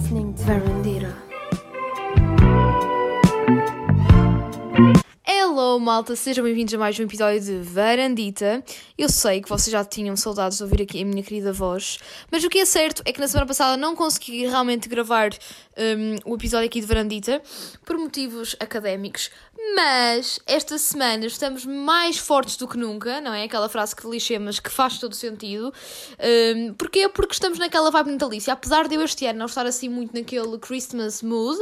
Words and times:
listening 0.00 0.32
to 0.34 0.42
Verandira. 0.44 1.29
Malta, 5.90 6.14
sejam 6.14 6.44
bem-vindos 6.44 6.72
a 6.72 6.78
mais 6.78 6.96
um 7.00 7.02
episódio 7.02 7.40
de 7.40 7.58
Varandita. 7.62 8.62
Eu 8.96 9.08
sei 9.08 9.40
que 9.40 9.48
vocês 9.48 9.72
já 9.72 9.84
tinham 9.84 10.16
saudades 10.16 10.58
de 10.58 10.62
ouvir 10.62 10.82
aqui 10.82 11.02
a 11.02 11.04
minha 11.04 11.20
querida 11.20 11.52
voz, 11.52 11.98
mas 12.30 12.44
o 12.44 12.48
que 12.48 12.60
é 12.60 12.64
certo 12.64 13.02
é 13.04 13.12
que 13.12 13.18
na 13.18 13.26
semana 13.26 13.44
passada 13.44 13.76
não 13.76 13.96
consegui 13.96 14.46
realmente 14.46 14.88
gravar 14.88 15.30
um, 15.76 16.30
o 16.30 16.36
episódio 16.36 16.68
aqui 16.68 16.80
de 16.80 16.86
Varandita 16.86 17.42
por 17.84 17.98
motivos 17.98 18.54
académicos, 18.60 19.32
mas 19.74 20.38
esta 20.46 20.78
semana 20.78 21.26
estamos 21.26 21.66
mais 21.66 22.18
fortes 22.18 22.56
do 22.56 22.68
que 22.68 22.78
nunca, 22.78 23.20
não 23.20 23.34
é? 23.34 23.42
Aquela 23.42 23.68
frase 23.68 23.96
que 23.96 24.06
lixei, 24.06 24.38
mas 24.38 24.60
que 24.60 24.70
faz 24.70 24.96
todo 24.96 25.16
sentido. 25.16 25.74
Um, 26.56 26.72
porquê? 26.74 27.08
Porque 27.08 27.32
estamos 27.32 27.58
naquela 27.58 27.90
vibe 27.90 28.12
natalícia. 28.12 28.52
Apesar 28.52 28.86
de 28.86 28.94
eu 28.94 29.02
este 29.02 29.26
ano 29.26 29.40
não 29.40 29.46
estar 29.46 29.66
assim 29.66 29.88
muito 29.88 30.14
naquele 30.14 30.56
Christmas 30.60 31.20
mood, 31.20 31.58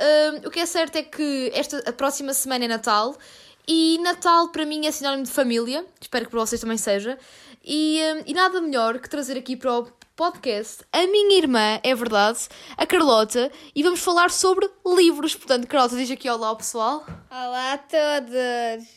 um, 0.00 0.48
o 0.48 0.50
que 0.50 0.60
é 0.60 0.64
certo 0.64 0.96
é 0.96 1.02
que 1.02 1.52
esta, 1.52 1.78
a 1.86 1.92
próxima 1.92 2.32
semana 2.32 2.64
é 2.64 2.68
Natal 2.68 3.14
e 3.72 3.98
Natal 3.98 4.48
para 4.48 4.66
mim 4.66 4.84
é 4.86 4.90
sinónimo 4.90 5.22
de 5.22 5.30
família, 5.30 5.86
espero 6.00 6.24
que 6.24 6.30
para 6.32 6.40
vocês 6.40 6.60
também 6.60 6.76
seja. 6.76 7.16
E, 7.64 8.00
um, 8.16 8.22
e 8.26 8.34
nada 8.34 8.60
melhor 8.60 8.98
que 8.98 9.08
trazer 9.08 9.38
aqui 9.38 9.54
para 9.54 9.78
o 9.78 9.86
podcast 10.16 10.82
a 10.92 11.06
minha 11.06 11.38
irmã, 11.38 11.78
é 11.84 11.94
verdade, 11.94 12.48
a 12.76 12.84
Carlota, 12.84 13.48
e 13.72 13.84
vamos 13.84 14.00
falar 14.00 14.32
sobre 14.32 14.68
livros. 14.84 15.36
Portanto, 15.36 15.68
Carlota, 15.68 15.94
diz 15.94 16.10
aqui 16.10 16.28
olá 16.28 16.48
ao 16.48 16.56
pessoal. 16.56 17.06
Olá 17.30 17.74
a 17.74 17.78
todos! 17.78 18.88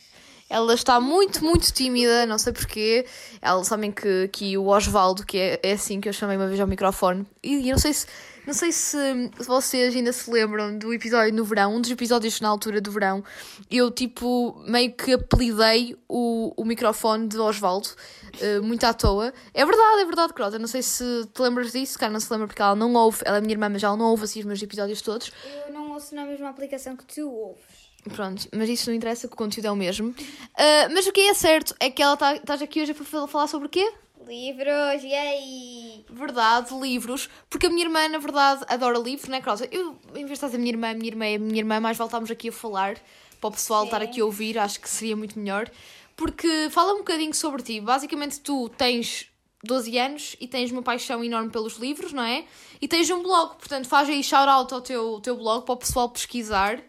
Ela 0.50 0.74
está 0.74 0.98
muito, 0.98 1.44
muito 1.44 1.72
tímida, 1.72 2.26
não 2.26 2.36
sei 2.36 2.52
porquê. 2.52 3.06
Elas 3.40 3.68
sabem 3.68 3.92
que, 3.92 4.26
que 4.32 4.58
o 4.58 4.66
Osvaldo, 4.66 5.24
que 5.24 5.38
é, 5.38 5.60
é 5.62 5.72
assim 5.72 6.00
que 6.00 6.08
eu 6.08 6.12
chamei 6.12 6.36
uma 6.36 6.48
vez 6.48 6.58
ao 6.58 6.66
microfone, 6.66 7.24
e 7.44 7.68
eu 7.68 7.74
não 7.74 7.78
sei 7.78 7.92
se 7.92 8.06
não 8.46 8.52
sei 8.54 8.72
se 8.72 8.96
vocês 9.38 9.94
ainda 9.94 10.12
se 10.12 10.30
lembram 10.30 10.76
do 10.76 10.92
episódio 10.92 11.32
no 11.34 11.44
verão, 11.44 11.76
um 11.76 11.80
dos 11.80 11.90
episódios 11.90 12.40
na 12.40 12.48
altura 12.48 12.80
do 12.80 12.90
verão, 12.90 13.24
eu 13.70 13.90
tipo 13.90 14.62
meio 14.66 14.92
que 14.92 15.12
apelidei 15.12 15.96
o, 16.08 16.52
o 16.56 16.64
microfone 16.64 17.26
de 17.28 17.38
Osvaldo, 17.38 17.88
uh, 17.88 18.62
muito 18.62 18.84
à 18.84 18.92
toa. 18.92 19.32
É 19.52 19.64
verdade, 19.64 20.00
é 20.00 20.04
verdade, 20.04 20.32
Crota. 20.32 20.58
Não 20.58 20.66
sei 20.66 20.82
se 20.82 21.04
te 21.32 21.42
lembras 21.42 21.72
disso, 21.72 21.98
cara, 21.98 22.12
não 22.12 22.20
se 22.20 22.30
lembra 22.30 22.46
porque 22.46 22.62
ela 22.62 22.74
não 22.74 22.92
ouve, 22.94 23.22
ela 23.24 23.38
é 23.38 23.40
minha 23.40 23.54
irmã, 23.54 23.68
mas 23.68 23.82
ela 23.82 23.96
não 23.96 24.06
ouve 24.06 24.24
assim 24.24 24.40
os 24.40 24.46
meus 24.46 24.62
episódios 24.62 25.00
todos. 25.00 25.32
Eu 25.66 25.72
não 25.72 25.92
ouço 25.92 26.14
na 26.14 26.24
mesma 26.24 26.48
aplicação 26.48 26.96
que 26.96 27.04
tu 27.04 27.28
ouves. 27.30 27.84
Pronto, 28.14 28.46
mas 28.54 28.68
isso 28.68 28.90
não 28.90 28.96
interessa, 28.96 29.26
que 29.26 29.32
o 29.32 29.36
conteúdo 29.36 29.66
é 29.66 29.70
o 29.70 29.76
mesmo. 29.76 30.10
Uh, 30.10 30.92
mas 30.92 31.06
o 31.06 31.12
que 31.12 31.22
é 31.22 31.32
certo 31.32 31.74
é 31.80 31.88
que 31.88 32.02
ela 32.02 32.14
está 32.14 32.38
tá 32.38 32.54
aqui 32.54 32.82
hoje 32.82 32.92
para 32.92 33.26
falar 33.26 33.46
sobre 33.46 33.66
o 33.66 33.70
quê? 33.70 33.90
Livros, 34.26 35.02
yay! 35.02 36.04
Verdade, 36.08 36.74
livros. 36.74 37.28
Porque 37.50 37.66
a 37.66 37.70
minha 37.70 37.84
irmã, 37.84 38.08
na 38.08 38.18
verdade, 38.18 38.64
adora 38.68 38.98
livros, 38.98 39.28
não 39.28 39.36
é, 39.36 39.40
Crosa? 39.40 39.68
Eu, 39.70 39.98
em 40.10 40.24
vez 40.24 40.28
de 40.28 40.32
estar 40.32 40.46
a 40.46 40.58
minha 40.58 40.70
irmã, 40.70 40.90
a 40.90 40.94
minha 40.94 41.08
irmã 41.08 41.24
é 41.26 41.34
a 41.34 41.38
minha 41.38 41.58
irmã, 41.58 41.80
mais 41.80 41.98
voltámos 41.98 42.30
aqui 42.30 42.48
a 42.48 42.52
falar 42.52 42.96
para 43.40 43.48
o 43.48 43.52
pessoal 43.52 43.82
Sim. 43.82 43.86
estar 43.88 44.02
aqui 44.02 44.20
a 44.20 44.24
ouvir, 44.24 44.58
acho 44.58 44.80
que 44.80 44.88
seria 44.88 45.14
muito 45.14 45.38
melhor. 45.38 45.70
Porque 46.16 46.68
fala 46.70 46.94
um 46.94 46.98
bocadinho 46.98 47.34
sobre 47.34 47.62
ti. 47.62 47.80
Basicamente, 47.80 48.40
tu 48.40 48.70
tens 48.70 49.28
12 49.62 49.98
anos 49.98 50.36
e 50.40 50.46
tens 50.46 50.70
uma 50.70 50.82
paixão 50.82 51.22
enorme 51.22 51.50
pelos 51.50 51.76
livros, 51.76 52.12
não 52.12 52.22
é? 52.22 52.44
E 52.80 52.88
tens 52.88 53.10
um 53.10 53.22
blog, 53.22 53.56
portanto, 53.56 53.86
faz 53.88 54.08
aí 54.08 54.22
shout-out 54.22 54.72
ao 54.72 54.80
teu, 54.80 55.20
teu 55.20 55.36
blog 55.36 55.64
para 55.64 55.74
o 55.74 55.76
pessoal 55.76 56.08
pesquisar. 56.08 56.80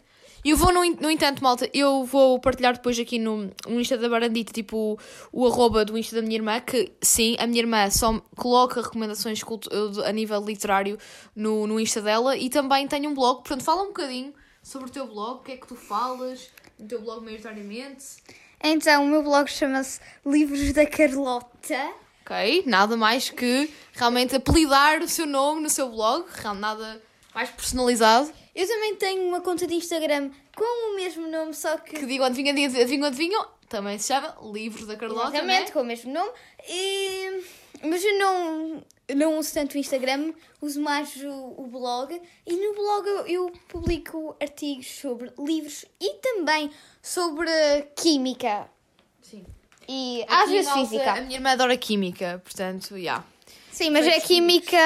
E 0.46 0.52
eu 0.52 0.58
vou, 0.58 0.72
no, 0.72 0.86
no 1.02 1.10
entanto, 1.10 1.44
malta, 1.44 1.68
eu 1.74 2.06
vou 2.06 2.40
partilhar 2.40 2.76
depois 2.76 3.00
aqui 3.00 3.18
no, 3.18 3.52
no 3.68 3.82
Insta 3.82 3.98
da 3.98 4.08
Barandita, 4.08 4.54
tipo, 4.54 4.96
o, 5.34 5.42
o 5.42 5.48
arroba 5.48 5.84
do 5.84 5.98
Insta 5.98 6.18
da 6.18 6.22
minha 6.22 6.36
irmã, 6.36 6.62
que 6.62 6.94
sim, 7.02 7.36
a 7.40 7.48
minha 7.48 7.62
irmã 7.62 7.90
só 7.90 8.22
coloca 8.36 8.80
recomendações 8.80 9.42
a 10.06 10.12
nível 10.12 10.46
literário 10.46 11.00
no, 11.36 11.66
no 11.66 11.80
Insta 11.80 12.00
dela 12.00 12.38
e 12.38 12.48
também 12.48 12.88
tem 12.88 13.08
um 13.08 13.16
blog, 13.16 13.38
portanto, 13.38 13.64
fala 13.64 13.82
um 13.82 13.88
bocadinho 13.88 14.36
sobre 14.62 14.88
o 14.88 14.92
teu 14.92 15.08
blog, 15.08 15.40
o 15.40 15.44
que 15.44 15.54
é 15.54 15.58
que 15.58 15.66
tu 15.66 15.76
falas, 15.76 16.52
o 16.78 16.84
teu 16.84 17.02
blog 17.02 17.26
maioritariamente. 17.26 18.06
Então, 18.64 19.04
o 19.04 19.08
meu 19.08 19.24
blog 19.24 19.48
chama-se 19.48 20.00
Livros 20.24 20.72
da 20.74 20.86
Carlota. 20.86 21.92
Ok, 22.22 22.64
nada 22.68 22.96
mais 22.96 23.32
que 23.32 23.74
realmente 23.94 24.36
apelidar 24.36 25.02
o 25.02 25.08
seu 25.08 25.26
nome 25.26 25.62
no 25.62 25.72
seu 25.72 25.90
blog, 25.90 26.28
nada 26.60 27.02
mais 27.34 27.50
personalizado. 27.50 28.32
Eu 28.56 28.66
também 28.66 28.96
tenho 28.96 29.28
uma 29.28 29.42
conta 29.42 29.68
de 29.68 29.74
Instagram 29.74 30.32
com 30.56 30.92
o 30.92 30.96
mesmo 30.96 31.28
nome, 31.28 31.54
só 31.54 31.78
que. 31.78 31.98
Que 31.98 32.06
digo 32.06 32.24
adivinha, 32.24 32.52
adivinha, 32.52 33.08
adivinha, 33.08 33.46
também 33.70 33.98
se 33.98 34.08
chama 34.08 34.36
Livros 34.42 34.88
da 34.88 34.96
Carlota. 34.96 35.30
Exatamente, 35.30 35.70
é? 35.70 35.72
com 35.72 35.82
o 35.82 35.86
mesmo 35.86 36.14
nome. 36.14 36.32
E... 36.68 37.44
Mas 37.84 38.04
eu 38.04 38.18
não, 38.18 38.84
não 39.16 39.38
uso 39.38 39.54
tanto 39.54 39.76
o 39.76 39.78
Instagram, 39.78 40.34
uso 40.62 40.82
mais 40.82 41.16
o, 41.18 41.56
o 41.58 41.68
blog. 41.68 42.20
E 42.46 42.56
no 42.56 42.74
blog 42.74 43.08
eu, 43.08 43.28
eu, 43.28 43.52
publico 43.68 44.36
artigos 44.42 44.88
sobre 44.88 45.32
livros 45.38 45.86
e 46.00 46.14
também 46.16 46.72
sobre 47.02 47.50
química. 47.96 48.70
Sim. 49.22 49.46
E 49.88 50.24
Aqui 50.24 50.34
às 50.34 50.50
vezes 50.50 50.72
física. 50.72 51.12
A 51.12 51.22
minha 51.22 51.36
irmã 51.36 51.52
adora 51.52 51.78
química, 51.78 52.42
portanto, 52.44 52.90
já. 52.92 52.98
Yeah. 52.98 53.26
Sim, 53.72 53.90
mas 53.90 54.08
é 54.08 54.20
química. 54.22 54.80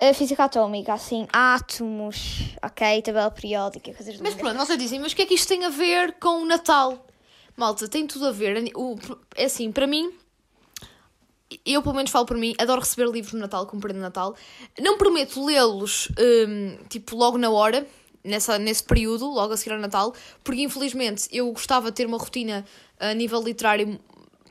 A 0.00 0.14
física 0.14 0.44
atómica, 0.44 0.92
assim, 0.92 1.26
átomos, 1.32 2.54
ok, 2.62 3.02
tabela 3.02 3.30
periódica, 3.32 3.92
coisas 3.92 4.20
Mas 4.20 4.34
pronto, 4.34 4.56
vocês 4.56 4.78
dizem, 4.78 5.00
mas 5.00 5.10
o 5.10 5.16
que 5.16 5.22
é 5.22 5.26
que 5.26 5.34
isto 5.34 5.48
tem 5.48 5.64
a 5.64 5.70
ver 5.70 6.14
com 6.20 6.42
o 6.42 6.46
Natal? 6.46 7.04
Malta, 7.56 7.88
tem 7.88 8.06
tudo 8.06 8.28
a 8.28 8.30
ver. 8.30 8.70
O, 8.76 8.94
é 9.34 9.46
assim, 9.46 9.72
para 9.72 9.88
mim, 9.88 10.12
eu 11.66 11.82
pelo 11.82 11.96
menos 11.96 12.12
falo 12.12 12.26
por 12.26 12.36
mim, 12.36 12.54
adoro 12.58 12.80
receber 12.80 13.10
livros 13.10 13.32
no 13.32 13.40
Natal, 13.40 13.66
como 13.66 13.80
de 13.88 13.94
Natal. 13.94 14.36
Não 14.80 14.96
prometo 14.96 15.44
lê-los, 15.44 16.08
um, 16.46 16.76
tipo, 16.88 17.16
logo 17.16 17.36
na 17.36 17.50
hora, 17.50 17.84
nessa, 18.22 18.56
nesse 18.56 18.84
período, 18.84 19.26
logo 19.26 19.52
a 19.52 19.56
seguir 19.56 19.72
ao 19.72 19.80
Natal, 19.80 20.14
porque 20.44 20.62
infelizmente 20.62 21.28
eu 21.32 21.50
gostava 21.50 21.90
de 21.90 21.96
ter 21.96 22.06
uma 22.06 22.18
rotina 22.18 22.64
a 23.00 23.14
nível 23.14 23.42
literário, 23.42 23.98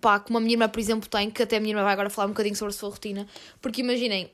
pá, 0.01 0.19
como 0.19 0.39
a 0.39 0.41
minha 0.41 0.55
irmã, 0.55 0.67
por 0.67 0.79
exemplo, 0.81 1.07
tem, 1.07 1.29
que 1.29 1.41
até 1.41 1.55
a 1.55 1.59
minha 1.61 1.71
irmã 1.71 1.83
vai 1.83 1.93
agora 1.93 2.09
falar 2.09 2.25
um 2.25 2.31
bocadinho 2.31 2.55
sobre 2.55 2.73
a 2.73 2.77
sua 2.77 2.89
rotina, 2.89 3.25
porque 3.61 3.79
imaginem, 3.79 4.29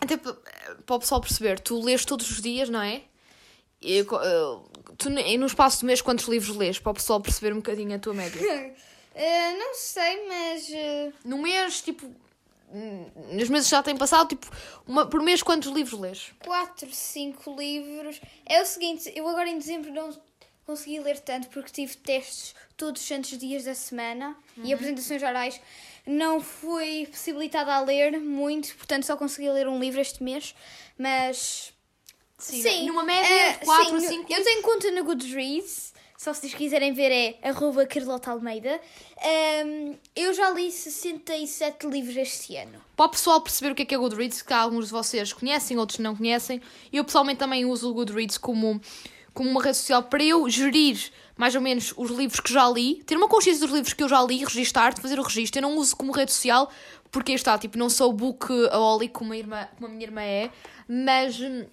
até 0.00 0.16
para 0.16 0.96
o 0.96 0.98
pessoal 0.98 1.20
perceber, 1.20 1.60
tu 1.60 1.80
lês 1.80 2.04
todos 2.04 2.30
os 2.30 2.40
dias, 2.40 2.68
não 2.68 2.80
é? 2.80 3.02
E, 3.82 4.00
eh, 4.00 4.04
tu, 4.98 5.10
no 5.10 5.46
espaço 5.46 5.80
do 5.80 5.86
mês, 5.86 6.00
quantos 6.00 6.26
livros 6.26 6.56
lês? 6.56 6.78
Para 6.78 6.92
o 6.92 6.94
pessoal 6.94 7.20
perceber 7.20 7.52
um 7.52 7.56
bocadinho 7.56 7.94
a 7.94 7.98
tua 7.98 8.14
média. 8.14 8.40
uh, 8.40 9.58
não 9.58 9.74
sei, 9.74 10.26
mas. 10.28 10.68
Uh... 10.68 11.12
No 11.24 11.38
mês, 11.38 11.80
tipo. 11.80 12.10
Nos 13.32 13.48
meses 13.48 13.66
que 13.66 13.72
já 13.72 13.82
têm 13.82 13.96
passado, 13.96 14.28
tipo, 14.28 14.46
uma, 14.86 15.04
por 15.04 15.20
mês 15.20 15.42
quantos 15.42 15.72
livros 15.72 15.98
lês? 15.98 16.30
4, 16.46 16.88
5 16.88 17.56
livros. 17.58 18.20
É 18.46 18.62
o 18.62 18.64
seguinte, 18.64 19.12
eu 19.16 19.26
agora 19.26 19.48
em 19.48 19.58
dezembro 19.58 19.92
não 19.92 20.12
consegui 20.70 21.00
ler 21.00 21.18
tanto 21.18 21.48
porque 21.48 21.70
tive 21.72 21.96
testes 21.96 22.54
todos 22.76 23.02
os 23.02 23.08
santos 23.08 23.36
dias 23.36 23.64
da 23.64 23.74
semana 23.74 24.36
uhum. 24.56 24.64
e 24.64 24.72
apresentações 24.72 25.22
orais 25.22 25.60
não 26.06 26.40
fui 26.40 27.06
possibilitada 27.10 27.74
a 27.74 27.80
ler 27.80 28.18
muito, 28.20 28.74
portanto 28.76 29.04
só 29.04 29.16
consegui 29.16 29.50
ler 29.50 29.68
um 29.68 29.78
livro 29.78 30.00
este 30.00 30.22
mês, 30.22 30.54
mas. 30.98 31.72
Sim, 32.38 32.62
sim 32.62 32.86
numa 32.86 33.02
média, 33.02 33.58
4 33.64 33.94
ou 33.94 34.00
5 34.00 34.32
Eu 34.32 34.42
tenho 34.42 34.62
conta 34.62 34.90
no 34.92 35.04
Goodreads, 35.04 35.92
só 36.16 36.32
se 36.32 36.40
vocês 36.40 36.54
quiserem 36.54 36.92
ver 36.94 37.12
é 37.12 37.48
arroba 37.48 37.84
Carlota 37.86 38.30
Almeida. 38.30 38.80
Um, 39.66 39.94
eu 40.16 40.32
já 40.32 40.50
li 40.50 40.70
67 40.72 41.86
livros 41.86 42.16
este 42.16 42.56
ano. 42.56 42.80
Para 42.96 43.06
o 43.06 43.08
pessoal 43.10 43.42
perceber 43.42 43.72
o 43.72 43.74
que 43.74 43.82
é 43.82 43.84
que 43.84 43.94
é 43.94 43.98
Goodreads, 43.98 44.40
que 44.40 44.52
alguns 44.54 44.86
de 44.86 44.92
vocês 44.92 45.32
conhecem, 45.34 45.76
outros 45.76 45.98
não 45.98 46.16
conhecem, 46.16 46.62
eu 46.90 47.04
pessoalmente 47.04 47.38
também 47.38 47.66
uso 47.66 47.90
o 47.90 47.94
Goodreads 47.94 48.38
como, 48.38 48.80
como 49.34 49.50
uma 49.50 49.62
rede 49.62 49.76
social 49.76 50.02
para 50.02 50.22
eu 50.22 50.48
gerir 50.48 51.10
mais 51.36 51.54
ou 51.54 51.60
menos 51.62 51.94
os 51.96 52.10
livros 52.10 52.38
que 52.38 52.52
já 52.52 52.68
li, 52.68 53.02
ter 53.06 53.16
uma 53.16 53.26
consciência 53.26 53.66
dos 53.66 53.74
livros 53.74 53.94
que 53.94 54.02
eu 54.02 54.08
já 54.10 54.22
li, 54.22 54.44
registar, 54.44 54.94
fazer 55.00 55.18
o 55.18 55.22
registro. 55.22 55.58
Eu 55.58 55.62
não 55.62 55.76
uso 55.78 55.96
como 55.96 56.12
rede 56.12 56.30
social, 56.32 56.70
porque 57.10 57.32
está, 57.32 57.56
tipo, 57.56 57.78
não 57.78 57.88
sou 57.88 58.12
book 58.12 58.46
bookaholic 58.46 59.14
como 59.14 59.32
a, 59.32 59.64
como 59.64 59.86
a 59.86 59.88
minha 59.88 60.04
irmã 60.04 60.20
é, 60.20 60.50
mas 60.86 61.40
hum, 61.40 61.64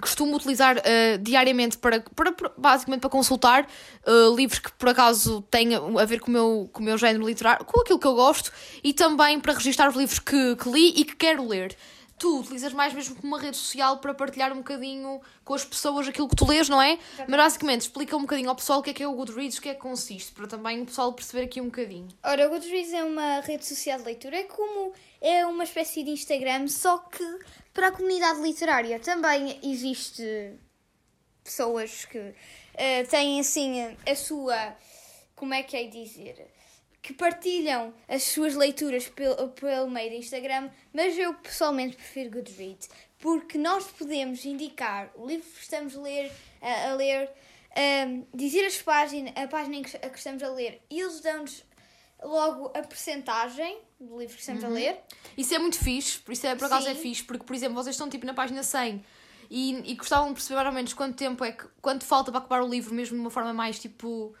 costumo 0.00 0.34
utilizar 0.34 0.78
uh, 0.78 1.18
diariamente 1.20 1.76
para, 1.76 2.00
para, 2.00 2.32
para, 2.32 2.52
basicamente 2.56 3.00
para 3.00 3.10
consultar 3.10 3.66
uh, 4.06 4.34
livros 4.34 4.58
que 4.58 4.72
por 4.72 4.88
acaso 4.88 5.42
tenham 5.50 5.98
a 5.98 6.04
ver 6.04 6.20
com 6.20 6.28
o, 6.28 6.32
meu, 6.32 6.70
com 6.72 6.80
o 6.80 6.84
meu 6.84 6.96
género 6.96 7.26
literário, 7.26 7.64
com 7.66 7.80
aquilo 7.80 7.98
que 7.98 8.06
eu 8.06 8.14
gosto, 8.14 8.50
e 8.82 8.94
também 8.94 9.38
para 9.38 9.52
registrar 9.52 9.90
os 9.90 9.96
livros 9.96 10.18
que, 10.18 10.56
que 10.56 10.70
li 10.70 10.88
e 10.96 11.04
que 11.04 11.16
quero 11.16 11.46
ler 11.46 11.76
tu 12.22 12.38
utilizas 12.38 12.72
mais 12.72 12.94
mesmo 12.94 13.16
como 13.16 13.34
uma 13.34 13.40
rede 13.40 13.56
social 13.56 13.98
para 13.98 14.14
partilhar 14.14 14.52
um 14.52 14.58
bocadinho 14.58 15.20
com 15.44 15.54
as 15.54 15.64
pessoas 15.64 16.06
aquilo 16.06 16.28
que 16.28 16.36
tu 16.36 16.46
lês, 16.46 16.68
não 16.68 16.80
é? 16.80 16.96
Mas 17.26 17.36
basicamente 17.36 17.80
explica 17.80 18.16
um 18.16 18.20
bocadinho 18.20 18.48
ao 18.48 18.54
pessoal 18.54 18.78
o 18.78 18.82
que 18.82 18.90
é 18.90 18.94
que 18.94 19.02
é 19.02 19.08
o 19.08 19.12
Goodreads, 19.12 19.58
o 19.58 19.60
que 19.60 19.70
é 19.70 19.74
que 19.74 19.80
consiste, 19.80 20.30
para 20.30 20.46
também 20.46 20.80
o 20.80 20.86
pessoal 20.86 21.12
perceber 21.12 21.46
aqui 21.46 21.60
um 21.60 21.64
bocadinho. 21.64 22.06
Ora, 22.22 22.46
o 22.46 22.50
Goodreads 22.50 22.92
é 22.92 23.02
uma 23.02 23.40
rede 23.40 23.66
social 23.66 23.98
de 23.98 24.04
leitura, 24.04 24.36
é 24.36 24.44
como 24.44 24.92
é 25.20 25.44
uma 25.44 25.64
espécie 25.64 26.04
de 26.04 26.10
Instagram, 26.10 26.68
só 26.68 26.98
que 26.98 27.24
para 27.74 27.88
a 27.88 27.90
comunidade 27.90 28.40
literária. 28.40 29.00
Também 29.00 29.58
existe 29.60 30.54
pessoas 31.42 32.04
que 32.04 32.18
uh, 32.18 33.08
têm 33.10 33.40
assim 33.40 33.96
a 34.08 34.14
sua. 34.14 34.76
Como 35.34 35.54
é 35.54 35.64
que 35.64 35.76
é 35.76 35.88
dizer? 35.88 36.46
Que 37.02 37.12
partilham 37.12 37.92
as 38.08 38.22
suas 38.22 38.54
leituras 38.54 39.08
pelo, 39.08 39.48
pelo 39.48 39.90
meio 39.90 40.10
do 40.10 40.16
Instagram, 40.16 40.70
mas 40.94 41.18
eu 41.18 41.34
pessoalmente 41.34 41.96
prefiro 41.96 42.30
Goodreads, 42.30 42.88
porque 43.18 43.58
nós 43.58 43.84
podemos 43.88 44.44
indicar 44.44 45.10
o 45.16 45.26
livro 45.26 45.44
que 45.50 45.60
estamos 45.62 45.96
a 45.96 46.00
ler, 46.00 46.30
a, 46.60 46.90
a 46.90 46.94
ler 46.94 47.28
um, 48.06 48.24
dizer 48.32 48.64
as 48.66 48.80
páginas, 48.80 49.32
a 49.36 49.48
página 49.48 49.76
em 49.76 49.82
que, 49.82 49.96
a 49.96 50.08
que 50.08 50.16
estamos 50.18 50.42
a 50.42 50.48
ler 50.48 50.80
e 50.88 51.00
eles 51.00 51.20
dão-nos 51.20 51.64
logo 52.22 52.66
a 52.68 52.82
percentagem 52.82 53.78
do 53.98 54.18
livro 54.20 54.34
que 54.34 54.40
estamos 54.40 54.62
Uhum. 54.62 54.70
a 54.70 54.72
ler. 54.72 55.00
Isso 55.36 55.52
é 55.54 55.58
muito 55.58 55.78
fixe, 55.78 56.20
por 56.20 56.32
isso 56.32 56.46
é, 56.46 56.54
por 56.54 56.66
acaso 56.66 56.88
é 56.88 56.94
Sim. 56.94 57.00
fixe, 57.00 57.24
porque, 57.24 57.44
por 57.44 57.54
exemplo, 57.56 57.74
vocês 57.74 57.94
estão 57.96 58.08
tipo 58.08 58.24
na 58.24 58.32
página 58.34 58.62
100 58.62 59.04
e, 59.50 59.90
e 59.90 59.94
gostavam 59.96 60.28
de 60.28 60.34
perceber 60.34 60.54
mais 60.56 60.68
ou 60.68 60.72
menos 60.72 60.92
quanto 60.94 61.16
tempo 61.16 61.44
é 61.44 61.50
que, 61.50 61.64
quanto 61.80 62.04
falta 62.04 62.30
para 62.30 62.38
acabar 62.38 62.62
o 62.62 62.68
livro, 62.68 62.94
mesmo 62.94 63.16
de 63.16 63.20
uma 63.20 63.30
forma 63.30 63.52
mais 63.52 63.78
tipo. 63.80 64.34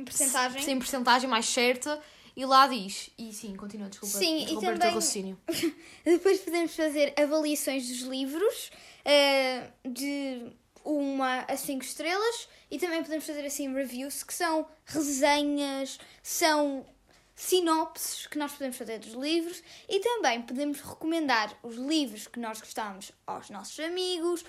Em 0.00 0.04
percentagem. 0.04 0.62
sem 0.62 0.78
porcentagem 0.78 1.28
mais 1.28 1.46
certa, 1.46 2.00
e 2.36 2.44
lá 2.44 2.66
diz. 2.66 3.10
E 3.18 3.32
sim, 3.32 3.54
continua, 3.56 3.88
desculpa. 3.88 4.18
Sim, 4.18 4.44
e 4.44 4.60
também- 4.60 4.78
raciocínio. 4.78 5.38
Depois 6.04 6.40
podemos 6.40 6.74
fazer 6.74 7.12
avaliações 7.20 7.86
dos 7.88 8.00
livros 8.00 8.70
eh, 9.04 9.68
de 9.84 10.52
uma 10.84 11.40
a 11.42 11.56
cinco 11.56 11.84
estrelas 11.84 12.48
e 12.70 12.78
também 12.78 13.02
podemos 13.02 13.26
fazer 13.26 13.44
assim 13.44 13.72
reviews 13.74 14.22
que 14.22 14.32
são 14.32 14.66
resenhas, 14.86 15.98
são 16.22 16.86
sinopses 17.34 18.26
que 18.26 18.38
nós 18.38 18.52
podemos 18.52 18.76
fazer 18.76 18.98
dos 18.98 19.12
livros 19.12 19.62
e 19.88 19.98
também 20.00 20.42
podemos 20.42 20.80
recomendar 20.80 21.52
os 21.62 21.76
livros 21.76 22.26
que 22.26 22.38
nós 22.38 22.60
gostamos 22.60 23.12
aos 23.26 23.48
nossos 23.50 23.78
amigos 23.80 24.44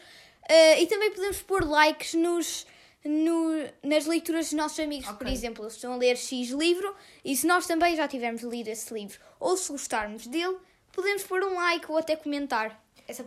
eh, 0.47 0.81
e 0.81 0.87
também 0.87 1.11
podemos 1.11 1.41
pôr 1.41 1.63
likes 1.65 2.13
nos, 2.13 2.65
no- 3.03 3.67
nas 3.83 4.05
leituras 4.05 4.45
dos 4.45 4.53
nossos 4.53 4.79
amigos. 4.79 5.07
Por 5.07 5.25
Ok. 5.27 5.33
exemplo, 5.33 5.63
eles 5.63 5.73
estão 5.75 5.93
a 5.93 5.97
ler 5.97 6.17
X 6.17 6.49
livro 6.49 6.93
e 7.25 7.35
se 7.35 7.47
nós 7.47 7.65
também 7.67 7.95
já 7.95 8.07
tivermos 8.07 8.41
lido 8.43 8.67
esse 8.69 8.93
livro 8.93 9.19
ou 9.39 9.57
se 9.57 9.71
gostarmos 9.71 10.27
dele, 10.27 10.57
podemos 10.91 11.23
pôr 11.23 11.43
um 11.43 11.55
like 11.55 11.85
ou 11.89 11.97
até 11.97 12.15
comentar. 12.15 12.79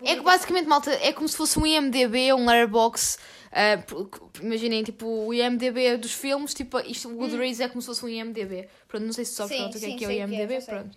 É 0.04 0.16
que 0.16 0.22
basicamente, 0.22 0.66
malta, 0.66 0.90
é 0.92 1.12
como 1.12 1.28
se 1.28 1.36
fosse 1.36 1.58
um 1.58 1.66
IMDB, 1.66 2.32
um 2.32 2.46
letterbox. 2.46 3.18
ah, 3.52 3.78
por- 3.86 4.08
imaginem, 4.42 4.82
tipo, 4.82 5.06
o 5.06 5.32
IMDB 5.34 5.96
dos 5.98 6.12
filmes, 6.12 6.54
tipo, 6.54 6.80
isto, 6.80 7.08
o 7.08 7.14
Goodreads 7.14 7.60
é 7.60 7.68
como 7.68 7.80
se 7.82 7.86
fosse 7.86 8.04
um 8.04 8.08
IMDB. 8.08 8.68
Pronto, 8.88 9.04
não 9.04 9.12
sei 9.12 9.24
se 9.24 9.32
sabes 9.34 9.56
pronto, 9.56 9.76
o 9.76 9.80
que 9.80 9.86
é 9.86 9.96
que 9.96 10.04
é 10.04 10.08
o 10.08 10.10
é, 10.10 10.14
IMDB, 10.16 10.54
já 10.54 10.60
sei. 10.62 10.74
pronto. 10.74 10.96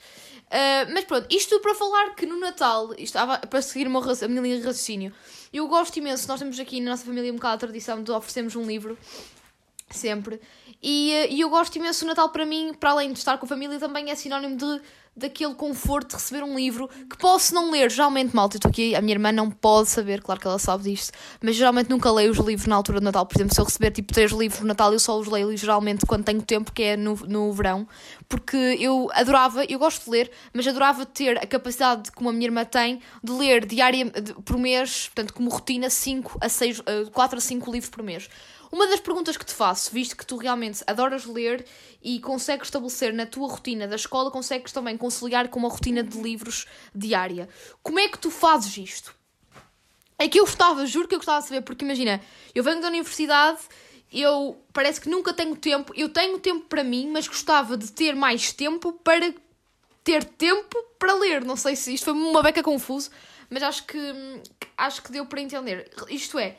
Ah, 0.49 0.87
mas 0.91 1.03
pronto, 1.05 1.27
isto 1.35 1.49
tudo 1.49 1.61
para 1.61 1.75
falar 1.75 2.15
que 2.15 2.25
no 2.25 2.39
Natal, 2.39 2.91
isto 2.93 3.03
estava 3.03 3.37
para 3.39 3.61
seguir 3.61 3.85
a 3.87 4.27
minha 4.27 4.41
linha 4.41 4.57
de 4.57 4.63
raciocínio, 4.65 5.13
eu 5.53 5.67
gosto 5.67 5.97
imenso, 5.97 6.27
nós 6.27 6.39
temos 6.39 6.59
aqui 6.59 6.79
na 6.79 6.91
nossa 6.91 7.05
família 7.05 7.31
um 7.31 7.35
bocado 7.35 7.55
a 7.55 7.57
tradição 7.59 8.03
de 8.03 8.11
oferecermos 8.11 8.55
um 8.55 8.65
livro, 8.65 8.97
sempre, 9.89 10.41
e, 10.81 11.11
eh, 11.11 11.31
e 11.31 11.41
eu 11.41 11.49
gosto 11.49 11.75
imenso 11.77 12.05
o 12.05 12.07
Natal 12.07 12.29
para 12.29 12.45
mim, 12.45 12.73
para 12.73 12.91
além 12.91 13.11
de 13.11 13.19
estar 13.19 13.37
com 13.37 13.45
a 13.45 13.49
família, 13.49 13.79
também 13.79 14.09
é 14.11 14.15
sinónimo 14.15 14.55
de 14.55 14.81
daquele 15.17 15.55
conforto 15.55 16.09
de 16.09 16.15
receber 16.15 16.43
um 16.43 16.55
livro 16.55 16.87
que 17.09 17.17
posso 17.17 17.53
não 17.53 17.71
ler. 17.71 17.89
Geralmente, 17.89 18.35
malta, 18.35 18.55
eu 18.55 18.59
estou 18.59 18.69
aqui, 18.69 18.95
a 18.95 19.01
minha 19.01 19.15
irmã 19.15 19.31
não 19.31 19.49
pode 19.49 19.89
saber, 19.89 20.21
claro 20.21 20.39
que 20.39 20.47
ela 20.47 20.59
sabe 20.59 20.83
disto, 20.83 21.11
mas 21.41 21.55
geralmente 21.55 21.89
nunca 21.89 22.11
leio 22.11 22.31
os 22.31 22.37
livros 22.37 22.67
na 22.67 22.75
altura 22.75 22.99
do 22.99 23.03
Natal. 23.03 23.25
Por 23.25 23.35
exemplo, 23.37 23.53
se 23.55 23.59
eu 23.59 23.65
receber 23.65 23.91
tipo 23.91 24.13
três 24.13 24.31
livros 24.31 24.61
no 24.61 24.67
Natal, 24.67 24.93
eu 24.93 24.99
só 24.99 25.17
os 25.19 25.27
leio 25.27 25.55
geralmente 25.57 26.05
quando 26.05 26.23
tenho 26.23 26.41
tempo, 26.41 26.71
que 26.71 26.83
é 26.83 26.95
no, 26.97 27.15
no 27.27 27.51
verão, 27.51 27.87
porque 28.29 28.77
eu 28.79 29.09
adorava, 29.13 29.63
eu 29.65 29.79
gosto 29.79 30.05
de 30.05 30.11
ler, 30.11 30.31
mas 30.53 30.67
adorava 30.67 31.05
ter 31.05 31.37
a 31.37 31.47
capacidade, 31.47 32.11
como 32.11 32.29
a 32.29 32.33
minha 32.33 32.45
irmã 32.47 32.63
tem, 32.63 32.99
de 33.23 33.31
ler 33.31 33.65
diária, 33.65 34.05
de- 34.05 34.33
por 34.43 34.57
mês, 34.57 35.07
portanto, 35.13 35.33
como 35.33 35.49
rotina, 35.49 35.89
5 35.89 36.37
a 36.41 36.47
6, 36.49 36.81
4 37.11 37.37
a 37.37 37.41
5 37.41 37.71
livros 37.71 37.89
por 37.89 38.03
mês. 38.03 38.29
Uma 38.71 38.87
das 38.87 38.99
perguntas 38.99 39.37
que 39.37 39.45
te 39.45 39.53
faço, 39.53 39.91
visto 39.91 40.15
que 40.15 40.25
tu 40.25 40.37
realmente 40.37 40.83
adoras 40.85 41.25
ler 41.25 41.65
e 42.01 42.19
consegues 42.19 42.67
estabelecer 42.67 43.13
na 43.13 43.25
tua 43.25 43.47
rotina 43.47 43.87
da 43.87 43.95
escola, 43.95 44.29
consegues 44.29 44.71
também 44.71 44.97
conciliar 44.97 45.47
com 45.47 45.59
uma 45.59 45.69
rotina 45.69 46.03
de 46.03 46.19
livros 46.21 46.65
diária. 46.93 47.47
Como 47.81 47.99
é 47.99 48.07
que 48.07 48.19
tu 48.19 48.29
fazes 48.29 48.77
isto? 48.77 49.15
É 50.19 50.27
que 50.27 50.39
eu 50.39 50.45
gostava, 50.45 50.85
juro 50.85 51.07
que 51.07 51.15
eu 51.15 51.19
gostava 51.19 51.41
de 51.41 51.47
saber, 51.47 51.61
porque 51.61 51.85
imagina, 51.85 52.19
eu 52.53 52.63
venho 52.63 52.81
da 52.81 52.87
universidade, 52.87 53.59
eu 54.11 54.59
parece 54.73 54.99
que 54.99 55.09
nunca 55.09 55.33
tenho 55.33 55.55
tempo, 55.55 55.93
eu 55.95 56.09
tenho 56.09 56.39
tempo 56.39 56.65
para 56.65 56.83
mim, 56.83 57.09
mas 57.11 57.27
gostava 57.27 57.77
de 57.77 57.91
ter 57.91 58.15
mais 58.15 58.51
tempo 58.51 58.93
para 58.93 59.33
ter 60.03 60.23
tempo 60.23 60.77
para 60.97 61.13
ler. 61.13 61.45
Não 61.45 61.55
sei 61.55 61.75
se 61.75 61.93
isto 61.93 62.05
foi 62.05 62.13
uma 62.13 62.41
beca 62.41 62.63
confuso, 62.63 63.11
mas 63.49 63.61
acho 63.61 63.85
que 63.85 63.97
acho 64.75 65.03
que 65.03 65.11
deu 65.11 65.25
para 65.25 65.41
entender. 65.41 65.91
Isto 66.09 66.39
é, 66.39 66.57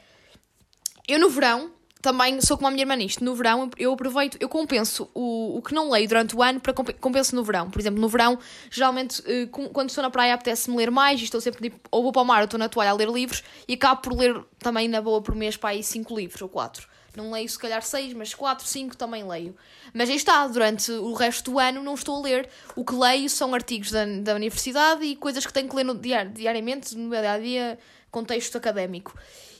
eu 1.06 1.18
no 1.18 1.28
verão 1.28 1.72
também 2.00 2.40
sou 2.40 2.56
como 2.56 2.68
a 2.68 2.70
minha 2.70 2.82
irmã 2.82 2.96
nisto. 2.96 3.24
No 3.24 3.34
verão 3.34 3.70
eu 3.76 3.92
aproveito, 3.92 4.36
eu 4.40 4.48
compenso 4.48 5.10
o, 5.14 5.58
o 5.58 5.62
que 5.62 5.74
não 5.74 5.90
leio 5.90 6.08
durante 6.08 6.36
o 6.36 6.42
ano 6.42 6.60
para 6.60 6.72
compe- 6.72 6.92
compenso 6.94 7.34
no 7.34 7.42
verão. 7.42 7.70
Por 7.70 7.80
exemplo, 7.80 8.00
no 8.00 8.08
verão, 8.08 8.38
geralmente, 8.70 9.22
eh, 9.26 9.46
quando 9.46 9.88
estou 9.88 10.02
na 10.02 10.10
praia, 10.10 10.34
apetece-me 10.34 10.76
ler 10.76 10.90
mais 10.90 11.20
e 11.20 11.24
estou 11.24 11.40
sempre 11.40 11.70
tipo, 11.70 11.80
ou 11.90 12.02
vou 12.02 12.12
para 12.12 12.22
o 12.22 12.24
mar 12.24 12.38
ou 12.38 12.44
estou 12.44 12.58
na 12.58 12.68
toalha 12.68 12.90
a 12.90 12.94
ler 12.94 13.08
livros 13.08 13.42
e 13.66 13.74
acabo 13.74 14.00
por 14.02 14.16
ler 14.16 14.40
também 14.58 14.88
na 14.88 15.00
boa 15.00 15.20
por 15.20 15.34
mês 15.34 15.56
para 15.56 15.70
aí 15.70 15.82
5 15.82 16.16
livros 16.16 16.40
ou 16.40 16.48
4. 16.48 16.86
Não 17.16 17.32
leio 17.32 17.48
se 17.48 17.58
calhar 17.58 17.82
6, 17.82 18.12
mas 18.12 18.32
4, 18.32 18.64
5 18.64 18.96
também 18.96 19.26
leio. 19.26 19.56
Mas 19.92 20.08
aí 20.08 20.14
está, 20.14 20.46
durante 20.46 20.92
o 20.92 21.14
resto 21.14 21.50
do 21.50 21.58
ano 21.58 21.82
não 21.82 21.94
estou 21.94 22.16
a 22.16 22.20
ler. 22.20 22.48
O 22.76 22.84
que 22.84 22.94
leio 22.94 23.28
são 23.28 23.52
artigos 23.54 23.90
da, 23.90 24.04
da 24.04 24.34
universidade 24.36 25.04
e 25.04 25.16
coisas 25.16 25.44
que 25.44 25.52
tenho 25.52 25.68
que 25.68 25.74
ler 25.74 25.84
no 25.84 25.96
diariamente, 25.96 26.96
no 26.96 27.08
meu 27.08 27.20
dia 27.20 27.32
a 27.32 27.38
dia, 27.38 27.78
contexto 28.10 28.56
académico. 28.56 29.14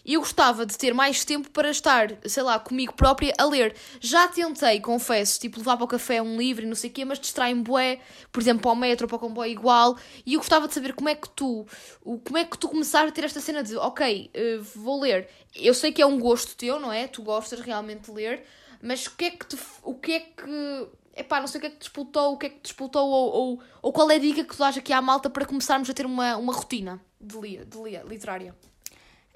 E 0.04 0.14
eu 0.14 0.20
gostava 0.20 0.64
de 0.64 0.76
ter 0.76 0.94
mais 0.94 1.24
tempo 1.24 1.50
para 1.50 1.70
estar, 1.70 2.08
sei 2.24 2.42
lá, 2.42 2.58
comigo 2.58 2.92
própria 2.94 3.32
a 3.38 3.44
ler. 3.44 3.74
Já 4.00 4.28
tentei, 4.28 4.80
confesso, 4.80 5.38
tipo, 5.40 5.58
levar 5.58 5.76
para 5.76 5.84
o 5.84 5.88
café 5.88 6.20
um 6.22 6.36
livro 6.36 6.64
e 6.64 6.68
não 6.68 6.74
sei 6.74 6.90
o 6.90 6.92
quê, 6.92 7.04
mas 7.04 7.18
distrai-me 7.18 7.62
bué, 7.62 8.00
por 8.32 8.40
exemplo, 8.40 8.62
para 8.62 8.70
o 8.72 8.76
metro 8.76 9.04
ou 9.04 9.08
para 9.08 9.16
o 9.16 9.18
comboio 9.18 9.50
igual. 9.50 9.96
E 10.24 10.34
eu 10.34 10.40
gostava 10.40 10.68
de 10.68 10.74
saber 10.74 10.94
como 10.94 11.08
é 11.08 11.14
que 11.14 11.28
tu, 11.30 11.66
como 12.02 12.38
é 12.38 12.44
que 12.44 12.58
tu 12.58 12.68
começaste 12.68 13.08
a 13.08 13.12
ter 13.12 13.24
esta 13.24 13.40
cena 13.40 13.62
de, 13.62 13.76
ok, 13.76 14.30
eh, 14.32 14.58
vou 14.74 15.00
ler. 15.00 15.28
Eu 15.54 15.74
sei 15.74 15.92
que 15.92 16.02
é 16.02 16.06
um 16.06 16.18
gosto 16.18 16.56
teu, 16.56 16.78
não 16.80 16.92
é? 16.92 17.06
Tu 17.06 17.22
gostas 17.22 17.60
realmente 17.60 18.10
de 18.10 18.12
ler, 18.12 18.44
mas 18.82 19.06
o 19.06 19.16
que 19.16 19.24
é 19.24 19.30
que 19.30 19.46
te, 19.46 19.58
o 19.82 19.94
que 19.94 20.12
é 20.12 20.20
que 20.20 20.88
Epá, 21.18 21.40
não 21.40 21.48
sei 21.48 21.58
o 21.58 21.60
que 21.62 21.66
é 21.66 21.70
que 21.70 21.76
te 21.78 21.80
disputou, 21.80 22.34
o 22.34 22.38
que 22.38 22.46
é 22.46 22.48
que 22.48 22.56
te 22.60 22.62
disputou, 22.62 23.08
ou, 23.08 23.32
ou, 23.32 23.62
ou 23.82 23.92
qual 23.92 24.08
é 24.08 24.14
a 24.14 24.18
dica 24.18 24.44
que 24.44 24.54
tu 24.54 24.58
dás 24.58 24.78
aqui 24.78 24.92
à 24.92 25.02
malta 25.02 25.28
para 25.28 25.44
começarmos 25.44 25.90
a 25.90 25.92
ter 25.92 26.06
uma, 26.06 26.36
uma 26.36 26.52
rotina 26.52 27.00
de, 27.20 27.36
li, 27.40 27.64
de 27.64 27.76
li, 27.76 27.98
literária. 28.06 28.54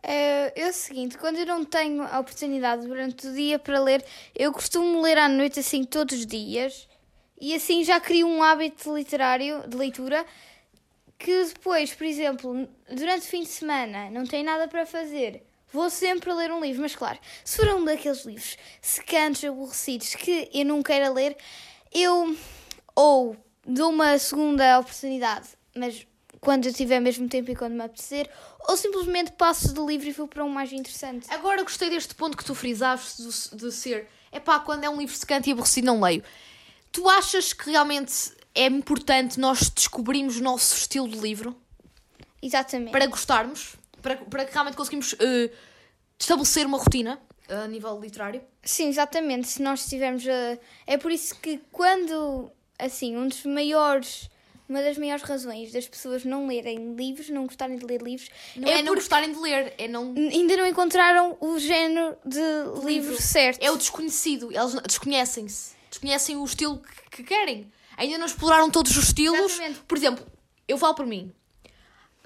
É, 0.02 0.52
é 0.60 0.68
o 0.68 0.72
seguinte, 0.72 1.16
quando 1.16 1.38
eu 1.38 1.46
não 1.46 1.64
tenho 1.64 2.02
a 2.02 2.18
oportunidade 2.18 2.86
durante 2.86 3.26
o 3.28 3.32
dia 3.32 3.58
para 3.58 3.78
ler, 3.80 4.04
eu 4.34 4.52
costumo 4.52 5.00
ler 5.00 5.16
à 5.16 5.28
noite 5.28 5.60
assim 5.60 5.84
todos 5.84 6.18
os 6.18 6.26
dias 6.26 6.88
e 7.40 7.54
assim 7.54 7.84
já 7.84 8.00
crio 8.00 8.26
um 8.26 8.42
hábito 8.42 8.96
literário 8.96 9.62
de 9.68 9.76
leitura 9.76 10.26
que 11.18 11.44
depois, 11.44 11.94
por 11.94 12.04
exemplo, 12.04 12.68
durante 12.92 13.20
o 13.20 13.30
fim 13.30 13.42
de 13.42 13.48
semana 13.48 14.10
não 14.10 14.26
tenho 14.26 14.44
nada 14.44 14.66
para 14.66 14.84
fazer. 14.84 15.44
Vou 15.72 15.88
sempre 15.88 16.32
ler 16.32 16.50
um 16.50 16.60
livro, 16.60 16.82
mas 16.82 16.96
claro, 16.96 17.18
se 17.44 17.56
for 17.56 17.68
um 17.76 17.84
daqueles 17.84 18.24
livros 18.24 18.58
secantes, 18.80 19.44
aborrecidos, 19.44 20.14
que 20.16 20.50
eu 20.52 20.66
não 20.66 20.82
queira 20.82 21.10
ler, 21.10 21.36
eu 21.92 22.36
ou 22.94 23.36
dou 23.64 23.90
uma 23.90 24.18
segunda 24.18 24.80
oportunidade, 24.80 25.48
mas 25.74 26.06
quando 26.42 26.66
eu 26.66 26.74
tiver 26.74 26.98
mesmo 26.98 27.28
tempo 27.28 27.52
e 27.52 27.56
quando 27.56 27.72
me 27.72 27.84
apetecer, 27.84 28.28
ou 28.68 28.76
simplesmente 28.76 29.30
passo 29.32 29.72
do 29.72 29.86
livro 29.86 30.08
e 30.08 30.12
vou 30.12 30.26
para 30.26 30.44
um 30.44 30.48
mais 30.48 30.72
interessante. 30.72 31.32
Agora 31.32 31.62
gostei 31.62 31.88
deste 31.88 32.16
ponto 32.16 32.36
que 32.36 32.44
tu 32.44 32.52
frisaste 32.52 33.22
de, 33.22 33.56
de 33.56 33.70
ser, 33.70 34.08
epá, 34.32 34.58
quando 34.58 34.82
é 34.82 34.90
um 34.90 34.98
livro 34.98 35.14
secante 35.14 35.48
e 35.48 35.52
aborrecido 35.52 35.86
não 35.86 36.00
leio. 36.00 36.24
Tu 36.90 37.08
achas 37.08 37.52
que 37.52 37.70
realmente 37.70 38.32
é 38.56 38.66
importante 38.66 39.38
nós 39.38 39.70
descobrirmos 39.70 40.38
o 40.38 40.42
nosso 40.42 40.76
estilo 40.76 41.08
de 41.08 41.16
livro 41.16 41.56
Exatamente. 42.42 42.90
para 42.90 43.06
gostarmos? 43.06 43.76
Para, 44.02 44.16
para 44.16 44.44
que 44.44 44.52
realmente 44.52 44.76
conseguimos 44.76 45.14
eh, 45.20 45.48
estabelecer 46.18 46.66
uma 46.66 46.76
rotina 46.76 47.20
a 47.48 47.68
nível 47.68 48.00
literário? 48.00 48.42
Sim, 48.64 48.88
exatamente. 48.88 49.46
Se 49.46 49.62
nós 49.62 49.84
estivermos 49.84 50.26
a. 50.26 50.58
É 50.88 50.98
por 50.98 51.12
isso 51.12 51.36
que 51.36 51.60
quando. 51.70 52.50
Assim, 52.76 53.16
um 53.16 53.28
dos 53.28 53.44
maiores. 53.44 54.28
Uma 54.68 54.80
das 54.82 54.96
maiores 54.96 55.22
razões 55.22 55.72
das 55.72 55.86
pessoas 55.86 56.24
não 56.24 56.46
lerem 56.46 56.94
livros, 56.94 57.28
não 57.28 57.46
gostarem 57.46 57.76
de 57.76 57.84
ler 57.84 58.00
livros, 58.00 58.30
Não 58.56 58.68
é, 58.68 58.78
é, 58.78 58.82
não 58.82 58.94
gostarem 58.94 59.32
de 59.32 59.38
ler, 59.38 59.74
é 59.76 59.88
não. 59.88 60.14
ainda 60.16 60.56
não 60.56 60.66
encontraram 60.66 61.36
o 61.40 61.58
género 61.58 62.16
de 62.24 62.40
livro 62.86 63.20
certo. 63.20 63.62
É 63.62 63.70
o 63.70 63.76
desconhecido, 63.76 64.50
eles 64.52 64.74
desconhecem-se, 64.86 65.74
desconhecem 65.90 66.36
o 66.36 66.44
estilo 66.44 66.78
que, 66.78 67.16
que 67.16 67.24
querem. 67.24 67.70
Ainda 67.96 68.18
não 68.18 68.26
exploraram 68.26 68.70
todos 68.70 68.96
os 68.96 69.04
estilos. 69.08 69.38
Exatamente. 69.38 69.80
Por 69.80 69.98
exemplo, 69.98 70.26
eu 70.66 70.78
falo 70.78 70.94
por 70.94 71.06
mim. 71.06 71.32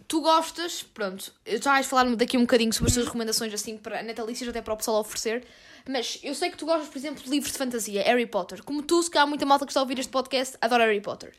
Tu 0.06 0.20
gostas, 0.20 0.84
pronto, 0.84 1.32
eu 1.44 1.60
já 1.60 1.72
vais 1.72 1.86
falar 1.86 2.04
daqui 2.14 2.36
um 2.36 2.42
bocadinho 2.42 2.72
sobre 2.72 2.88
as 2.88 2.94
tuas 2.94 3.06
recomendações 3.06 3.52
assim 3.52 3.76
para 3.76 4.04
natalícias, 4.04 4.48
até 4.48 4.62
para 4.62 4.72
o 4.72 4.76
pessoal 4.76 5.00
oferecer. 5.00 5.44
Mas 5.88 6.20
eu 6.22 6.34
sei 6.34 6.50
que 6.50 6.56
tu 6.56 6.64
gostas, 6.64 6.88
por 6.88 6.96
exemplo, 6.96 7.24
de 7.24 7.28
livros 7.28 7.50
de 7.50 7.58
fantasia, 7.58 8.02
Harry 8.04 8.26
Potter. 8.26 8.62
Como 8.62 8.82
tu, 8.82 9.02
se 9.02 9.10
calhar 9.10 9.26
muita 9.26 9.44
malta 9.44 9.64
que 9.66 9.70
está 9.72 9.80
a 9.80 9.82
ouvir 9.82 9.98
este 9.98 10.10
podcast 10.10 10.56
adora 10.60 10.84
Harry 10.84 11.00
Potter. 11.00 11.32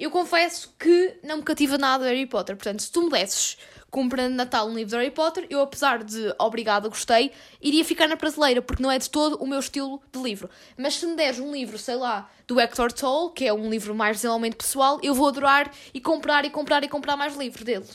Eu 0.00 0.10
confesso 0.10 0.74
que 0.78 1.18
não 1.22 1.36
me 1.36 1.42
cativa 1.42 1.76
nada 1.76 2.06
Harry 2.06 2.24
Potter. 2.24 2.56
Portanto, 2.56 2.80
se 2.80 2.90
tu 2.90 3.02
me 3.02 3.10
desses 3.10 3.58
comprando 3.90 4.32
Natal 4.32 4.66
um 4.66 4.74
livro 4.74 4.88
de 4.88 4.96
Harry 4.96 5.10
Potter, 5.10 5.46
eu, 5.50 5.60
apesar 5.60 6.02
de 6.02 6.34
obrigada, 6.38 6.88
gostei, 6.88 7.30
iria 7.60 7.84
ficar 7.84 8.08
na 8.08 8.16
prateleira, 8.16 8.62
porque 8.62 8.82
não 8.82 8.90
é 8.90 8.98
de 8.98 9.10
todo 9.10 9.36
o 9.36 9.46
meu 9.46 9.58
estilo 9.58 10.00
de 10.10 10.18
livro. 10.18 10.48
Mas 10.74 10.94
se 10.94 11.06
me 11.06 11.16
deres 11.16 11.38
um 11.38 11.52
livro, 11.52 11.76
sei 11.76 11.96
lá, 11.96 12.30
do 12.46 12.58
Hector 12.58 12.90
Tolle, 12.90 13.34
que 13.34 13.46
é 13.46 13.52
um 13.52 13.68
livro 13.68 13.94
mais 13.94 14.16
desenvolvimento 14.16 14.56
pessoal, 14.56 14.98
eu 15.02 15.14
vou 15.14 15.28
adorar 15.28 15.70
e 15.92 16.00
comprar 16.00 16.46
e 16.46 16.50
comprar 16.50 16.82
e 16.82 16.88
comprar 16.88 17.14
mais 17.14 17.36
livros 17.36 17.62
dele. 17.62 17.86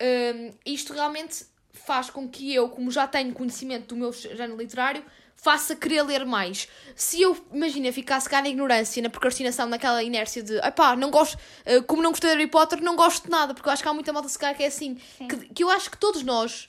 Um, 0.00 0.52
isto 0.64 0.92
realmente 0.92 1.44
faz 1.72 2.08
com 2.08 2.28
que 2.28 2.54
eu, 2.54 2.68
como 2.68 2.88
já 2.88 3.08
tenho 3.08 3.32
conhecimento 3.32 3.88
do 3.88 3.96
meu 3.96 4.12
género 4.12 4.56
literário, 4.56 5.02
faça 5.36 5.76
querer 5.76 6.02
ler 6.02 6.26
mais. 6.26 6.68
Se 6.94 7.20
eu, 7.20 7.36
imagina, 7.52 7.92
ficasse 7.92 8.28
cá 8.28 8.42
na 8.42 8.48
ignorância, 8.48 9.02
na 9.02 9.10
procrastinação, 9.10 9.68
naquela 9.68 10.02
inércia 10.02 10.42
de, 10.42 10.58
pá, 10.72 10.96
não 10.96 11.10
gosto, 11.10 11.34
uh, 11.34 11.82
como 11.86 12.02
não 12.02 12.10
gostei 12.10 12.30
de 12.30 12.36
Harry 12.36 12.50
Potter, 12.50 12.82
não 12.82 12.96
gosto 12.96 13.24
de 13.24 13.30
nada, 13.30 13.54
porque 13.54 13.68
eu 13.68 13.72
acho 13.72 13.82
que 13.82 13.88
há 13.88 13.94
muita 13.94 14.12
malta 14.12 14.28
se 14.28 14.38
calhar 14.38 14.56
que 14.56 14.64
é 14.64 14.66
assim, 14.66 14.96
que, 15.28 15.54
que, 15.54 15.62
eu 15.62 15.70
acho 15.70 15.90
que 15.90 15.98
todos 15.98 16.22
nós 16.22 16.68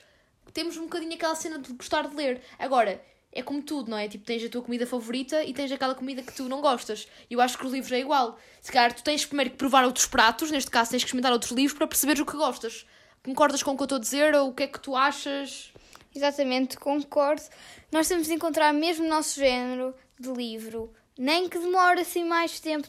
temos 0.53 0.77
um 0.77 0.83
bocadinho 0.83 1.13
aquela 1.13 1.33
cena 1.33 1.57
de 1.57 1.71
gostar 1.73 2.07
de 2.07 2.15
ler. 2.15 2.41
Agora, 2.59 3.01
é 3.31 3.41
como 3.41 3.61
tudo, 3.61 3.91
não 3.91 3.97
é? 3.97 4.07
Tipo, 4.07 4.25
tens 4.25 4.43
a 4.43 4.49
tua 4.49 4.61
comida 4.61 4.85
favorita 4.85 5.43
e 5.43 5.53
tens 5.53 5.71
aquela 5.71 5.93
comida 5.93 6.21
que 6.21 6.33
tu 6.33 6.49
não 6.49 6.61
gostas. 6.61 7.07
E 7.29 7.33
eu 7.35 7.41
acho 7.41 7.57
que 7.57 7.65
os 7.65 7.71
livros 7.71 7.91
é 7.91 7.99
igual. 7.99 8.39
Se 8.61 8.71
calhar 8.71 8.93
tu 8.93 9.03
tens 9.03 9.25
primeiro 9.25 9.51
que 9.51 9.57
provar 9.57 9.85
outros 9.85 10.07
pratos, 10.07 10.49
neste 10.49 10.71
caso 10.71 10.91
tens 10.91 11.03
que 11.03 11.07
experimentar 11.07 11.31
outros 11.31 11.51
livros 11.51 11.77
para 11.77 11.87
perceberes 11.87 12.21
o 12.21 12.25
que 12.25 12.35
gostas. 12.35 12.85
Concordas 13.23 13.61
com 13.61 13.71
o 13.71 13.75
que 13.75 13.83
eu 13.83 13.85
estou 13.85 13.97
a 13.97 14.01
dizer? 14.01 14.33
Ou 14.33 14.49
o 14.49 14.53
que 14.53 14.63
é 14.63 14.67
que 14.67 14.79
tu 14.79 14.95
achas? 14.95 15.71
Exatamente, 16.17 16.77
concordo. 16.77 17.43
Nós 17.91 18.07
temos 18.07 18.25
de 18.25 18.33
encontrar 18.33 18.73
mesmo 18.73 19.05
o 19.05 19.07
nosso 19.07 19.39
género 19.39 19.93
de 20.19 20.31
livro, 20.31 20.91
nem 21.17 21.47
que 21.47 21.59
demore 21.59 22.01
assim 22.01 22.23
mais 22.23 22.59
tempo. 22.59 22.87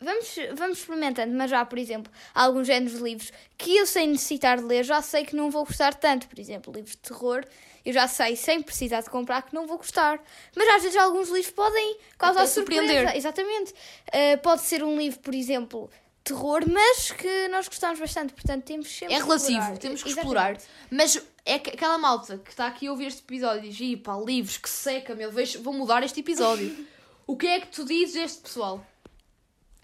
Vamos, 0.00 0.34
vamos 0.54 0.78
experimentando, 0.78 1.34
mas 1.34 1.50
já, 1.50 1.64
por 1.64 1.78
exemplo, 1.78 2.12
há 2.34 2.44
alguns 2.44 2.66
géneros 2.68 2.98
de 2.98 3.02
livros 3.02 3.32
que 3.58 3.76
eu 3.76 3.86
sem 3.86 4.08
necessitar 4.08 4.58
de 4.58 4.64
ler, 4.64 4.84
já 4.84 5.02
sei 5.02 5.24
que 5.24 5.34
não 5.34 5.50
vou 5.50 5.64
gostar 5.64 5.94
tanto. 5.94 6.28
Por 6.28 6.38
exemplo, 6.38 6.72
livros 6.72 6.92
de 6.92 6.98
terror, 6.98 7.44
eu 7.84 7.92
já 7.92 8.06
sei, 8.06 8.36
sem 8.36 8.62
precisar 8.62 9.00
de 9.00 9.10
comprar, 9.10 9.42
que 9.42 9.54
não 9.54 9.66
vou 9.66 9.78
gostar. 9.78 10.20
Mas 10.56 10.68
às 10.68 10.82
vezes 10.82 10.96
alguns 10.96 11.28
livros 11.28 11.52
podem 11.52 11.96
causar 12.16 12.46
surpresa. 12.46 13.16
Exatamente. 13.16 13.72
Uh, 13.72 14.38
pode 14.40 14.62
ser 14.62 14.84
um 14.84 14.96
livro, 14.96 15.18
por 15.20 15.34
exemplo, 15.34 15.90
terror, 16.24 16.62
mas 16.68 17.10
que 17.10 17.48
nós 17.48 17.66
gostamos 17.68 17.98
bastante, 17.98 18.32
portanto 18.32 18.64
temos 18.64 18.88
sempre 18.88 19.14
É 19.14 19.18
relativo, 19.18 19.58
explorar. 19.58 19.78
temos 19.78 20.02
que 20.02 20.08
Exatamente. 20.10 20.18
explorar. 20.18 20.58
Mas 20.90 21.22
é 21.44 21.58
que 21.58 21.70
aquela 21.70 21.98
malta 21.98 22.38
que 22.38 22.50
está 22.50 22.66
aqui 22.66 22.86
a 22.86 22.90
ouvir 22.92 23.06
este 23.06 23.20
episódio 23.22 23.64
e 23.64 23.70
diz, 23.70 23.80
e 23.80 23.96
pá, 23.96 24.16
livros, 24.16 24.56
que 24.56 24.68
seca, 24.70 25.14
meu, 25.14 25.30
vejo, 25.32 25.62
vou 25.62 25.72
mudar 25.74 26.02
este 26.02 26.20
episódio. 26.20 26.86
o 27.26 27.36
que 27.36 27.46
é 27.46 27.60
que 27.60 27.68
tu 27.68 27.84
dizes 27.84 28.16
a 28.16 28.24
este 28.24 28.42
pessoal? 28.42 28.86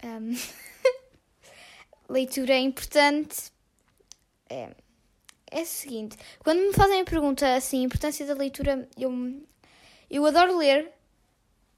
Um, 0.03 0.33
leitura 2.09 2.53
é 2.53 2.59
importante. 2.59 3.51
É, 4.49 4.73
é 5.51 5.61
o 5.61 5.65
seguinte, 5.65 6.17
quando 6.39 6.59
me 6.59 6.73
fazem 6.73 7.01
a 7.01 7.05
pergunta 7.05 7.55
assim, 7.55 7.81
a 7.81 7.85
importância 7.85 8.25
da 8.25 8.33
leitura, 8.33 8.87
eu, 8.97 9.11
eu 10.09 10.25
adoro 10.25 10.57
ler, 10.57 10.91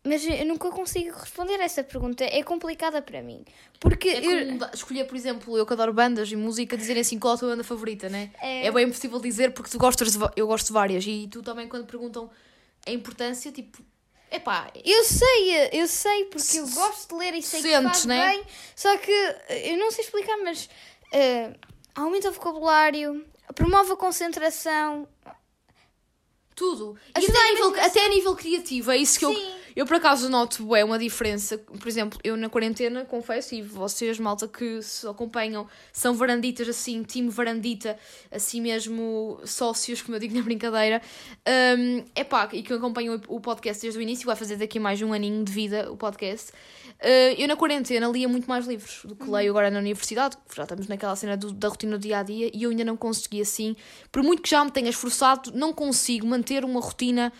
mas 0.03 0.25
eu 0.25 0.45
nunca 0.45 0.69
consigo 0.71 1.15
responder 1.15 1.59
a 1.59 1.63
essa 1.63 1.83
pergunta. 1.83 2.23
É 2.23 2.41
complicada 2.41 3.01
para 3.01 3.21
mim. 3.21 3.45
Porque. 3.79 4.09
É 4.09 4.25
eu... 4.25 4.57
escolher, 4.73 5.05
por 5.05 5.15
exemplo, 5.15 5.55
eu 5.55 5.65
que 5.65 5.73
adoro 5.73 5.93
bandas 5.93 6.31
e 6.31 6.35
música, 6.35 6.75
dizerem 6.75 7.01
assim 7.01 7.19
qual 7.19 7.35
a 7.35 7.37
tua 7.37 7.49
banda 7.49 7.63
favorita, 7.63 8.09
né? 8.09 8.31
É, 8.41 8.65
é 8.65 8.71
bem 8.71 8.87
impossível 8.87 9.19
dizer 9.19 9.53
porque 9.53 9.69
tu 9.69 9.77
gostas 9.77 10.11
de... 10.13 10.19
Eu 10.35 10.47
gosto 10.47 10.67
de 10.67 10.73
várias. 10.73 11.05
E 11.05 11.27
tu 11.31 11.43
também, 11.43 11.67
quando 11.67 11.85
perguntam 11.85 12.29
a 12.87 12.91
importância, 12.91 13.51
tipo. 13.51 13.83
Epá. 14.31 14.71
Eu 14.83 15.03
sei, 15.03 15.69
eu 15.71 15.87
sei, 15.87 16.25
porque 16.25 16.57
eu 16.57 16.67
gosto 16.69 17.09
de 17.09 17.15
ler 17.15 17.35
e 17.35 17.43
sei 17.43 17.61
Sentes, 17.61 17.77
que 17.77 17.83
faz 17.83 18.05
né? 18.05 18.29
bem. 18.29 18.43
Só 18.75 18.97
que 18.97 19.11
eu 19.11 19.77
não 19.77 19.91
sei 19.91 20.03
explicar, 20.03 20.37
mas. 20.37 20.65
Uh, 21.13 21.53
aumenta 21.93 22.29
o 22.29 22.31
vocabulário, 22.31 23.23
promove 23.53 23.91
a 23.91 23.95
concentração. 23.95 25.07
Tudo. 26.55 26.97
Até 27.13 27.25
a, 27.25 27.53
nível, 27.53 27.83
até 27.83 28.05
a 28.05 28.09
nível 28.09 28.35
criativo, 28.35 28.91
é 28.91 28.97
isso 28.97 29.19
que 29.19 29.25
Sim. 29.25 29.33
eu 29.33 29.60
eu 29.75 29.85
por 29.85 29.95
acaso 29.95 30.29
noto 30.29 30.75
é 30.75 30.83
uma 30.83 30.99
diferença. 30.99 31.57
Por 31.57 31.87
exemplo, 31.87 32.19
eu 32.23 32.35
na 32.35 32.49
quarentena, 32.49 33.05
confesso, 33.05 33.55
e 33.55 33.61
vocês, 33.61 34.19
malta 34.19 34.47
que 34.47 34.81
se 34.81 35.07
acompanham, 35.07 35.67
são 35.91 36.13
varanditas 36.13 36.67
assim, 36.67 37.03
time 37.03 37.29
varandita, 37.29 37.97
assim 38.31 38.61
mesmo 38.61 39.39
sócios, 39.45 40.01
como 40.01 40.15
eu 40.15 40.19
digo 40.19 40.35
na 40.35 40.41
brincadeira. 40.41 41.01
Um, 41.77 42.03
epá, 42.15 42.49
e 42.53 42.63
que 42.63 42.73
acompanham 42.73 43.19
o 43.27 43.39
podcast 43.39 43.81
desde 43.81 43.99
o 43.99 44.01
início, 44.01 44.25
vai 44.25 44.35
fazer 44.35 44.57
daqui 44.57 44.79
mais 44.79 45.01
um 45.01 45.13
aninho 45.13 45.43
de 45.43 45.51
vida 45.51 45.91
o 45.91 45.97
podcast. 45.97 46.51
Uh, 47.01 47.33
eu 47.35 47.47
na 47.47 47.55
quarentena 47.55 48.07
lia 48.07 48.27
muito 48.27 48.47
mais 48.47 48.67
livros 48.67 49.01
do 49.03 49.15
que 49.15 49.27
leio 49.27 49.49
agora 49.49 49.71
na 49.71 49.79
universidade, 49.79 50.37
já 50.55 50.63
estamos 50.63 50.87
naquela 50.87 51.15
cena 51.15 51.35
do, 51.35 51.51
da 51.51 51.67
rotina 51.67 51.97
do 51.97 52.01
dia 52.01 52.19
a 52.19 52.23
dia 52.23 52.51
e 52.53 52.61
eu 52.61 52.69
ainda 52.69 52.85
não 52.85 52.95
consegui 52.95 53.41
assim, 53.41 53.75
por 54.11 54.21
muito 54.21 54.43
que 54.43 54.49
já 54.49 54.63
me 54.63 54.69
tenha 54.69 54.89
esforçado, 54.89 55.51
não 55.55 55.73
consigo 55.73 56.27
manter 56.27 56.63
uma 56.63 56.79
rotina 56.79 57.33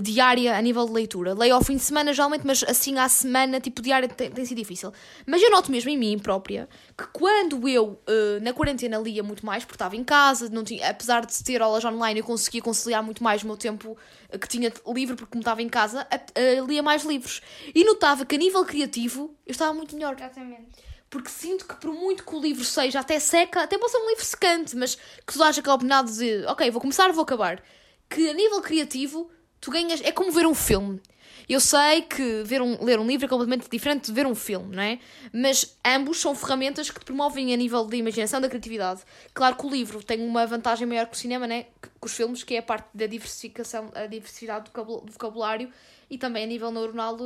diária 0.00 0.56
a 0.56 0.62
nível 0.62 0.86
de 0.86 0.92
leitura. 0.92 1.34
Leio 1.34 1.54
ao 1.54 1.62
fim 1.62 1.76
de 1.76 1.82
semana, 1.82 2.12
geralmente, 2.12 2.46
mas 2.46 2.62
assim 2.64 2.98
à 2.98 3.08
semana, 3.08 3.60
tipo, 3.60 3.82
diária 3.82 4.08
tem, 4.08 4.30
tem 4.30 4.44
sido 4.44 4.58
difícil. 4.58 4.92
Mas 5.26 5.42
eu 5.42 5.50
noto 5.50 5.70
mesmo 5.70 5.90
em 5.90 5.96
mim 5.96 6.18
própria 6.18 6.68
que 6.96 7.06
quando 7.12 7.68
eu, 7.68 8.00
uh, 8.08 8.40
na 8.42 8.52
quarentena, 8.52 8.98
lia 8.98 9.22
muito 9.22 9.44
mais, 9.44 9.64
porque 9.64 9.76
estava 9.76 9.96
em 9.96 10.04
casa, 10.04 10.48
não 10.48 10.64
tinha, 10.64 10.88
apesar 10.88 11.24
de 11.24 11.44
ter 11.44 11.60
aulas 11.60 11.84
online, 11.84 12.20
eu 12.20 12.26
conseguia 12.26 12.62
conciliar 12.62 13.02
muito 13.02 13.22
mais 13.22 13.42
o 13.42 13.46
meu 13.46 13.56
tempo 13.56 13.96
uh, 14.32 14.38
que 14.38 14.48
tinha 14.48 14.72
livre, 14.88 15.16
porque 15.16 15.30
como 15.30 15.42
estava 15.42 15.62
em 15.62 15.68
casa, 15.68 16.06
uh, 16.12 16.66
lia 16.66 16.82
mais 16.82 17.04
livros. 17.04 17.40
E 17.74 17.84
notava 17.84 18.24
que 18.24 18.34
a 18.34 18.38
nível 18.38 18.64
criativo, 18.64 19.34
eu 19.46 19.52
estava 19.52 19.72
muito 19.72 19.94
melhor. 19.94 20.14
Exatamente 20.14 20.94
porque 21.14 21.28
sinto 21.28 21.64
que 21.64 21.76
por 21.76 21.92
muito 21.92 22.24
que 22.24 22.34
o 22.34 22.40
livro 22.40 22.64
seja 22.64 22.98
até 22.98 23.20
seca, 23.20 23.62
até 23.62 23.78
pode 23.78 23.92
ser 23.92 23.98
um 23.98 24.08
livro 24.08 24.24
secante, 24.24 24.76
mas 24.76 24.96
que 24.96 25.32
tu 25.32 25.38
dás 25.38 25.56
aquela 25.56 25.76
opinião 25.76 26.04
de 26.04 26.44
ok, 26.46 26.68
vou 26.72 26.80
começar, 26.80 27.12
vou 27.12 27.22
acabar. 27.22 27.62
Que 28.10 28.30
a 28.30 28.34
nível 28.34 28.60
criativo 28.60 29.30
tu 29.64 29.70
ganhas. 29.70 30.00
É 30.02 30.12
como 30.12 30.30
ver 30.30 30.46
um 30.46 30.54
filme. 30.54 31.00
Eu 31.48 31.60
sei 31.60 32.02
que 32.02 32.42
ver 32.44 32.62
um, 32.62 32.82
ler 32.82 32.98
um 32.98 33.06
livro 33.06 33.26
é 33.26 33.28
completamente 33.28 33.68
diferente 33.70 34.06
de 34.06 34.12
ver 34.12 34.26
um 34.26 34.34
filme, 34.34 34.74
não 34.74 34.82
é? 34.82 34.98
Mas 35.32 35.76
ambos 35.84 36.18
são 36.18 36.34
ferramentas 36.34 36.90
que 36.90 36.98
te 36.98 37.04
promovem 37.04 37.52
a 37.52 37.56
nível 37.56 37.86
de 37.86 37.96
imaginação, 37.96 38.40
da 38.40 38.48
criatividade. 38.48 39.02
Claro 39.34 39.56
que 39.56 39.66
o 39.66 39.70
livro 39.70 40.02
tem 40.02 40.26
uma 40.26 40.46
vantagem 40.46 40.86
maior 40.86 41.06
que 41.06 41.14
o 41.14 41.18
cinema, 41.18 41.46
né? 41.46 41.66
Que, 41.82 41.88
que 42.04 42.06
os 42.06 42.14
filmes, 42.14 42.44
que 42.44 42.54
é 42.54 42.58
a 42.58 42.62
parte 42.62 42.88
da 42.92 43.06
diversificação, 43.06 43.90
a 43.94 44.06
diversidade 44.06 44.70
do 44.70 45.06
vocabulário 45.06 45.72
e 46.10 46.18
também 46.18 46.44
a 46.44 46.46
nível 46.46 46.70
neuronal 46.70 47.16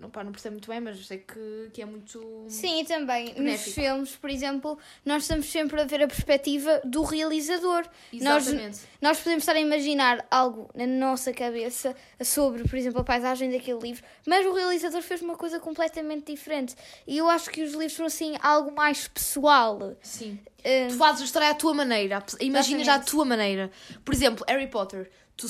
não, 0.00 0.08
pá, 0.08 0.24
não 0.24 0.32
percebo 0.32 0.54
muito 0.54 0.68
bem, 0.68 0.80
mas 0.80 1.06
sei 1.06 1.18
que, 1.18 1.70
que 1.72 1.82
é 1.82 1.84
muito. 1.84 2.46
Sim, 2.48 2.80
e 2.80 2.84
também 2.84 3.34
benéfico. 3.34 3.42
nos 3.42 3.74
filmes, 3.74 4.16
por 4.16 4.30
exemplo, 4.30 4.78
nós 5.04 5.22
estamos 5.24 5.46
sempre 5.46 5.80
a 5.80 5.84
ver 5.84 6.02
a 6.02 6.08
perspectiva 6.08 6.80
do 6.84 7.02
realizador. 7.02 7.86
Exatamente. 8.12 8.78
Nós, 8.78 8.88
nós 9.00 9.18
podemos 9.18 9.42
estar 9.42 9.54
a 9.54 9.60
imaginar 9.60 10.26
algo 10.30 10.70
na 10.74 10.86
nossa 10.86 11.32
cabeça 11.32 11.94
sobre, 12.22 12.66
por 12.66 12.76
exemplo, 12.76 13.00
a 13.00 13.04
paisagem 13.04 13.50
daquele 13.50 13.78
livro, 13.78 14.02
mas 14.26 14.46
o 14.46 14.52
realizador 14.52 15.02
fez 15.02 15.20
uma 15.20 15.36
coisa 15.36 15.60
completamente 15.60 16.32
diferente. 16.32 16.74
E 17.06 17.18
eu 17.18 17.28
acho 17.28 17.50
que 17.50 17.62
os 17.62 17.72
livros 17.72 17.92
são 17.92 18.06
assim 18.06 18.36
algo 18.40 18.72
mais 18.72 19.06
pessoal. 19.06 19.96
Sim. 20.02 20.40
Tu 20.62 20.96
fazes 20.96 21.22
a 21.22 21.24
história 21.24 21.50
à 21.50 21.54
tua 21.54 21.74
maneira, 21.74 22.24
imaginas 22.40 22.88
à 22.88 22.98
tua 22.98 23.24
maneira. 23.24 23.70
Por 24.04 24.14
exemplo, 24.14 24.44
Harry 24.48 24.68
Potter. 24.68 25.10
Tu, 25.36 25.46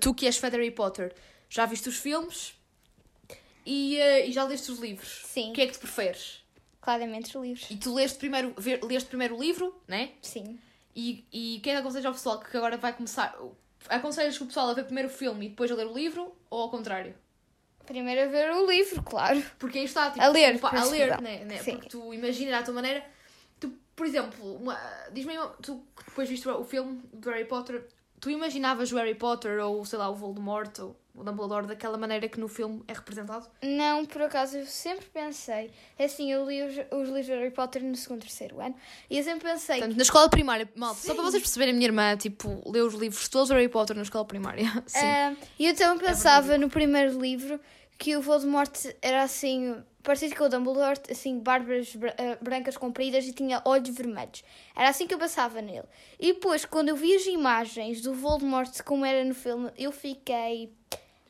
tu 0.00 0.14
que 0.14 0.26
és 0.26 0.36
fã 0.38 0.48
de 0.48 0.56
Harry 0.56 0.70
Potter, 0.70 1.14
já 1.48 1.66
viste 1.66 1.88
os 1.88 1.96
filmes? 1.96 2.54
E, 3.66 3.98
uh, 3.98 4.28
e 4.28 4.32
já 4.32 4.44
leste 4.44 4.70
os 4.70 4.78
livros? 4.78 5.22
Sim. 5.26 5.50
O 5.50 5.52
que 5.52 5.62
é 5.62 5.66
que 5.66 5.74
tu 5.74 5.80
preferes? 5.80 6.42
Claramente 6.80 7.36
os 7.36 7.42
livros. 7.42 7.70
E 7.70 7.76
tu 7.76 7.94
leste 7.94 8.18
primeiro, 8.18 8.54
ver, 8.58 8.82
leste 8.82 9.08
primeiro 9.08 9.36
o 9.36 9.40
livro, 9.40 9.74
né? 9.88 10.10
Sim. 10.20 10.58
E, 10.94 11.24
e 11.32 11.60
quem 11.62 11.72
é 11.72 11.76
que 11.76 11.80
aconselhas 11.80 12.06
ao 12.06 12.12
pessoal 12.12 12.40
que 12.40 12.56
agora 12.56 12.76
vai 12.76 12.92
começar? 12.92 13.36
Aconselhas 13.88 14.40
o 14.40 14.46
pessoal 14.46 14.70
a 14.70 14.74
ver 14.74 14.84
primeiro 14.84 15.08
o 15.08 15.12
filme 15.12 15.46
e 15.46 15.48
depois 15.48 15.70
a 15.70 15.74
ler 15.74 15.86
o 15.86 15.94
livro 15.94 16.34
ou 16.50 16.62
ao 16.62 16.70
contrário? 16.70 17.14
Primeiro 17.86 18.22
a 18.22 18.26
ver 18.26 18.50
o 18.52 18.66
livro, 18.70 19.02
claro. 19.02 19.42
Porque 19.58 19.78
aí 19.78 19.84
está, 19.84 20.10
tipo, 20.10 20.22
a 20.22 20.28
ler, 20.28 20.58
a 20.62 20.84
ler, 20.84 21.20
né, 21.20 21.44
né? 21.44 21.62
Porque 21.62 21.88
tu 21.88 22.14
imaginas 22.14 22.54
à 22.54 22.62
tua 22.62 22.74
maneira. 22.74 23.04
Por 23.96 24.06
exemplo, 24.06 24.60
diz-me, 25.12 25.34
tu 25.62 25.84
depois 26.06 26.28
viste 26.28 26.48
o 26.48 26.64
filme 26.64 27.00
do 27.12 27.30
Harry 27.30 27.44
Potter, 27.44 27.86
tu 28.20 28.30
imaginavas 28.30 28.90
o 28.90 28.96
Harry 28.96 29.14
Potter 29.14 29.64
ou 29.64 29.84
sei 29.84 29.98
lá, 29.98 30.08
o 30.08 30.14
Voldemort 30.14 30.78
ou 30.80 30.96
o 31.14 31.22
Dumbledore 31.22 31.66
daquela 31.66 31.96
maneira 31.96 32.28
que 32.28 32.40
no 32.40 32.48
filme 32.48 32.82
é 32.88 32.92
representado? 32.92 33.46
Não, 33.62 34.04
por 34.04 34.22
acaso 34.22 34.58
eu 34.58 34.66
sempre 34.66 35.06
pensei. 35.06 35.70
É 35.96 36.06
assim, 36.06 36.32
eu 36.32 36.44
li 36.48 36.60
os, 36.62 36.74
os 36.90 37.08
livros 37.08 37.26
de 37.26 37.32
Harry 37.32 37.50
Potter 37.52 37.84
no 37.84 37.94
segundo, 37.94 38.22
terceiro 38.22 38.60
ano 38.60 38.74
e 39.08 39.18
eu 39.18 39.22
sempre 39.22 39.48
pensei. 39.48 39.78
Portanto, 39.78 39.96
na 39.96 40.02
escola 40.02 40.28
primária, 40.28 40.68
malta, 40.74 41.00
só 41.00 41.14
para 41.14 41.22
vocês 41.22 41.42
perceberem, 41.42 41.72
a 41.72 41.76
minha 41.76 41.86
irmã, 41.86 42.16
tipo, 42.16 42.62
leu 42.68 42.86
os 42.86 42.94
livros 42.94 43.28
todos 43.28 43.48
de 43.48 43.54
Harry 43.54 43.68
Potter 43.68 43.94
na 43.94 44.02
escola 44.02 44.24
primária. 44.24 44.64
Sim. 44.86 44.98
Uh, 44.98 45.36
e 45.58 45.66
eu 45.68 45.76
também 45.76 46.04
é 46.04 46.08
pensava 46.08 46.54
é 46.54 46.58
no 46.58 46.68
primeiro 46.68 47.20
livro 47.20 47.60
que 47.96 48.16
o 48.16 48.20
Voldemort 48.20 48.74
era 49.00 49.22
assim, 49.22 49.76
parecido 50.04 50.36
com 50.36 50.44
o 50.44 50.48
Dumbledore, 50.48 51.00
assim, 51.10 51.40
barbas 51.40 51.96
eh, 52.16 52.38
brancas 52.40 52.76
compridas 52.76 53.26
e 53.26 53.32
tinha 53.32 53.60
olhos 53.64 53.88
vermelhos. 53.88 54.44
Era 54.76 54.90
assim 54.90 55.06
que 55.06 55.14
eu 55.14 55.18
passava 55.18 55.60
nele. 55.60 55.88
E 56.20 56.34
depois, 56.34 56.64
quando 56.64 56.90
eu 56.90 56.96
vi 56.96 57.16
as 57.16 57.26
imagens 57.26 58.00
do 58.00 58.14
Voldemort 58.14 58.70
como 58.84 59.04
era 59.04 59.24
no 59.24 59.34
filme, 59.34 59.72
eu 59.76 59.90
fiquei 59.90 60.72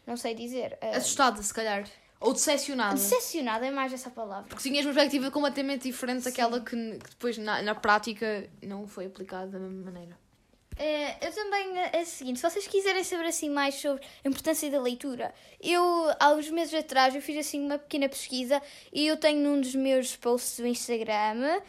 não 0.07 0.16
sei 0.16 0.35
dizer. 0.35 0.78
Uh... 0.83 0.97
Assustada, 0.97 1.43
se 1.43 1.52
calhar. 1.52 1.85
Ou 2.21 2.33
decepcionada. 2.33 2.95
Decepcionada 2.95 3.66
é 3.66 3.71
mais 3.71 3.93
essa 3.93 4.11
palavra. 4.11 4.49
Porque 4.49 4.62
tinhas 4.62 4.87
uma 4.87 4.95
perspectiva 4.95 5.31
completamente 5.31 5.83
diferente 5.83 6.25
daquela 6.25 6.61
que, 6.61 6.75
que 6.75 7.11
depois 7.11 7.37
na, 7.37 7.61
na 7.62 7.75
prática 7.75 8.49
não 8.62 8.87
foi 8.87 9.07
aplicada 9.07 9.47
da 9.49 9.59
mesma 9.59 9.90
maneira. 9.90 10.19
É, 10.76 11.26
eu 11.26 11.33
também, 11.33 11.78
é 11.93 12.02
o 12.02 12.07
seguinte, 12.07 12.40
se 12.40 12.50
vocês 12.50 12.66
quiserem 12.66 13.04
saber 13.04 13.26
assim 13.26 13.49
mais 13.49 13.76
sobre 13.76 14.02
a 14.25 14.28
importância 14.28 14.69
da 14.71 14.81
leitura, 14.81 15.33
eu, 15.61 15.83
há 16.19 16.33
uns 16.33 16.50
meses 16.50 16.75
atrás, 16.75 17.14
eu 17.14 17.23
fiz 17.23 17.47
assim 17.47 17.64
uma 17.64 17.78
pequena 17.78 18.09
pesquisa 18.09 18.61
e 18.93 19.07
eu 19.07 19.16
tenho 19.16 19.40
num 19.40 19.61
dos 19.61 19.75
meus 19.75 20.16
posts 20.16 20.59
do 20.59 20.66
Instagram 20.66 21.61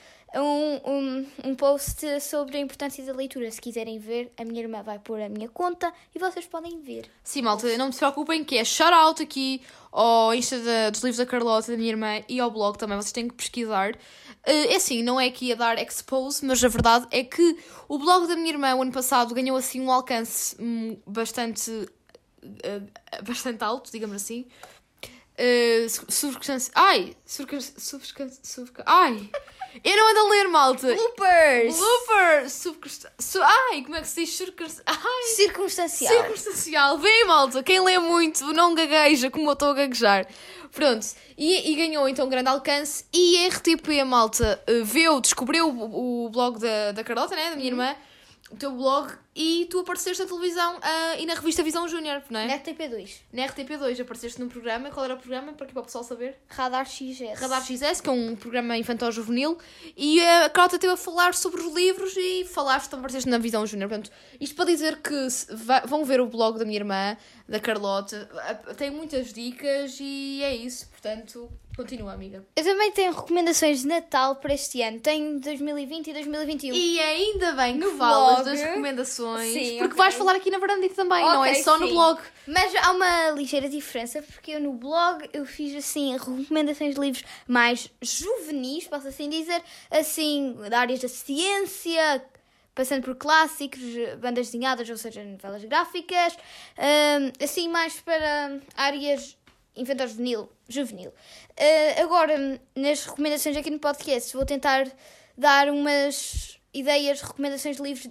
um, 0.42 0.82
um, 0.92 1.28
um 1.46 1.56
post 1.56 2.06
sobre 2.22 2.58
a 2.58 2.60
importância 2.60 3.04
da 3.06 3.14
leitura. 3.14 3.50
Se 3.52 3.60
quiserem 3.62 3.98
ver, 4.00 4.32
a 4.38 4.44
minha 4.46 4.62
irmã 4.62 4.82
vai 4.84 5.00
pôr 5.00 5.22
a 5.22 5.30
minha 5.30 5.48
conta 5.50 5.92
e 6.14 6.20
vocês 6.20 6.46
podem 6.46 6.80
ver. 6.82 7.10
Sim, 7.24 7.42
malta, 7.44 7.78
não 7.78 7.92
se 7.92 8.00
preocupem 8.00 8.44
que 8.44 8.58
é 8.58 8.66
shout-out 8.66 9.22
aqui 9.24 9.62
ao 9.92 10.34
Insta 10.34 10.58
dos 10.92 11.02
livros 11.02 11.18
da 11.18 11.26
Carlota, 11.26 11.72
da 11.72 11.78
minha 11.78 11.90
irmã, 11.92 12.22
e 12.28 12.40
ao 12.40 12.52
blog 12.52 12.78
também, 12.78 12.98
vocês 12.98 13.12
têm 13.14 13.28
que 13.28 13.34
pesquisar. 13.36 13.96
Eh, 14.46 14.74
É 14.74 14.76
assim, 14.76 15.02
não 15.02 15.20
é 15.20 15.26
aqui 15.28 15.52
a 15.52 15.56
dar 15.56 15.82
expose, 15.82 16.46
mas 16.46 16.64
a 16.64 16.68
verdade 16.68 17.08
é 17.12 17.24
que 17.24 17.58
o 17.88 17.98
blog 17.98 18.28
da 18.28 18.36
minha 18.36 18.50
irmã, 18.50 18.76
o 18.76 18.82
ano 18.82 18.92
passado, 18.92 19.34
ganhou 19.34 19.56
assim 19.58 19.80
um 19.82 19.90
alcance 19.92 20.56
hum, 20.62 20.98
bastante, 21.08 21.72
eh, 22.64 22.82
bastante 23.24 23.64
alto, 23.64 23.90
digamos 23.92 24.16
assim. 24.18 24.46
Eh, 25.38 25.88
su- 25.90 26.06
subscrevência- 26.10 26.72
Ai! 26.76 27.16
subscre- 27.26 28.34
Ai! 28.86 29.30
Eu 29.84 29.98
não 29.98 30.10
ando 30.12 30.20
a 30.20 30.30
ler, 30.30 30.48
malta! 30.48 30.88
Bloopers! 30.96 31.78
Blooper! 31.78 32.50
Subcre- 32.50 32.92
su- 33.20 33.42
Ai, 33.42 33.82
como 33.84 33.96
é 33.96 34.02
que 34.02 34.08
se 34.08 34.26
diz? 34.26 34.42
Ai! 34.86 35.24
Circunstancial. 35.36 36.14
Circunstancial, 36.14 36.98
vem 36.98 37.26
malta, 37.26 37.62
quem 37.64 37.80
lê 37.82 38.00
muito 38.00 38.46
não 38.54 38.74
gagueja 38.74 39.30
como 39.30 39.50
eu 39.50 39.54
estou 39.54 39.70
a 39.70 39.74
gaguejar. 39.74 40.28
Pronto, 40.72 41.06
e, 41.38 41.72
e 41.72 41.76
ganhou 41.76 42.08
então 42.10 42.28
grande 42.30 42.50
alcance. 42.50 43.06
E 43.14 43.46
a 43.46 43.48
RTP, 43.50 44.04
malta, 44.06 44.62
eh, 44.68 44.82
viu, 44.84 45.20
descobriu 45.22 45.70
o, 45.70 46.26
o 46.26 46.30
blog 46.30 46.60
da, 46.60 46.92
da 46.92 47.04
Carlota, 47.04 47.36
né, 47.36 47.50
da 47.52 47.56
minha 47.56 47.68
irmã, 47.70 47.96
o 48.52 48.56
teu 48.58 48.72
blog, 48.72 49.14
e 49.36 49.68
tu 49.70 49.80
apareceste 49.80 50.22
na 50.24 50.28
televisão 50.30 50.78
ah, 50.82 51.16
e 51.18 51.26
na 51.26 51.34
revista 51.34 51.62
Visão 51.62 51.88
Júnior, 51.88 52.22
não 52.30 52.40
é? 52.40 52.48
Na 52.48 52.58
RTP2. 52.58 53.18
Na 53.34 53.46
RTP2 53.48 54.02
apareceste 54.02 54.40
num 54.40 54.48
programa, 54.48 54.90
qual 54.92 55.04
era 55.06 55.16
o 55.16 55.18
programa, 55.18 55.52
para 55.54 55.66
aqui 55.66 55.74
para 55.74 55.82
o 55.82 55.86
pessoal 55.86 56.04
saber? 56.04 56.38
Radar 56.48 56.86
XS. 56.86 57.40
Radar 57.40 57.62
XS, 57.66 58.00
que 58.02 58.10
é 58.10 58.12
um 58.12 58.36
programa 58.36 58.78
infantil-juvenil, 58.78 59.58
e 59.98 60.22
a 60.26 60.50
Carlota 60.50 60.80
teve 60.80 60.94
a 60.94 60.98
falar 60.98 61.34
sobre 61.34 61.62
os 61.62 61.74
livros 61.74 62.16
e 62.16 62.46
falaste 62.46 62.90
também 62.90 63.02
apareceste 63.02 63.30
na 63.30 63.38
Visão 63.38 63.66
Júnior. 63.66 63.90
Portanto, 63.90 64.12
isto 64.40 64.56
para 64.56 64.66
dizer 64.66 65.02
que 65.02 65.28
vão 65.86 66.06
ver 66.06 66.22
o 66.22 66.28
blog 66.28 66.58
da 66.58 66.64
minha 66.66 66.78
irmã, 66.78 67.18
da 67.48 67.60
Carlota, 67.60 68.28
tem 68.78 68.90
muitas 68.90 69.34
dicas 69.34 69.98
e 70.00 70.42
é 70.44 70.56
isso. 70.56 70.88
Portanto, 70.90 71.48
continua, 71.78 72.14
amiga. 72.14 72.44
Eu 72.56 72.64
também 72.64 72.92
tenho 72.92 73.14
recomendações 73.14 73.82
de 73.82 73.88
Natal 73.88 74.38
para 74.38 74.54
este 74.54 74.82
ano. 74.82 75.00
Tenho 75.00 75.40
2020 75.40 76.08
e 76.08 76.14
2021. 76.14 76.74
E 76.74 77.00
ainda 77.00 77.52
bem 77.52 77.74
que 77.74 77.86
No 77.86 77.92
falas 77.98 78.36
blog. 78.38 78.46
das 78.46 78.62
recomendações, 78.62 79.25
Sim, 79.40 79.78
porque 79.78 79.94
ok. 79.94 79.98
vais 79.98 80.14
falar 80.16 80.36
aqui 80.36 80.50
na 80.50 80.58
varandita 80.58 80.96
também, 80.96 81.22
não 81.22 81.44
é 81.44 81.54
só 81.56 81.78
no 81.78 81.88
sim. 81.88 81.94
blog. 81.94 82.22
Mas 82.48 82.76
há 82.76 82.92
uma 82.92 83.32
ligeira 83.32 83.68
diferença, 83.68 84.22
porque 84.22 84.52
eu 84.52 84.62
no 84.62 84.74
blog 84.74 85.30
eu 85.34 85.46
fiz 85.46 85.76
assim 85.76 86.14
recomendações 86.14 86.96
de 86.96 87.02
livros 87.02 87.24
mais 87.48 87.90
juvenis, 88.02 88.88
posso 88.88 89.08
assim 89.08 89.30
dizer, 89.30 89.62
assim, 89.90 90.56
da 90.70 90.80
áreas 90.80 91.00
da 91.00 91.08
ciência, 91.08 92.24
passando 92.74 93.04
por 93.04 93.16
clássicos, 93.16 93.82
bandas 94.20 94.48
desenhadas, 94.48 94.90
ou 94.90 94.98
seja, 94.98 95.24
novelas 95.24 95.64
gráficas, 95.64 96.38
hum, 96.78 97.32
assim 97.44 97.70
mais 97.70 98.00
para 98.02 98.60
áreas 98.76 99.38
infantil 99.76 100.08
juvenil. 100.08 100.50
juvenil. 100.68 101.14
Ah, 101.58 102.02
agora, 102.02 102.60
nas 102.76 103.06
recomendações 103.06 103.58
aqui 103.58 103.70
no 103.70 103.80
podcast, 103.80 104.36
vou 104.36 104.46
tentar 104.46 104.88
dar 105.38 105.70
umas 105.70 106.60
ideias, 106.74 107.22
recomendações 107.22 107.78
de 107.78 107.84
livros 107.84 108.10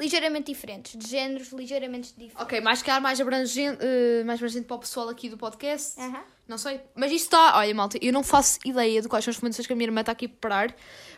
ligeiramente 0.00 0.52
diferentes, 0.52 0.96
de 0.96 1.08
géneros 1.08 1.52
ligeiramente 1.52 2.10
diferentes. 2.10 2.40
Ok, 2.40 2.60
mais 2.60 2.82
caro, 2.82 3.02
mais 3.02 3.20
abrangente, 3.20 3.78
eh, 3.80 4.22
mais 4.24 4.38
abrangente 4.38 4.66
para 4.66 4.76
o 4.76 4.80
pessoal 4.80 5.08
aqui 5.08 5.28
do 5.28 5.36
podcast. 5.36 6.00
Aham. 6.00 6.22
Não 6.46 6.56
sei. 6.56 6.80
Mas 6.94 7.12
isto 7.12 7.24
está. 7.24 7.58
Olha, 7.58 7.74
malta, 7.74 7.98
eu 8.00 8.12
não 8.12 8.22
faço 8.22 8.58
ideia 8.64 9.02
de 9.02 9.08
quais 9.08 9.22
são 9.22 9.30
as 9.30 9.36
recomendações 9.36 9.66
que 9.66 9.72
a 9.72 9.76
minha 9.76 9.86
irmã 9.86 10.00
está 10.00 10.12
aqui 10.12 10.24
a 10.24 10.28
preparar. 10.28 10.74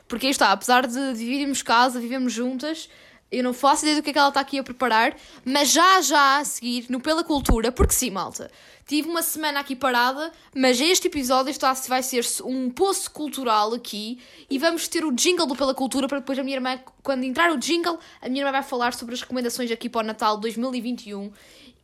Porque 0.09 0.27
aí 0.27 0.33
está, 0.33 0.51
apesar 0.51 0.89
de 0.89 1.13
dividirmos 1.15 1.63
casa, 1.63 2.01
vivemos 2.01 2.33
juntas, 2.33 2.91
eu 3.31 3.45
não 3.45 3.53
faço 3.53 3.85
ideia 3.85 3.97
do 3.97 4.03
que 4.03 4.11
é 4.11 4.13
que 4.13 4.19
ela 4.19 4.29
está 4.29 4.41
aqui 4.41 4.59
a 4.59 4.63
preparar. 4.63 5.17
Mas 5.45 5.71
já, 5.71 6.01
já 6.01 6.39
a 6.39 6.45
seguir, 6.45 6.87
no 6.89 7.01
Pela 7.01 7.23
Cultura, 7.23 7.71
porque 7.71 7.93
sim, 7.93 8.11
malta, 8.11 8.51
tive 8.87 9.09
uma 9.09 9.23
semana 9.23 9.61
aqui 9.61 9.77
parada, 9.77 10.33
mas 10.55 10.81
este 10.81 11.07
episódio 11.07 11.51
está, 11.51 11.73
vai 11.73 12.03
ser 12.03 12.27
um 12.45 12.71
poço 12.71 13.11
cultural 13.11 13.73
aqui 13.73 14.21
e 14.51 14.59
vamos 14.59 14.89
ter 14.89 15.05
o 15.05 15.13
jingle 15.13 15.47
do 15.47 15.55
Pela 15.55 15.75
Cultura 15.75 16.09
para 16.09 16.19
depois 16.19 16.39
a 16.39 16.43
minha 16.43 16.57
irmã, 16.57 16.81
quando 17.03 17.23
entrar 17.25 17.53
o 17.53 17.57
jingle, 17.57 17.99
a 18.21 18.29
minha 18.29 18.43
irmã 18.43 18.51
vai 18.51 18.63
falar 18.63 18.95
sobre 18.95 19.15
as 19.15 19.21
recomendações 19.21 19.71
aqui 19.71 19.89
para 19.89 20.01
o 20.01 20.07
Natal 20.07 20.37
2021. 20.39 21.33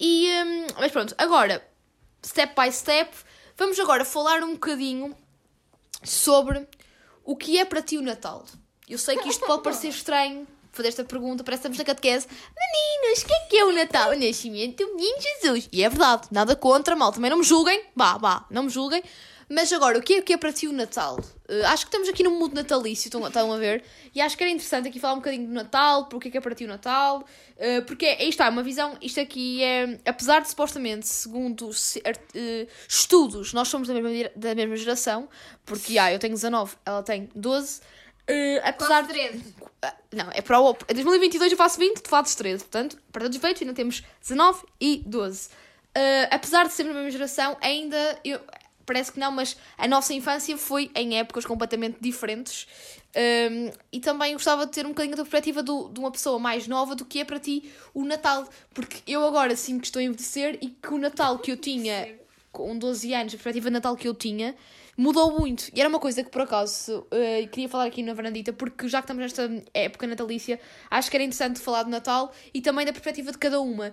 E, 0.01 0.29
hum, 0.45 0.67
mas 0.79 0.91
pronto, 0.91 1.15
agora 1.17 1.65
step 2.25 2.55
by 2.61 2.73
step. 2.73 3.11
Vamos 3.57 3.79
agora 3.79 4.05
falar 4.05 4.43
um 4.43 4.53
bocadinho 4.55 5.17
sobre 6.03 6.67
o 7.25 7.37
que 7.37 7.59
é 7.59 7.65
para 7.65 7.81
ti 7.81 7.97
o 7.97 8.03
Natal. 8.03 8.45
Eu 8.89 8.99
sei 8.99 9.17
que 9.17 9.29
isto 9.29 9.47
pode 9.47 9.63
parecer 9.63 9.89
estranho 9.89 10.47
fazer 10.77 10.89
esta 10.89 11.05
pergunta, 11.05 11.43
parece 11.43 11.63
que 11.63 11.69
estamos 11.69 11.79
na 11.79 11.85
catequese. 11.85 12.27
Meninos, 12.29 13.23
o 13.23 13.27
que 13.27 13.33
é 13.35 13.41
que 13.49 13.57
é 13.59 13.65
o 13.65 13.73
Natal? 13.73 14.11
O 14.11 14.19
nascimento 14.19 14.85
do 14.87 14.95
menino 14.95 15.17
Jesus. 15.21 15.69
E 15.73 15.83
é 15.83 15.89
verdade, 15.89 16.29
nada 16.31 16.55
contra, 16.55 16.95
mal. 16.95 17.13
Também 17.13 17.31
não 17.31 17.39
me 17.39 17.45
julguem. 17.45 17.83
Vá, 17.95 18.17
vá, 18.19 18.47
não 18.51 18.65
me 18.65 18.71
julguem. 18.71 19.03
Mas 19.49 19.73
agora, 19.73 19.97
o 19.97 20.03
que 20.03 20.15
é, 20.15 20.19
o 20.19 20.23
que 20.25 20.33
é 20.33 20.37
para 20.37 20.53
ti 20.53 20.67
o 20.67 20.73
Natal? 20.73 21.21
Eh, 21.49 21.65
acho 21.67 21.85
que 21.85 21.89
estamos 21.89 22.09
aqui 22.09 22.25
no 22.25 22.33
mundo 22.33 22.53
natalício, 22.53 23.07
estão, 23.07 23.25
estão 23.25 23.53
a 23.53 23.57
ver? 23.59 23.85
E 24.13 24.21
acho 24.21 24.37
que 24.37 24.43
era 24.43 24.51
interessante 24.51 24.89
aqui 24.89 24.99
falar 24.99 25.13
um 25.15 25.19
bocadinho 25.19 25.47
do 25.47 25.53
Natal, 25.53 26.07
porque 26.07 26.27
é 26.27 26.31
que 26.33 26.37
é 26.39 26.41
para 26.41 26.53
ti 26.53 26.65
o 26.65 26.67
Natal. 26.69 27.25
eh, 27.57 27.81
porque 27.83 28.07
aí 28.07 28.29
está, 28.29 28.49
uma 28.49 28.65
visão. 28.65 28.97
Isto 29.01 29.21
aqui 29.21 29.63
é. 29.63 30.01
Apesar 30.05 30.41
de 30.41 30.49
supostamente, 30.49 31.07
segundo 31.07 31.73
se- 31.73 32.03
eh, 32.35 32.67
estudos, 32.89 33.53
nós 33.53 33.69
somos 33.69 33.87
da 33.87 33.95
mesma, 33.95 34.31
da 34.35 34.53
mesma 34.53 34.75
geração, 34.77 35.29
porque 35.65 35.97
ah, 35.97 36.13
eu 36.13 36.19
tenho 36.19 36.35
19, 36.35 36.75
ela 36.85 37.05
tem 37.05 37.31
12. 37.33 37.81
Eh, 38.27 38.61
apesar 38.65 39.03
de. 39.03 39.09
13. 39.09 39.55
Ah, 39.83 39.95
Não, 40.13 40.31
é 40.33 40.41
para 40.41 40.61
o. 40.61 40.77
Em 40.89 40.95
2022 40.95 41.53
eu 41.53 41.59
faço 41.59 41.79
20, 41.79 42.01
tu 42.01 42.09
fazes 42.09 42.35
13. 42.35 42.65
Portanto, 42.65 42.99
para 43.13 43.23
todos 43.23 43.37
os 43.37 43.43
efeitos, 43.43 43.63
ainda 43.63 43.75
temos 43.75 44.03
19 44.21 44.65
e 44.81 45.03
12. 45.07 45.49
Ah, 45.95 46.29
apesar 46.31 46.67
de 46.67 46.73
sermos 46.73 46.95
da 46.95 47.01
mesma 47.01 47.13
geração, 47.13 47.57
ainda. 47.61 48.21
Eu, 48.25 48.41
parece 48.85 49.11
que 49.11 49.19
não, 49.19 49.33
mas 49.33 49.57
a 49.77 49.89
nossa 49.89 50.15
infância 50.15 50.57
foi 50.57 50.91
em 50.95 51.19
épocas 51.19 51.45
completamente 51.45 51.99
diferentes. 52.01 52.67
Um, 53.17 53.71
e 53.91 53.99
também 53.99 54.35
gostava 54.35 54.67
de 54.67 54.73
ter 54.73 54.85
um 54.85 54.91
bocadinho 54.91 55.17
da 55.17 55.23
perspectiva 55.23 55.63
do, 55.63 55.89
de 55.89 55.99
uma 55.99 56.11
pessoa 56.11 56.39
mais 56.39 56.69
nova 56.69 56.95
do 56.95 57.05
que 57.05 57.21
é 57.21 57.25
para 57.25 57.41
ti 57.41 57.73
o 57.93 58.05
Natal. 58.05 58.49
Porque 58.73 58.99
eu 59.11 59.27
agora 59.27 59.57
sinto 59.57 59.81
que 59.81 59.87
estou 59.87 60.01
a 60.01 60.03
envelhecer 60.05 60.59
e 60.63 60.69
que 60.69 60.89
o 60.93 60.99
Natal 60.99 61.39
que 61.39 61.51
eu 61.51 61.57
tinha 61.57 62.15
com 62.53 62.77
12 62.79 63.13
anos, 63.13 63.35
a 63.35 63.37
perspectiva 63.37 63.69
de 63.69 63.75
Natal 63.75 63.97
que 63.97 64.09
eu 64.09 64.15
tinha, 64.15 64.55
mudou 64.97 65.39
muito. 65.39 65.69
E 65.75 65.81
era 65.81 65.89
uma 65.89 65.99
coisa 66.01 66.23
que, 66.25 66.31
por 66.31 66.43
acaso, 66.43 67.07
eh, 67.11 67.47
queria 67.47 67.69
falar 67.69 67.85
aqui 67.87 68.03
na 68.03 68.15
varandita, 68.15 68.53
porque 68.53 68.89
já 68.89 69.01
que 69.01 69.05
estamos 69.05 69.23
nesta 69.23 69.51
época 69.75 70.07
natalícia, 70.07 70.59
acho 70.91 71.11
que 71.11 71.17
era 71.17 71.25
interessante 71.25 71.61
falar 71.61 71.83
de 71.85 71.91
Natal 71.91 72.33
e 72.55 72.61
também 72.61 72.87
da 72.87 72.93
perspectiva 72.93 73.31
de 73.33 73.39
cada 73.39 73.61
uma. 73.61 73.93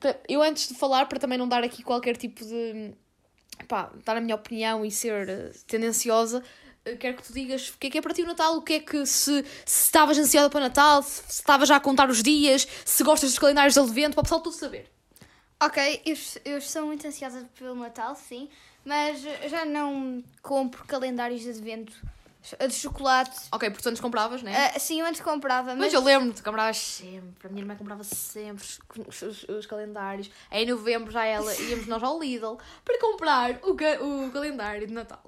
Pa- 0.00 0.16
eu, 0.28 0.42
antes 0.42 0.68
de 0.68 0.74
falar, 0.74 1.06
para 1.06 1.18
também 1.18 1.36
não 1.38 1.46
dar 1.48 1.62
aqui 1.62 1.82
qualquer 1.82 2.16
tipo 2.16 2.44
de. 2.44 2.92
pá, 3.68 3.92
dar 4.04 4.16
a 4.16 4.20
minha 4.20 4.34
opinião 4.34 4.84
e 4.84 4.90
ser 4.90 5.28
eh, 5.28 5.50
tendenciosa. 5.66 6.42
Quero 6.98 7.16
que 7.16 7.22
tu 7.22 7.32
digas 7.32 7.68
o 7.68 7.78
que 7.78 7.86
é 7.86 7.90
que 7.90 7.98
é 7.98 8.02
para 8.02 8.12
ti 8.12 8.22
o 8.22 8.26
Natal, 8.26 8.56
o 8.56 8.62
que 8.62 8.72
é 8.72 8.80
que 8.80 9.06
se, 9.06 9.44
estavas 9.64 10.18
ansiosa 10.18 10.50
para 10.50 10.58
o 10.58 10.62
Natal, 10.62 11.00
se, 11.02 11.22
se 11.28 11.40
estavas 11.40 11.68
já 11.68 11.76
a 11.76 11.80
contar 11.80 12.10
os 12.10 12.22
dias, 12.22 12.66
se 12.84 13.04
gostas 13.04 13.30
dos 13.30 13.38
calendários 13.38 13.74
de 13.74 13.80
advento, 13.80 14.14
para 14.14 14.20
o 14.20 14.24
pessoal 14.24 14.40
tudo 14.40 14.56
saber. 14.56 14.90
Ok, 15.62 16.02
eu, 16.04 16.16
eu 16.44 16.58
estou 16.58 16.84
muito 16.86 17.06
ansiosa 17.06 17.48
pelo 17.56 17.76
Natal, 17.76 18.16
sim, 18.16 18.48
mas 18.84 19.20
já 19.48 19.64
não 19.64 20.22
compro 20.42 20.84
calendários 20.84 21.40
de 21.42 21.50
advento 21.50 21.92
de 22.68 22.74
chocolate. 22.74 23.38
Ok, 23.52 23.70
portanto 23.70 24.02
compravas, 24.02 24.42
né? 24.42 24.72
Ah, 24.74 24.78
sim, 24.78 25.00
eu 25.00 25.06
antes 25.06 25.20
comprava, 25.20 25.70
Mas 25.70 25.78
mas, 25.78 25.92
eu 25.94 26.02
lembro-me, 26.02 26.32
tu 26.34 26.42
compravas 26.42 26.76
sempre. 26.76 27.46
A 27.46 27.48
minha 27.50 27.62
irmã 27.62 27.76
comprava 27.76 28.02
sempre 28.02 28.64
os, 29.06 29.22
os- 29.22 29.44
os 29.48 29.66
calendários. 29.66 30.28
Em 30.50 30.66
novembro 30.66 31.12
já 31.12 31.24
ela 31.24 31.54
íamos 31.70 31.86
nós 31.86 32.02
ao 32.02 32.18
Lidl 32.20 32.56
para 32.84 32.98
comprar 32.98 33.60
o, 33.62 33.70
o 34.26 34.30
calendário 34.32 34.86
de 34.88 34.92
Natal. 34.92 35.22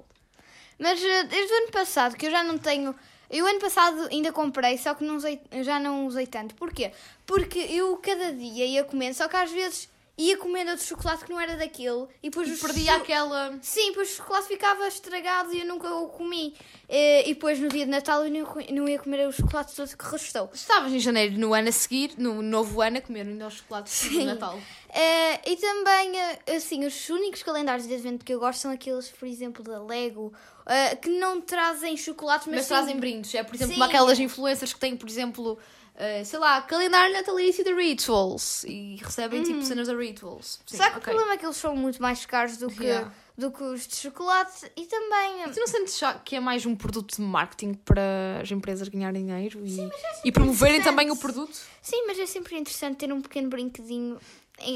mas 0.77 0.99
ah, 1.01 1.23
desde 1.23 1.53
o 1.53 1.57
ano 1.57 1.71
passado, 1.71 2.17
que 2.17 2.25
eu 2.27 2.31
já 2.31 2.43
não 2.43 2.57
tenho. 2.57 2.93
Eu 3.29 3.47
ano 3.47 3.59
passado 3.61 4.07
ainda 4.11 4.31
comprei, 4.33 4.77
só 4.77 4.93
que 4.93 5.03
não 5.03 5.15
usei, 5.15 5.41
já 5.63 5.79
não 5.79 6.05
usei 6.05 6.27
tanto. 6.27 6.53
Porquê? 6.55 6.91
Porque 7.25 7.57
eu 7.59 7.95
cada 7.97 8.31
dia 8.33 8.65
ia 8.65 8.83
comendo, 8.83 9.15
só 9.15 9.27
que 9.29 9.35
às 9.37 9.49
vezes 9.51 9.89
ia 10.17 10.37
comendo 10.37 10.71
outro 10.71 10.85
chocolate 10.85 11.25
que 11.25 11.29
não 11.31 11.39
era 11.39 11.57
daquele 11.57 12.07
e 12.23 12.29
depois 12.29 12.47
E 12.47 12.55
perdia 12.61 12.93
cho- 12.93 13.01
aquela. 13.01 13.57
Sim, 13.61 13.87
depois 13.89 14.11
o 14.11 14.15
chocolate 14.15 14.47
ficava 14.47 14.87
estragado 14.87 15.53
e 15.53 15.59
eu 15.59 15.65
nunca 15.65 15.93
o 15.93 16.07
comi. 16.07 16.55
Eh, 16.87 17.29
E 17.29 17.33
depois 17.33 17.59
no 17.59 17.67
dia 17.67 17.83
de 17.85 17.91
Natal 17.91 18.25
eu 18.25 18.31
não, 18.71 18.87
ia 18.87 18.97
comer 18.99 19.27
o 19.27 19.31
chocolate 19.31 19.75
todo 19.75 19.89
que 19.97 20.05
restou. 20.05 20.49
Estavas 20.53 20.93
em 20.93 20.99
janeiro, 20.99 21.37
no 21.37 21.53
ano 21.53 21.67
a 21.69 21.71
seguir, 21.71 22.13
no 22.17 22.41
novo 22.41 22.81
ano, 22.81 22.97
a 22.97 23.01
comer 23.01 23.27
ainda 23.27 23.47
os 23.47 23.55
chocolates 23.55 23.99
de 24.03 24.09
Sim. 24.09 24.25
Natal. 24.25 24.57
Eh, 24.89 25.51
e 25.51 25.55
também, 25.57 26.17
eh, 26.17 26.39
assim, 26.55 26.85
os 26.85 27.09
únicos 27.09 27.43
calendários 27.43 27.87
de 27.87 27.93
advento 27.95 28.23
que 28.23 28.33
eu 28.33 28.39
gosto 28.39 28.59
são 28.61 28.71
aqueles, 28.71 29.09
por 29.09 29.27
exemplo, 29.27 29.63
da 29.63 29.83
Lego, 29.83 30.31
eh, 30.65 30.95
que 30.95 31.09
não 31.09 31.41
trazem 31.41 31.97
chocolates, 31.97 32.47
mas, 32.47 32.55
Mas 32.57 32.67
trazem 32.67 32.97
brindes. 32.97 33.35
É, 33.35 33.43
por 33.43 33.53
exemplo, 33.55 33.75
Sim. 33.75 33.81
aquelas 33.81 34.17
influencers 34.19 34.73
que 34.73 34.79
têm, 34.79 34.95
por 34.95 35.09
exemplo, 35.09 35.59
eh, 35.97 36.23
sei 36.23 36.39
lá, 36.39 36.61
calendário 36.61 37.13
natalício 37.13 37.63
da 37.63 37.73
Rituals 37.73 38.63
e 38.65 38.97
recebem 39.01 39.43
tipo 39.43 39.61
cenas 39.63 39.87
da 39.87 39.95
Rituals. 39.95 40.59
Sim, 40.65 40.77
Só 40.77 40.83
que 40.89 40.97
ok. 40.97 40.99
o 40.99 41.01
problema 41.01 41.33
é 41.33 41.37
que 41.37 41.45
eles 41.45 41.57
são 41.57 41.75
muito 41.75 42.01
mais 42.01 42.25
caros 42.25 42.57
do 42.57 42.67
que, 42.69 42.83
Yeah. 42.83 43.11
do 43.37 43.51
que 43.51 43.63
os 43.63 43.87
de 43.87 43.95
chocolate 43.95 44.71
e 44.75 44.85
também. 44.85 45.43
Tu 45.51 45.59
não 45.59 45.67
sentes 45.67 45.99
que 46.23 46.35
é 46.35 46.39
mais 46.39 46.65
um 46.65 46.75
produto 46.75 47.15
de 47.15 47.21
marketing 47.21 47.73
para 47.73 48.39
as 48.41 48.51
empresas 48.51 48.87
ganharem 48.87 49.25
dinheiro 49.25 49.65
e, 49.65 49.77
e 50.25 50.31
promoverem 50.31 50.81
também 50.81 51.09
o 51.11 51.15
produto? 51.17 51.57
Sim, 51.81 52.05
mas 52.07 52.19
é 52.19 52.25
sempre 52.25 52.57
interessante 52.57 52.97
ter 52.97 53.11
um 53.13 53.21
pequeno 53.21 53.49
brinquedinho 53.49 54.19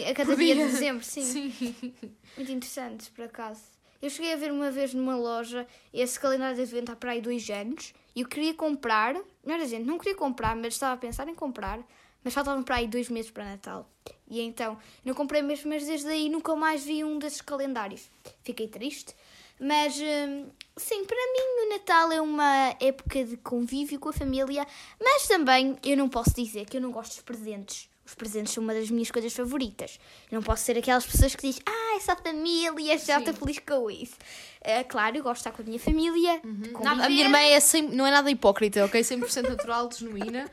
a 0.09 0.13
cada 0.13 0.35
dia 0.35 0.55
dia. 0.55 0.65
de 0.65 0.71
dezembro, 0.73 1.03
sim. 1.05 1.23
Sim. 1.23 1.93
Muito 2.37 2.51
interessante, 2.51 3.09
por 3.11 3.25
acaso. 3.25 3.61
Eu 4.01 4.09
cheguei 4.09 4.31
a 4.33 4.37
ver 4.37 4.51
uma 4.51 4.71
vez 4.71 4.93
numa 4.93 5.15
loja 5.15 5.67
esse 5.93 6.17
calendário 6.17 6.55
de 6.55 6.61
advento 6.61 6.91
há 6.91 6.95
para 6.95 7.11
aí 7.11 7.21
dois 7.21 7.49
anos 7.49 7.93
e 8.15 8.21
eu 8.21 8.27
queria 8.27 8.53
comprar, 8.53 9.15
não 9.49 9.55
era 9.55 9.67
gente, 9.67 9.85
não 9.85 9.97
queria 9.97 10.15
comprar, 10.15 10.55
mas 10.55 10.75
estava 10.75 10.93
a 10.93 10.97
pensar 10.97 11.27
em 11.27 11.33
comprar, 11.33 11.79
mas 12.23 12.33
faltavam 12.33 12.61
para 12.61 12.75
aí 12.75 12.87
dois 12.87 13.09
meses 13.09 13.31
para 13.31 13.43
Natal. 13.43 13.89
E 14.29 14.39
então, 14.41 14.77
não 15.03 15.15
comprei 15.15 15.41
mesmo, 15.41 15.69
mas 15.69 15.85
desde 15.87 16.07
aí 16.07 16.29
nunca 16.29 16.55
mais 16.55 16.85
vi 16.85 17.03
um 17.03 17.17
desses 17.17 17.41
calendários. 17.41 18.11
Fiquei 18.43 18.67
triste. 18.67 19.15
Mas, 19.59 19.95
hum, 19.97 20.45
sim, 20.77 21.03
para 21.03 21.17
mim 21.17 21.65
o 21.65 21.69
Natal 21.69 22.11
é 22.11 22.21
uma 22.21 22.75
época 22.79 23.25
de 23.25 23.37
convívio 23.37 23.99
com 23.99 24.09
a 24.09 24.13
família, 24.13 24.65
mas 25.01 25.27
também 25.27 25.77
eu 25.83 25.97
não 25.97 26.07
posso 26.07 26.33
dizer 26.33 26.65
que 26.65 26.77
eu 26.77 26.81
não 26.81 26.91
gosto 26.91 27.15
dos 27.15 27.23
presentes. 27.23 27.89
Os 28.05 28.15
presentes 28.15 28.53
são 28.53 28.63
uma 28.63 28.73
das 28.73 28.89
minhas 28.89 29.11
coisas 29.11 29.33
favoritas. 29.33 29.99
Eu 30.31 30.37
não 30.37 30.43
posso 30.43 30.63
ser 30.63 30.77
aquelas 30.77 31.05
pessoas 31.05 31.35
que 31.35 31.47
dizem, 31.47 31.61
ah, 31.65 31.95
essa 31.95 32.15
família, 32.15 32.97
já 32.97 33.19
estou 33.19 33.33
Sim. 33.33 33.39
feliz 33.39 33.59
com 33.59 33.91
isso. 33.91 34.15
É, 34.61 34.83
claro, 34.83 35.15
eu 35.17 35.23
gosto 35.23 35.35
de 35.43 35.49
estar 35.49 35.51
com 35.51 35.61
a 35.61 35.65
minha 35.65 35.79
família. 35.79 36.41
de 36.43 36.71
Nada- 36.83 37.05
a 37.05 37.09
minha 37.09 37.23
irmã 37.23 37.37
é 37.39 37.59
100 37.59 37.89
não 37.89 38.05
é 38.05 38.11
nada 38.11 38.29
hipócrita, 38.29 38.83
ok? 38.85 39.01
100% 39.01 39.47
natural, 39.49 39.89
genuína. 39.97 40.49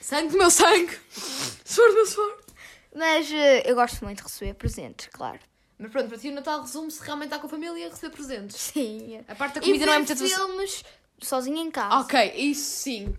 Sangue 0.00 0.28
do 0.32 0.38
meu 0.38 0.50
sangue. 0.50 0.96
Suor 1.64 1.88
do 1.88 1.94
meu 1.94 2.06
suor. 2.06 2.38
Mas 2.94 3.30
eh, 3.32 3.62
eu 3.70 3.74
gosto 3.74 4.04
muito 4.04 4.18
de 4.18 4.24
receber 4.24 4.54
presentes, 4.54 5.08
claro. 5.12 5.38
Mas 5.78 5.90
pronto, 5.92 6.08
para 6.08 6.18
ti 6.18 6.28
o 6.28 6.32
Natal 6.32 6.60
resume-se 6.60 7.00
realmente 7.02 7.26
estar 7.28 7.38
com 7.38 7.46
a 7.46 7.50
família 7.50 7.86
e 7.86 7.88
receber 7.88 8.10
presentes. 8.14 8.56
Sim. 8.56 9.20
A 9.28 9.34
parte 9.34 9.54
da 9.54 9.60
comida 9.60 9.86
não 9.86 9.92
é 9.92 9.98
muito 9.98 10.16
filmes 10.16 10.84
sozinha 11.20 11.62
em 11.62 11.70
casa. 11.70 11.96
Ok, 12.00 12.32
isso 12.36 12.64
sim. 12.82 13.14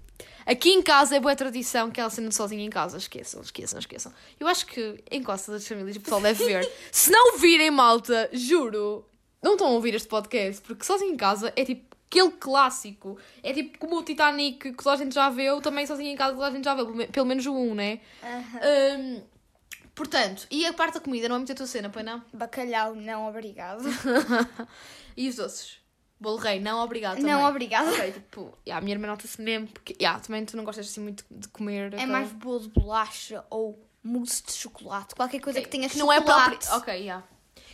Aqui 0.45 0.69
em 0.71 0.81
casa 0.81 1.15
é 1.15 1.19
boa 1.19 1.35
tradição 1.35 1.89
que 1.91 1.99
ela 2.01 2.09
sendo 2.09 2.31
sozinha 2.31 2.63
em 2.65 2.69
casa. 2.69 2.97
Esqueçam, 2.97 3.41
esqueçam, 3.41 3.79
esqueçam. 3.79 4.13
Eu 4.39 4.47
acho 4.47 4.65
que 4.65 5.03
em 5.09 5.23
Costa 5.23 5.51
das 5.51 5.67
Famílias 5.67 5.95
o 5.95 6.01
pessoal 6.01 6.19
deve 6.21 6.43
ver. 6.45 6.71
Se 6.91 7.09
não 7.11 7.37
virem, 7.37 7.71
malta, 7.71 8.29
juro, 8.33 9.05
não 9.41 9.53
estão 9.53 9.67
a 9.67 9.71
ouvir 9.71 9.93
este 9.95 10.07
podcast, 10.07 10.61
porque 10.61 10.83
sozinho 10.85 11.13
em 11.13 11.17
casa 11.17 11.51
é 11.55 11.63
tipo 11.65 11.95
aquele 12.09 12.31
clássico. 12.31 13.17
É 13.41 13.53
tipo 13.53 13.77
como 13.79 13.97
o 13.97 14.03
Titanic 14.03 14.57
que 14.71 14.73
toda 14.73 14.93
a 14.93 14.97
gente 14.97 15.15
já 15.15 15.29
viu, 15.29 15.61
também 15.61 15.85
sozinho 15.87 16.09
em 16.11 16.15
casa 16.17 16.33
toda 16.33 16.47
a 16.47 16.51
gente 16.51 16.65
já 16.65 16.75
viu, 16.75 16.85
pelo 16.85 16.97
me- 16.97 17.07
pelo 17.07 17.25
menos 17.25 17.45
o 17.45 17.53
1, 17.55 17.73
né? 17.75 17.99
Hum, 18.61 19.21
portanto, 19.95 20.45
e 20.51 20.65
a 20.65 20.73
parte 20.73 20.95
da 20.95 20.99
comida 20.99 21.27
não 21.29 21.35
é 21.35 21.39
muito 21.39 21.51
a 21.51 21.55
tua 21.55 21.67
cena, 21.67 21.89
pois 21.89 22.05
não? 22.05 22.21
Bacalhau, 22.33 22.95
não 22.95 23.27
obrigado. 23.27 23.83
E 25.17 25.27
os 25.27 25.35
doces? 25.35 25.77
Bolo 26.19 26.37
rei, 26.37 26.59
não 26.59 26.79
obrigado 26.83 27.17
também. 27.17 27.31
não 27.33 27.43
obrigado. 27.45 27.89
Ok, 27.89 28.11
tipo, 28.11 28.57
yeah, 28.65 28.77
a 28.77 28.81
minha 28.81 28.95
irmã 28.95 29.07
nota-se 29.07 29.41
mesmo, 29.41 29.67
porque 29.67 29.95
yeah, 29.99 30.19
também 30.19 30.45
tu 30.45 30.55
não 30.55 30.63
gostas 30.63 30.87
assim 30.87 31.01
muito 31.01 31.25
de 31.29 31.47
comer. 31.49 31.91
É 31.93 31.95
aquela- 31.97 32.11
mais 32.11 32.31
bolo 32.31 32.59
de 32.59 32.69
bolacha 32.69 33.43
ou 33.49 33.77
mousse 34.03 34.43
de 34.43 34.51
chocolate. 34.53 35.15
Qualquer 35.15 35.39
coisa 35.41 35.59
que 35.61 35.67
tenha 35.67 35.89
que 35.89 35.97
não 35.97 36.11
é 36.11 36.17
chocolate. 36.17 36.65
próprio. 36.67 36.77
Ok, 36.77 36.93
yeah. 37.01 37.23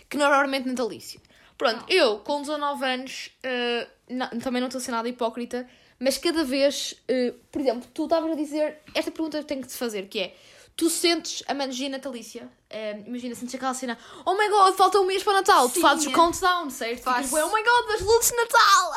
Que 0.09 0.17
não 0.17 0.25
é 0.25 0.29
propriamente 0.29 0.67
natalício. 0.67 1.19
Pronto, 1.57 1.85
eu 1.89 2.19
com 2.19 2.41
19 2.41 2.85
anos 2.85 3.31
eh, 3.43 3.87
não- 4.09 4.29
também 4.39 4.61
não 4.61 4.67
estou 4.67 4.79
a 4.79 4.81
ser 4.83 4.91
nada 4.91 5.09
hipócrita, 5.09 5.67
mas 5.99 6.17
cada 6.17 6.43
vez, 6.43 6.95
eh, 7.07 7.33
por 7.51 7.59
exemplo, 7.61 7.89
tu 7.93 8.03
estavas 8.03 8.31
a 8.31 8.35
dizer, 8.35 8.79
esta 8.93 9.09
pergunta 9.11 9.37
eu 9.37 9.43
tenho 9.43 9.61
que 9.61 9.67
te 9.67 9.75
fazer, 9.75 10.07
que 10.07 10.19
é. 10.19 10.35
Tu 10.75 10.91
sentes 10.91 11.41
a 11.47 11.55
magia 11.55 11.89
natalícia? 11.89 12.47
Eh, 12.69 13.01
imagina, 13.07 13.33
sentes 13.33 13.55
aquela 13.55 13.73
cena, 13.73 13.97
oh 14.23 14.35
my 14.35 14.47
god, 14.47 14.75
falta 14.75 14.99
um 14.99 15.05
mês 15.07 15.23
para 15.23 15.31
o 15.31 15.35
Natal. 15.37 15.67
Tu 15.69 15.73
Sim. 15.75 15.81
fazes 15.81 16.05
o 16.05 16.11
countdown, 16.11 16.69
certo? 16.69 17.01
Faço. 17.01 17.23
Tipo, 17.23 17.37
oh 17.37 17.47
my 17.47 17.63
god, 17.63 17.87
das 17.87 18.01
luzes 18.01 18.29
de 18.29 18.37
Natal! 18.37 18.93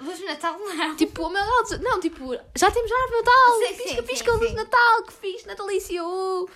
Luz 0.02 0.18
de 0.18 0.24
Natal 0.24 0.58
não. 0.58 0.96
Tipo, 0.96 1.22
oh 1.22 1.30
my 1.30 1.38
god, 1.38 1.80
não, 1.82 2.00
tipo, 2.00 2.34
já 2.56 2.68
temos 2.72 2.90
árvore 2.90 3.10
de 3.10 3.16
Natal, 3.24 3.54
Sim, 3.58 3.74
pisca, 3.76 3.88
sim, 3.88 4.02
pisca, 4.08 4.32
sim, 4.32 4.38
luz 4.38 4.50
de. 4.50 4.56
Natal, 4.56 5.02
que 5.04 5.12
fixe, 5.12 5.46
natalício. 5.46 6.04
uh. 6.04 6.48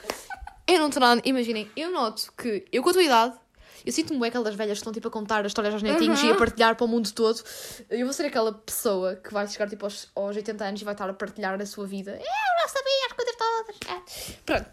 Eu 0.66 0.78
não 0.80 0.86
estou 0.88 1.00
nada, 1.00 1.22
imaginem, 1.24 1.70
eu 1.76 1.90
noto 1.92 2.32
que 2.36 2.64
eu 2.72 2.82
com 2.82 2.90
a 2.90 2.92
tua 2.92 3.02
idade, 3.02 3.36
eu 3.84 3.92
sinto-me 3.92 4.18
bem 4.20 4.28
aquelas 4.28 4.54
velhas 4.54 4.78
que 4.78 4.80
estão 4.80 4.92
tipo 4.92 5.08
a 5.08 5.10
contar 5.10 5.40
as 5.40 5.46
histórias 5.48 5.74
aos 5.74 5.82
netinhos 5.82 6.20
Uhum. 6.22 6.28
e 6.28 6.32
a 6.32 6.36
partilhar 6.36 6.76
para 6.76 6.84
o 6.84 6.88
mundo 6.88 7.10
todo. 7.12 7.42
Eu 7.90 8.04
vou 8.06 8.12
ser 8.12 8.26
aquela 8.26 8.52
pessoa 8.52 9.16
que 9.16 9.32
vai 9.32 9.46
chegar 9.48 9.68
tipo 9.68 9.84
aos, 9.86 10.08
aos 10.14 10.36
80 10.36 10.64
anos 10.64 10.80
e 10.80 10.84
vai 10.84 10.94
estar 10.94 11.08
a 11.08 11.12
partilhar 11.14 11.60
a 11.60 11.66
sua 11.66 11.86
vida. 11.86 12.12
Eu 12.12 12.18
não 12.18 12.68
sabia 12.68 13.06
as 13.06 13.12
coisas 13.12 13.36
todas. 13.36 13.76
É. 13.88 14.34
Pronto. 14.44 14.66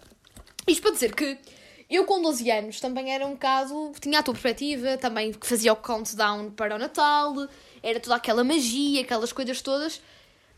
Isto 0.68 0.82
para 0.82 0.92
dizer 0.92 1.16
que 1.16 1.38
eu 1.90 2.06
com 2.06 2.22
12 2.22 2.52
anos 2.52 2.80
também 2.80 3.12
era 3.14 3.26
um 3.26 3.32
bocado. 3.32 3.92
Tinha 4.00 4.20
a 4.20 4.24
tua 4.24 4.34
perspectiva, 4.34 4.98
também 4.98 5.34
fazia 5.42 5.74
o 5.74 5.76
countdown 5.76 6.52
para 6.52 6.76
o 6.76 6.78
Natal, 6.78 7.34
era 7.82 8.00
toda 8.00 8.16
aquela 8.16 8.44
magia, 8.44 9.02
aquelas 9.02 9.32
coisas 9.34 9.62
todas. 9.62 10.00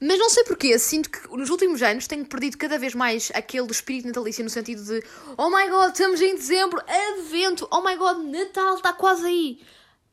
Mas 0.02 0.18
não 0.18 0.30
sei 0.32 0.44
porquê, 0.46 0.78
sinto 0.80 1.10
que 1.12 1.28
nos 1.38 1.50
últimos 1.52 1.82
anos 1.84 2.08
tenho 2.08 2.26
perdido 2.26 2.58
cada 2.58 2.80
vez 2.80 2.96
mais 2.96 3.32
aquele 3.36 3.70
espírito 3.72 4.08
natalício 4.08 4.44
no 4.44 4.50
sentido 4.50 4.84
de 4.84 5.04
Oh 5.38 5.50
my 5.50 5.70
god, 5.70 5.92
estamos 5.92 6.20
em 6.22 6.34
dezembro, 6.36 6.82
advento, 6.88 7.68
oh 7.72 7.82
my 7.82 7.96
god, 7.96 8.18
Natal 8.26 8.76
está 8.76 8.94
quase 8.94 9.28
aí. 9.28 9.62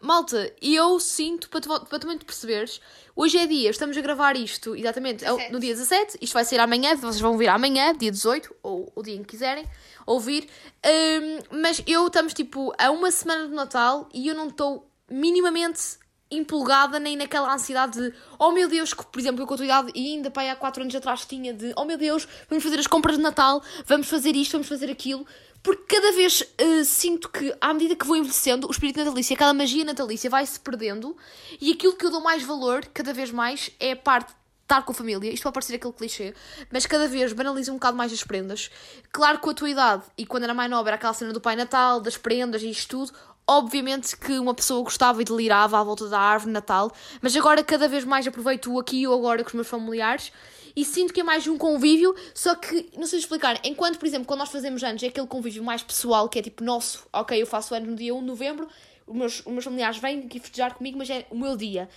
Malta, 0.00 0.54
eu 0.62 1.00
sinto, 1.00 1.48
para 1.48 1.60
tu, 1.60 1.68
para 1.86 1.98
tu 1.98 2.18
te 2.18 2.24
perceberes, 2.24 2.80
hoje 3.16 3.36
é 3.38 3.46
dia, 3.46 3.68
estamos 3.70 3.96
a 3.96 4.00
gravar 4.00 4.36
isto, 4.36 4.76
exatamente, 4.76 5.24
é 5.24 5.32
o- 5.32 5.36
17. 5.36 5.52
no 5.52 5.58
dia 5.58 5.74
17, 5.74 6.18
isto 6.20 6.34
vai 6.34 6.44
ser 6.44 6.60
amanhã, 6.60 6.94
vocês 6.94 7.18
vão 7.20 7.36
vir 7.36 7.48
amanhã, 7.48 7.92
dia 7.94 8.10
18, 8.12 8.54
ou 8.62 8.92
o 8.94 9.02
dia 9.02 9.14
em 9.16 9.22
que 9.22 9.30
quiserem 9.30 9.66
ouvir, 10.06 10.46
Hum, 10.86 11.38
mas 11.62 11.82
eu 11.86 12.06
estamos 12.06 12.32
tipo 12.32 12.72
a 12.78 12.90
uma 12.92 13.10
semana 13.10 13.48
do 13.48 13.54
Natal 13.54 14.08
e 14.14 14.28
eu 14.28 14.34
não 14.36 14.48
estou 14.48 14.88
minimamente 15.10 15.80
empolgada 16.30 16.98
nem 16.98 17.16
naquela 17.16 17.52
ansiedade 17.52 17.98
de 17.98 18.14
oh 18.38 18.52
meu 18.52 18.68
Deus, 18.68 18.92
que, 18.92 19.04
por 19.04 19.18
exemplo, 19.18 19.42
eu 19.42 19.46
com 19.46 19.54
a 19.54 19.56
tua 19.56 19.66
idade 19.66 19.92
e 19.94 20.14
ainda 20.14 20.30
pai, 20.30 20.50
há 20.50 20.56
4 20.56 20.82
anos 20.82 20.94
atrás 20.94 21.24
tinha 21.24 21.52
de 21.52 21.72
oh 21.76 21.84
meu 21.84 21.96
Deus, 21.96 22.28
vamos 22.48 22.62
fazer 22.62 22.78
as 22.78 22.86
compras 22.86 23.16
de 23.16 23.22
Natal, 23.22 23.62
vamos 23.86 24.08
fazer 24.08 24.36
isto, 24.36 24.52
vamos 24.52 24.68
fazer 24.68 24.90
aquilo, 24.90 25.26
porque 25.62 25.96
cada 25.96 26.12
vez 26.12 26.42
eh, 26.58 26.84
sinto 26.84 27.28
que 27.28 27.54
à 27.60 27.72
medida 27.72 27.96
que 27.96 28.06
vou 28.06 28.16
envelhecendo, 28.16 28.68
o 28.68 28.70
espírito 28.70 28.98
natalício, 28.98 29.34
aquela 29.34 29.54
magia 29.54 29.84
natalícia 29.84 30.30
vai-se 30.30 30.60
perdendo 30.60 31.16
e 31.60 31.72
aquilo 31.72 31.94
que 31.94 32.04
eu 32.04 32.10
dou 32.10 32.20
mais 32.20 32.42
valor, 32.42 32.84
cada 32.92 33.12
vez 33.12 33.30
mais, 33.30 33.70
é 33.80 33.92
a 33.92 33.96
parte 33.96 34.32
estar 34.68 34.82
com 34.82 34.92
a 34.92 34.94
família, 34.94 35.32
isto 35.32 35.42
pode 35.42 35.54
parecer 35.54 35.76
aquele 35.76 35.94
clichê, 35.94 36.34
mas 36.70 36.84
cada 36.84 37.08
vez 37.08 37.32
banaliza 37.32 37.72
um 37.72 37.76
bocado 37.76 37.96
mais 37.96 38.12
as 38.12 38.22
prendas. 38.22 38.70
Claro 39.10 39.38
que 39.38 39.44
com 39.44 39.50
a 39.50 39.54
tua 39.54 39.70
idade, 39.70 40.04
e 40.16 40.26
quando 40.26 40.44
era 40.44 40.52
mais 40.52 40.70
nova, 40.70 40.90
era 40.90 40.96
aquela 40.96 41.14
cena 41.14 41.32
do 41.32 41.40
Pai 41.40 41.56
Natal, 41.56 42.00
das 42.00 42.18
prendas 42.18 42.62
e 42.62 42.68
isto 42.68 42.88
tudo, 42.90 43.18
obviamente 43.48 44.14
que 44.16 44.38
uma 44.38 44.52
pessoa 44.52 44.84
gostava 44.84 45.22
e 45.22 45.24
delirava 45.24 45.80
à 45.80 45.82
volta 45.82 46.06
da 46.08 46.20
árvore 46.20 46.50
de 46.50 46.52
Natal, 46.52 46.92
mas 47.22 47.34
agora 47.34 47.64
cada 47.64 47.88
vez 47.88 48.04
mais 48.04 48.26
aproveito 48.26 48.78
aqui 48.78 49.00
e 49.00 49.08
o 49.08 49.12
agora 49.14 49.42
com 49.42 49.48
os 49.48 49.54
meus 49.54 49.68
familiares 49.68 50.30
e 50.76 50.84
sinto 50.84 51.12
que 51.12 51.20
é 51.20 51.24
mais 51.24 51.46
um 51.48 51.58
convívio, 51.58 52.14
só 52.32 52.54
que, 52.54 52.88
não 52.96 53.06
sei 53.06 53.18
explicar, 53.18 53.58
enquanto, 53.64 53.98
por 53.98 54.06
exemplo, 54.06 54.26
quando 54.26 54.38
nós 54.38 54.50
fazemos 54.50 54.84
anos, 54.84 55.02
é 55.02 55.08
aquele 55.08 55.26
convívio 55.26 55.64
mais 55.64 55.82
pessoal, 55.82 56.28
que 56.28 56.38
é 56.38 56.42
tipo 56.42 56.62
nosso, 56.62 57.04
ok, 57.12 57.40
eu 57.40 57.46
faço 57.46 57.74
anos 57.74 57.88
no 57.88 57.96
dia 57.96 58.14
1 58.14 58.20
de 58.20 58.26
novembro, 58.26 58.68
os 59.04 59.16
meus, 59.16 59.40
os 59.40 59.46
meus 59.46 59.64
familiares 59.64 59.98
vêm 59.98 60.20
aqui 60.20 60.38
festejar 60.38 60.74
comigo, 60.74 60.98
mas 60.98 61.10
é 61.10 61.26
o 61.30 61.36
meu 61.36 61.56
dia. 61.56 61.88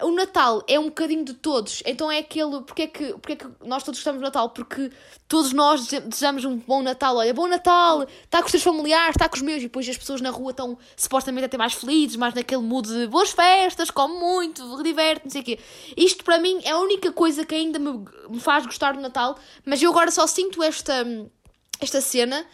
O 0.00 0.12
Natal 0.12 0.62
é 0.68 0.78
um 0.78 0.84
bocadinho 0.84 1.24
de 1.24 1.34
todos, 1.34 1.82
então 1.84 2.10
é 2.10 2.18
aquele. 2.18 2.60
Porque 2.62 2.82
é 2.82 2.86
que, 2.86 3.12
porque 3.14 3.32
é 3.32 3.36
que 3.36 3.46
nós 3.64 3.82
todos 3.82 3.98
gostamos 3.98 4.20
do 4.20 4.24
Natal? 4.24 4.50
Porque 4.50 4.92
todos 5.26 5.52
nós 5.52 5.86
dese- 5.86 6.00
desejamos 6.06 6.44
um 6.44 6.56
bom 6.56 6.82
Natal. 6.82 7.16
Olha, 7.16 7.34
bom 7.34 7.48
Natal, 7.48 8.06
está 8.22 8.38
com 8.38 8.46
os 8.46 8.52
teus 8.52 8.62
familiares, 8.62 9.16
está 9.16 9.28
com 9.28 9.36
os 9.36 9.42
meus, 9.42 9.58
e 9.58 9.62
depois 9.62 9.88
as 9.88 9.98
pessoas 9.98 10.20
na 10.20 10.30
rua 10.30 10.52
estão 10.52 10.78
supostamente 10.96 11.46
até 11.46 11.58
mais 11.58 11.74
felizes, 11.74 12.16
mais 12.16 12.32
naquele 12.32 12.62
mood 12.62 12.88
de 12.88 13.06
boas 13.08 13.30
festas, 13.30 13.90
come 13.90 14.14
muito, 14.20 14.82
diverte, 14.82 15.24
não 15.24 15.30
sei 15.30 15.40
o 15.40 15.44
quê. 15.44 15.58
Isto 15.96 16.22
para 16.24 16.38
mim 16.38 16.60
é 16.64 16.70
a 16.70 16.78
única 16.78 17.10
coisa 17.12 17.44
que 17.44 17.54
ainda 17.54 17.78
me, 17.78 18.04
me 18.30 18.40
faz 18.40 18.64
gostar 18.66 18.92
do 18.92 19.00
Natal, 19.00 19.36
mas 19.64 19.82
eu 19.82 19.90
agora 19.90 20.10
só 20.10 20.26
sinto 20.26 20.62
esta, 20.62 21.04
esta 21.80 22.00
cena 22.00 22.46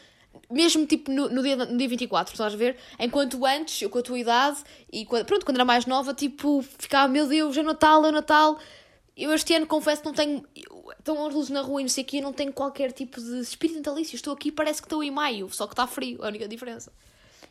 mesmo 0.51 0.87
tipo 0.87 1.11
no, 1.11 1.29
no, 1.29 1.43
dia, 1.43 1.57
no 1.57 1.77
dia 1.77 1.89
24, 1.89 2.33
estás 2.33 2.55
a 2.55 2.57
ver? 2.57 2.77
Enquanto 2.99 3.45
antes, 3.45 3.81
eu 3.83 3.91
com 3.91 3.99
a 3.99 4.03
tua 4.03 4.19
idade, 4.19 4.59
e 4.93 5.05
quando, 5.05 5.25
pronto, 5.27 5.45
quando 5.45 5.57
era 5.57 5.65
mais 5.65 5.87
nova, 5.87 6.15
tipo, 6.15 6.63
ficava, 6.79 7.09
meu 7.09 7.27
Deus, 7.27 7.57
é 7.57 7.63
Natal, 7.63 8.05
é 8.07 8.11
Natal. 8.11 8.59
Eu 9.17 9.33
este 9.33 9.55
ano 9.55 9.67
confesso 9.67 10.03
que 10.03 10.09
não 10.09 10.15
tenho. 10.15 10.45
estão 10.99 11.25
as 11.27 11.33
luzes 11.33 11.51
na 11.51 11.61
rua 11.61 11.81
e 11.81 11.85
não 11.85 11.89
sei 11.89 12.05
o 12.05 12.17
eu 12.17 12.23
não 12.23 12.33
tenho 12.33 12.53
qualquer 12.53 12.93
tipo 12.93 13.21
de 13.21 13.41
espírito 13.41 13.79
natalício. 13.79 14.17
Estou 14.17 14.33
aqui, 14.33 14.51
parece 14.51 14.83
que 14.83 14.87
estou 14.87 15.05
em 15.05 15.11
maio, 15.11 15.49
só 15.51 15.67
que 15.67 15.73
está 15.73 15.87
frio, 15.87 16.19
é 16.23 16.27
a 16.27 16.29
única 16.29 16.49
diferença. 16.49 16.93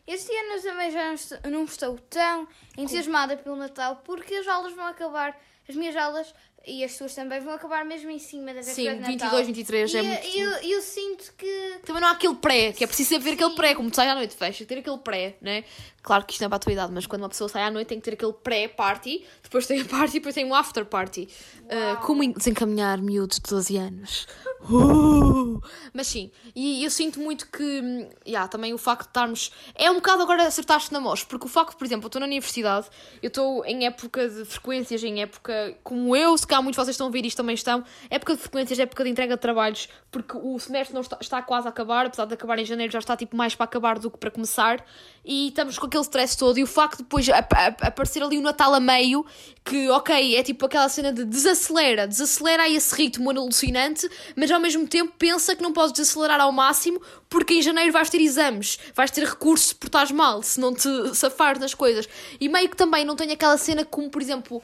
Este 0.06 0.36
ano 0.36 0.56
eu 0.56 0.62
também 0.62 0.92
já 0.92 1.16
não 1.50 1.64
estou 1.64 1.98
tão 2.10 2.46
entusiasmada 2.78 3.38
pelo 3.38 3.56
Natal 3.56 4.02
porque 4.04 4.36
as 4.36 4.48
aulas 4.48 4.74
vão 4.74 4.86
acabar, 4.86 5.40
as 5.68 5.76
minhas 5.76 5.96
aulas 5.96 6.34
e 6.66 6.84
as 6.84 6.94
suas 6.94 7.14
também 7.14 7.40
vão 7.42 7.54
acabar 7.54 7.84
mesmo 7.86 8.10
em 8.10 8.20
cima 8.20 8.48
da 8.54 8.62
véspera 8.62 8.74
Sim, 8.76 9.02
de 9.04 9.12
Natal. 9.18 9.30
22, 9.42 9.48
23 9.48 9.94
e 9.94 9.98
é 9.98 10.02
muito. 10.04 10.28
eu, 10.38 10.50
eu 10.76 10.82
sinto 10.82 11.34
que 11.38 11.80
Também 11.86 12.02
não 12.02 12.08
há 12.10 12.12
aquele 12.12 12.36
pré, 12.36 12.72
que 12.72 12.84
é 12.84 12.88
preciso 12.88 13.20
ter 13.20 13.32
aquele 13.34 13.54
pré, 13.56 13.76
como 13.76 13.90
tu 13.90 13.96
sai 13.98 14.10
à 14.10 14.16
noite, 14.16 14.36
fecha, 14.36 14.66
ter 14.66 14.78
aquele 14.80 14.98
pré, 15.00 15.36
né? 15.42 15.64
Claro 16.02 16.26
que 16.26 16.34
isto 16.34 16.42
não 16.42 16.48
é 16.48 16.50
para 16.50 16.56
a 16.58 16.60
tua 16.60 16.74
idade, 16.74 16.92
mas 16.94 17.06
quando 17.06 17.22
uma 17.22 17.30
pessoa 17.30 17.48
sai 17.50 17.64
à 17.64 17.72
noite 17.72 17.88
tem 17.88 17.98
que 18.00 18.04
ter 18.04 18.14
aquele 18.16 18.34
pré-party, 18.34 19.26
depois 19.42 19.66
tem 19.68 19.82
a 19.82 19.86
party, 19.86 20.14
depois 20.14 20.36
tem 20.36 20.46
um 20.46 20.54
after 20.54 20.86
party. 20.86 21.30
Uh, 21.64 21.98
como 22.06 22.24
en- 22.24 22.34
desencaminhar 22.34 23.02
miúdos 23.02 23.40
de 23.40 23.50
12 23.50 23.78
anos. 23.78 24.28
Uh! 24.64 25.62
Mas 25.94 26.08
sim, 26.08 26.32
e 26.56 26.86
eu 26.86 26.90
sinto 26.90 27.20
muito 27.20 27.48
que, 27.52 27.62
hum, 27.62 28.08
yeah, 28.26 28.48
também 28.48 28.74
o 28.74 28.78
facto 28.78 29.04
de 29.04 29.10
estarmos. 29.10 29.52
É 29.76 29.92
um 29.92 29.96
bocado 29.96 30.24
agora 30.24 30.48
acertaste 30.48 30.94
na 30.94 31.02
mostra, 31.02 31.28
porque 31.28 31.46
o 31.46 31.50
facto, 31.50 31.76
por 31.76 31.84
exemplo, 31.86 32.06
eu 32.06 32.08
estou 32.08 32.22
na 32.22 32.26
universidade, 32.26 32.88
eu 33.22 33.28
estou 33.28 33.66
em 33.66 33.86
época 33.86 34.30
de 34.30 34.46
frequências, 34.46 35.04
em 35.04 35.22
época 35.22 35.78
como 35.84 36.16
eu, 36.16 36.38
se 36.38 36.48
cá 36.54 36.62
muitos 36.62 36.80
de 36.80 36.86
vocês 36.86 36.94
estão 36.94 37.08
a 37.08 37.10
ver 37.10 37.26
isto 37.26 37.38
também 37.38 37.56
estão, 37.56 37.84
época 38.10 38.36
de 38.36 38.42
frequências, 38.42 38.78
época 38.78 39.04
de 39.04 39.10
entrega 39.10 39.36
de 39.36 39.42
trabalhos, 39.42 39.90
porque 40.12 40.38
o 40.38 40.60
semestre 40.60 40.94
não 40.94 41.02
está, 41.02 41.18
está 41.20 41.42
quase 41.42 41.68
a 41.68 41.70
acabar, 41.70 42.06
apesar 42.06 42.26
de 42.26 42.34
acabar 42.36 42.60
em 42.60 42.66
janeiro, 42.66 42.94
já 42.94 43.00
está 43.00 43.18
tipo 43.18 43.36
mais 43.36 43.56
para 43.56 43.64
acabar 43.64 43.98
do 43.98 44.12
que 44.12 44.18
para 44.18 44.30
começar, 44.30 44.86
e 45.26 45.48
estamos 45.48 45.80
com 45.80 45.88
aquele 45.88 46.04
stress 46.04 46.38
todo, 46.38 46.58
e 46.60 46.64
o 46.64 46.68
facto 46.68 46.98
de 46.98 47.04
depois 47.04 47.28
ap- 47.30 47.54
ap- 47.54 47.84
aparecer 47.84 48.22
ali 48.22 48.38
o 48.38 48.42
Natal 48.42 48.74
a 48.74 48.80
meio, 48.80 49.26
que 49.66 49.90
ok, 49.90 50.36
é 50.36 50.44
tipo 50.44 50.66
aquela 50.66 50.88
cena 50.90 51.12
de 51.12 51.26
desacelera, 51.26 52.08
desacelera 52.08 52.64
a 52.64 52.70
esse 52.70 52.94
ritmo 52.96 53.30
alucinante, 53.32 54.08
mas 54.36 54.52
ao 54.52 54.60
mesmo 54.60 54.88
tempo 54.88 55.14
pensa 55.18 55.56
que 55.56 55.64
não 55.64 55.74
podes 55.74 55.94
desacelerar 55.94 56.40
ao 56.40 56.52
máximo, 56.52 57.02
porque 57.30 57.56
em 57.56 57.62
janeiro 57.62 57.92
vais 57.92 58.10
ter 58.10 58.22
exames, 58.22 58.78
vais 58.94 59.10
ter 59.10 59.26
recursos 59.26 59.74
por 59.74 59.88
estás 59.88 60.12
mal, 60.12 60.44
se 60.44 60.60
não 60.60 60.74
te 60.74 61.16
safares 61.16 61.60
nas 61.60 61.74
coisas. 61.74 62.08
E 62.40 62.48
meio 62.48 62.70
que 62.70 62.78
também 62.78 63.04
não 63.06 63.16
tenho 63.16 63.34
aquela 63.34 63.58
cena 63.58 63.84
como, 63.84 64.10
por 64.10 64.22
exemplo, 64.22 64.62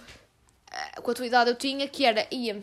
com 1.02 1.12
a 1.12 1.14
tua 1.14 1.26
idade 1.26 1.50
eu 1.50 1.56
tinha, 1.56 1.88
que 1.88 2.06
era, 2.06 2.28
ia 2.32 2.62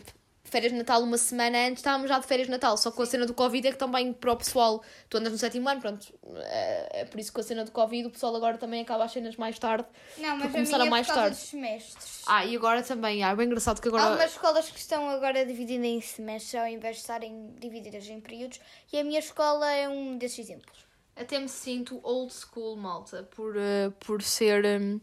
férias 0.49 0.71
de 0.71 0.77
Natal 0.77 1.01
uma 1.03 1.17
semana 1.17 1.67
antes, 1.67 1.79
estávamos 1.79 2.09
já 2.09 2.19
de 2.19 2.25
férias 2.25 2.47
de 2.47 2.51
Natal, 2.51 2.77
só 2.77 2.91
com 2.91 3.01
a 3.01 3.05
cena 3.05 3.25
do 3.25 3.33
Covid 3.33 3.67
é 3.67 3.71
que 3.71 3.77
também 3.77 4.13
para 4.13 4.31
o 4.31 4.37
pessoal, 4.37 4.81
tu 5.09 5.17
andas 5.17 5.31
no 5.31 5.37
sétimo 5.37 5.67
ano, 5.67 5.81
pronto, 5.81 6.07
eh, 6.35 7.01
é 7.01 7.05
por 7.05 7.19
isso 7.19 7.29
que 7.31 7.35
com 7.35 7.41
a 7.41 7.43
cena 7.43 7.65
do 7.65 7.71
Covid 7.71 8.07
o 8.07 8.09
pessoal 8.11 8.35
agora 8.35 8.57
também 8.57 8.81
acaba 8.81 9.03
as 9.03 9.11
cenas 9.11 9.35
mais 9.35 9.59
tarde. 9.59 9.85
não, 10.17 10.37
mas 10.37 10.69
Para 10.69 10.83
a 10.83 10.85
mais 10.85 11.05
é 11.05 11.09
causa 11.09 11.21
tarde. 11.23 11.35
dos 11.37 11.49
semestres. 11.49 12.21
Ah, 12.25 12.45
e 12.45 12.55
agora 12.55 12.81
também, 12.81 13.23
ah, 13.23 13.31
é 13.31 13.35
bem 13.35 13.45
engraçado 13.45 13.81
que 13.81 13.87
Há 13.87 13.91
agora... 13.91 14.03
algumas 14.05 14.31
escolas 14.31 14.69
que 14.69 14.79
estão 14.79 15.09
agora 15.09 15.45
divididas 15.45 15.85
em 15.85 16.01
semestres 16.01 16.55
ao 16.55 16.67
invés 16.67 16.95
de 16.95 17.01
estarem 17.01 17.53
divididas 17.59 18.07
em 18.07 18.19
períodos 18.21 18.59
e 18.91 18.99
a 18.99 19.03
minha 19.03 19.19
escola 19.19 19.69
é 19.71 19.87
um 19.89 20.17
desses 20.17 20.39
exemplos. 20.39 20.85
Até 21.15 21.39
me 21.39 21.49
sinto 21.49 21.99
old 22.03 22.31
school, 22.33 22.77
malta, 22.77 23.23
por, 23.35 23.57
eh, 23.57 23.91
por 23.99 24.21
ser. 24.21 24.63
hum, 24.79 25.01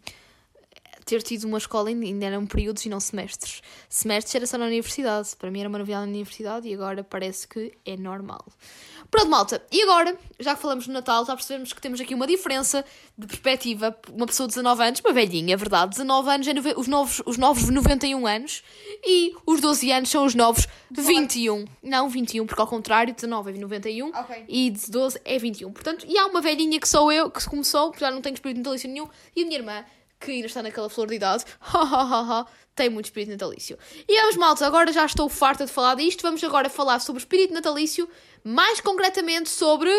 ter 1.05 1.23
tido 1.23 1.45
uma 1.45 1.59
escola 1.59 1.89
ainda, 1.89 2.25
eram 2.25 2.47
períodos 2.47 2.85
e 2.87 2.89
não 2.89 3.01
semestres. 3.01 3.61
Semestres 3.89 4.35
era 4.35 4.47
só 4.47 4.59
na 4.59 4.67
universidade. 4.67 5.37
Para 5.37 5.51
mim 5.51 5.61
era 5.61 5.69
uma 5.69 5.79
novidade 5.79 6.07
na 6.07 6.13
universidade 6.13 6.69
e 6.69 6.75
agora 6.75 7.05
parece 7.05 7.47
que 7.47 7.73
é 7.85 7.97
normal. 7.97 8.45
Pronto, 9.11 9.29
malta. 9.29 9.63
E 9.71 9.83
agora, 9.83 10.17
já 10.41 10.55
que 10.55 10.63
falamos 10.63 10.87
no 10.87 10.95
Natal, 10.95 11.25
já 11.25 11.35
percebemos 11.37 11.73
que 11.73 11.81
temos 11.81 12.01
aqui 12.01 12.15
uma 12.15 12.27
diferença 12.27 12.85
de 13.17 13.27
perspectiva. 13.27 13.97
Uma 14.13 14.27
pessoa 14.27 14.49
de 14.49 14.55
19 14.55 14.83
anos, 14.83 15.01
uma 15.01 15.13
velhinha, 15.13 15.55
é 15.55 15.57
verdade. 15.57 15.91
19 15.91 16.31
anos 16.31 16.47
é 16.49 16.53
os 16.77 16.89
novos, 16.89 17.23
os 17.25 17.37
novos 17.37 17.69
91 17.69 18.27
anos 18.27 18.65
e 19.07 19.35
os 19.47 19.61
12 19.61 19.93
anos 19.93 20.09
são 20.09 20.25
os 20.25 20.35
novos 20.35 20.67
21. 20.91 21.65
Não, 21.83 22.09
21, 22.09 22.47
porque 22.47 22.61
ao 22.61 22.67
contrário, 22.67 23.15
19 23.15 23.53
é 23.53 23.59
91 23.61 24.09
Ok. 24.09 24.45
e 24.49 24.71
de 24.71 24.91
12 24.91 25.21
é 25.25 25.39
21. 25.39 25.73
Portanto, 25.73 26.07
e 26.09 26.19
há 26.19 26.27
uma 26.27 26.41
velhinha 26.41 26.81
que 26.81 26.89
sou 26.89 27.13
eu, 27.13 27.31
que 27.31 27.45
começou, 27.49 27.93
que 27.93 28.01
já 28.01 28.11
não 28.11 28.21
tenho 28.21 28.35
espírito 28.35 28.59
natalício 28.59 28.89
nenhum, 28.89 29.07
e 29.37 29.43
a 29.43 29.47
minha 29.47 29.59
irmã, 29.59 29.85
que 30.25 30.33
ainda 30.33 30.47
está 30.47 30.63
naquela 30.63 30.89
flor 30.89 31.09
de 31.09 31.15
idade, 31.15 31.45
tem 32.75 32.89
muito 32.89 33.07
espírito 33.07 33.33
natalício. 33.33 33.79
E 34.09 34.21
vamos, 34.21 34.37
malta, 34.37 34.67
agora 34.67 34.93
já 34.93 35.05
estou 35.05 35.29
farta 35.29 35.65
de 35.65 35.73
falar 35.73 35.95
disto, 35.95 36.23
vamos 36.23 36.43
agora 36.43 36.69
falar 36.69 37.01
sobre 37.01 37.21
o 37.21 37.23
espírito 37.23 37.55
natalício, 37.55 38.09
mais 38.43 38.81
concretamente 38.81 39.49
sobre 39.49 39.91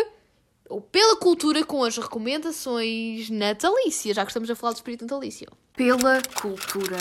o 0.68 0.80
Pela 0.80 1.16
Cultura 1.16 1.64
com 1.64 1.84
as 1.84 1.96
recomendações 1.96 3.30
natalícias, 3.30 4.16
já 4.16 4.24
que 4.24 4.30
estamos 4.30 4.50
a 4.50 4.54
falar 4.54 4.72
de 4.72 4.78
espírito 4.78 5.02
natalício. 5.02 5.48
Pela 5.74 6.20
Cultura. 6.40 6.98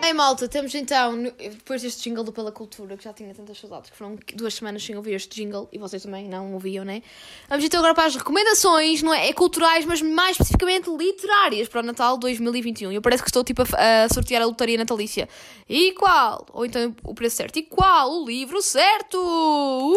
Bem, 0.00 0.14
malta, 0.14 0.48
temos 0.48 0.74
então, 0.74 1.22
depois 1.22 1.82
deste 1.82 2.02
jingle 2.08 2.24
do 2.24 2.32
Pela 2.32 2.50
Cultura, 2.50 2.96
que 2.96 3.04
já 3.04 3.12
tinha 3.12 3.34
tantas 3.34 3.58
saudades, 3.58 3.90
que 3.90 3.96
foram 3.96 4.18
duas 4.34 4.54
semanas 4.54 4.82
sem 4.82 4.96
ouvir 4.96 5.14
este 5.14 5.34
jingle, 5.34 5.68
e 5.70 5.78
vocês 5.78 6.02
também 6.02 6.28
não 6.28 6.54
ouviam, 6.54 6.84
né? 6.84 7.02
Vamos 7.48 7.64
então 7.64 7.78
agora 7.80 7.94
para 7.94 8.06
as 8.06 8.16
recomendações, 8.16 9.02
não 9.02 9.12
é? 9.12 9.28
É 9.28 9.32
culturais, 9.32 9.84
mas 9.84 10.00
mais 10.00 10.32
especificamente 10.32 10.88
literárias 10.90 11.68
para 11.68 11.80
o 11.80 11.82
Natal 11.82 12.16
2021. 12.16 12.92
Eu 12.92 13.02
parece 13.02 13.22
que 13.22 13.28
estou 13.28 13.44
tipo 13.44 13.62
a, 13.62 14.04
a 14.04 14.08
sortear 14.08 14.42
a 14.42 14.46
lotaria 14.46 14.78
natalícia. 14.78 15.28
E 15.68 15.92
qual? 15.92 16.46
Ou 16.52 16.64
então 16.64 16.96
o 17.04 17.14
preço 17.14 17.36
certo. 17.36 17.58
E 17.58 17.62
qual 17.62 18.22
o 18.22 18.24
livro 18.24 18.62
certo? 18.62 19.18
Uh! 19.18 19.94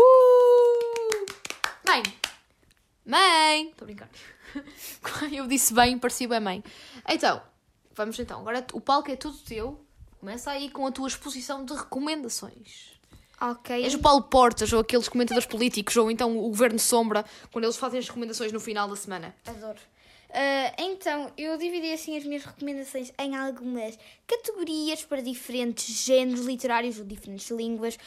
Bem, 1.86 2.04
Mãe! 3.06 3.70
Estou 3.70 3.84
a 3.84 3.88
brincar. 3.88 4.10
Eu 5.32 5.46
disse 5.46 5.74
bem, 5.74 6.00
parecia 6.00 6.28
bem 6.28 6.40
mãe. 6.40 6.64
Então, 7.08 7.42
vamos 7.94 8.18
então. 8.18 8.40
Agora 8.40 8.66
o 8.72 8.80
palco 8.80 9.12
é 9.12 9.16
todo 9.16 9.38
teu. 9.40 9.83
Começa 10.24 10.52
aí 10.52 10.70
com 10.70 10.88
a 10.88 10.92
tua 10.92 11.10
exposição 11.10 11.66
de 11.66 11.74
recomendações. 11.74 12.94
Ok. 13.42 13.84
És 13.84 13.94
o 13.94 14.00
Paulo 14.00 14.22
Portas 14.22 14.72
ou 14.72 14.80
aqueles 14.80 15.10
comentadores 15.10 15.46
políticos 15.46 15.98
ou 15.98 16.10
então 16.10 16.38
o 16.38 16.48
Governo 16.48 16.80
Sombra, 16.80 17.26
quando 17.52 17.66
eles 17.66 17.76
fazem 17.76 18.00
as 18.00 18.08
recomendações 18.08 18.54
no 18.54 18.60
final 18.62 18.88
da 18.88 18.96
semana. 18.96 19.36
Adoro. 19.46 19.82
Ah, 20.30 20.74
então, 20.78 21.30
eu 21.38 21.58
dividi 21.58 21.92
assim 21.92 22.16
as 22.16 22.24
minhas 22.24 22.46
recomendações 22.46 23.12
em 23.20 23.36
algumas 23.36 24.00
categorias 24.26 25.04
para 25.04 25.22
diferentes 25.22 26.06
géneros 26.06 26.46
literários 26.46 27.00
ou 27.00 27.04
diferentes 27.04 27.52
línguas. 27.52 28.00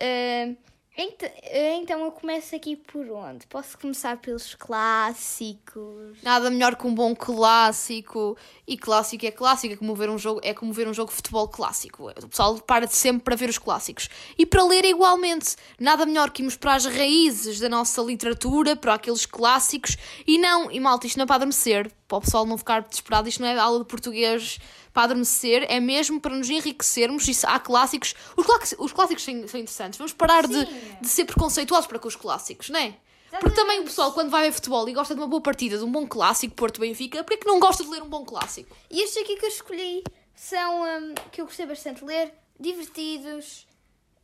Ah, 0.00 0.54
ent- 0.96 1.22
ah, 1.22 1.74
então, 1.76 2.00
eu 2.04 2.12
começo 2.12 2.54
aqui 2.54 2.76
por 2.76 3.08
onde? 3.10 3.46
Posso 3.46 3.78
começar 3.78 4.16
pelos 4.18 4.54
clássicos. 4.54 6.18
Nada 6.22 6.50
melhor 6.50 6.76
que 6.76 6.86
um 6.86 6.94
bom 6.94 7.14
clássico. 7.14 8.36
E 8.66 8.76
clássico 8.76 9.26
é 9.26 9.30
clássico, 9.30 9.74
é 9.74 9.76
como 9.76 9.94
ver 9.94 10.08
um 10.08 10.18
jogo, 10.18 10.40
é 10.42 10.54
como 10.54 10.72
ver 10.72 10.88
um 10.88 10.94
jogo 10.94 11.10
de 11.10 11.16
futebol 11.16 11.48
clássico. 11.48 12.08
O 12.10 12.28
pessoal 12.28 12.58
para 12.60 12.86
de 12.86 12.94
sempre 12.94 13.22
para 13.22 13.36
ver 13.36 13.48
os 13.48 13.58
clássicos. 13.58 14.08
E 14.38 14.46
para 14.46 14.64
ler 14.64 14.84
igualmente. 14.84 15.56
Nada 15.78 16.06
melhor 16.06 16.30
que 16.30 16.42
irmos 16.42 16.56
para 16.56 16.74
as 16.74 16.84
raízes 16.86 17.60
da 17.60 17.68
nossa 17.68 18.00
literatura, 18.02 18.76
para 18.76 18.94
aqueles 18.94 19.26
clássicos. 19.26 19.96
E 20.26 20.38
não, 20.38 20.70
e 20.70 20.80
malta, 20.80 21.06
isto 21.06 21.16
não 21.16 21.24
é 21.24 21.26
para 21.26 21.36
adormecer. 21.36 21.90
Para 22.06 22.18
o 22.18 22.20
pessoal 22.20 22.46
não 22.46 22.56
ficar 22.58 22.82
desesperado, 22.82 23.28
isto 23.28 23.40
não 23.40 23.48
é 23.48 23.58
aula 23.58 23.80
de 23.80 23.86
português 23.86 24.58
para 24.94 25.02
adormecer, 25.02 25.66
é 25.68 25.80
mesmo 25.80 26.20
para 26.20 26.36
nos 26.36 26.48
enriquecermos. 26.48 27.26
Isso, 27.26 27.46
há 27.48 27.58
clássicos. 27.58 28.14
Os 28.36 28.46
clássicos, 28.46 28.84
os 28.86 28.92
clássicos 28.92 29.24
são, 29.24 29.48
são 29.48 29.60
interessantes. 29.60 29.98
Vamos 29.98 30.12
parar 30.12 30.46
de, 30.46 30.64
de 31.00 31.08
ser 31.08 31.24
preconceituosos 31.24 31.88
para 31.88 31.98
com 31.98 32.06
os 32.06 32.14
clássicos, 32.14 32.70
não 32.70 32.78
é? 32.78 32.96
Porque 33.40 33.56
também 33.56 33.80
o 33.80 33.84
pessoal, 33.84 34.12
quando 34.12 34.30
vai 34.30 34.44
ver 34.44 34.52
futebol 34.52 34.88
e 34.88 34.92
gosta 34.92 35.12
de 35.12 35.20
uma 35.20 35.26
boa 35.26 35.42
partida, 35.42 35.76
de 35.76 35.82
um 35.82 35.90
bom 35.90 36.06
clássico, 36.06 36.54
Porto 36.54 36.80
Benfica, 36.80 37.24
por 37.24 37.36
que 37.36 37.44
não 37.44 37.58
gosta 37.58 37.82
de 37.82 37.90
ler 37.90 38.00
um 38.00 38.08
bom 38.08 38.24
clássico? 38.24 38.74
E 38.88 39.02
estes 39.02 39.24
aqui 39.24 39.36
que 39.36 39.44
eu 39.44 39.48
escolhi 39.48 40.04
são 40.36 40.82
hum, 40.82 41.14
que 41.32 41.40
eu 41.40 41.44
gostei 41.44 41.66
bastante 41.66 41.98
de 41.98 42.04
ler, 42.04 42.32
divertidos, 42.60 43.66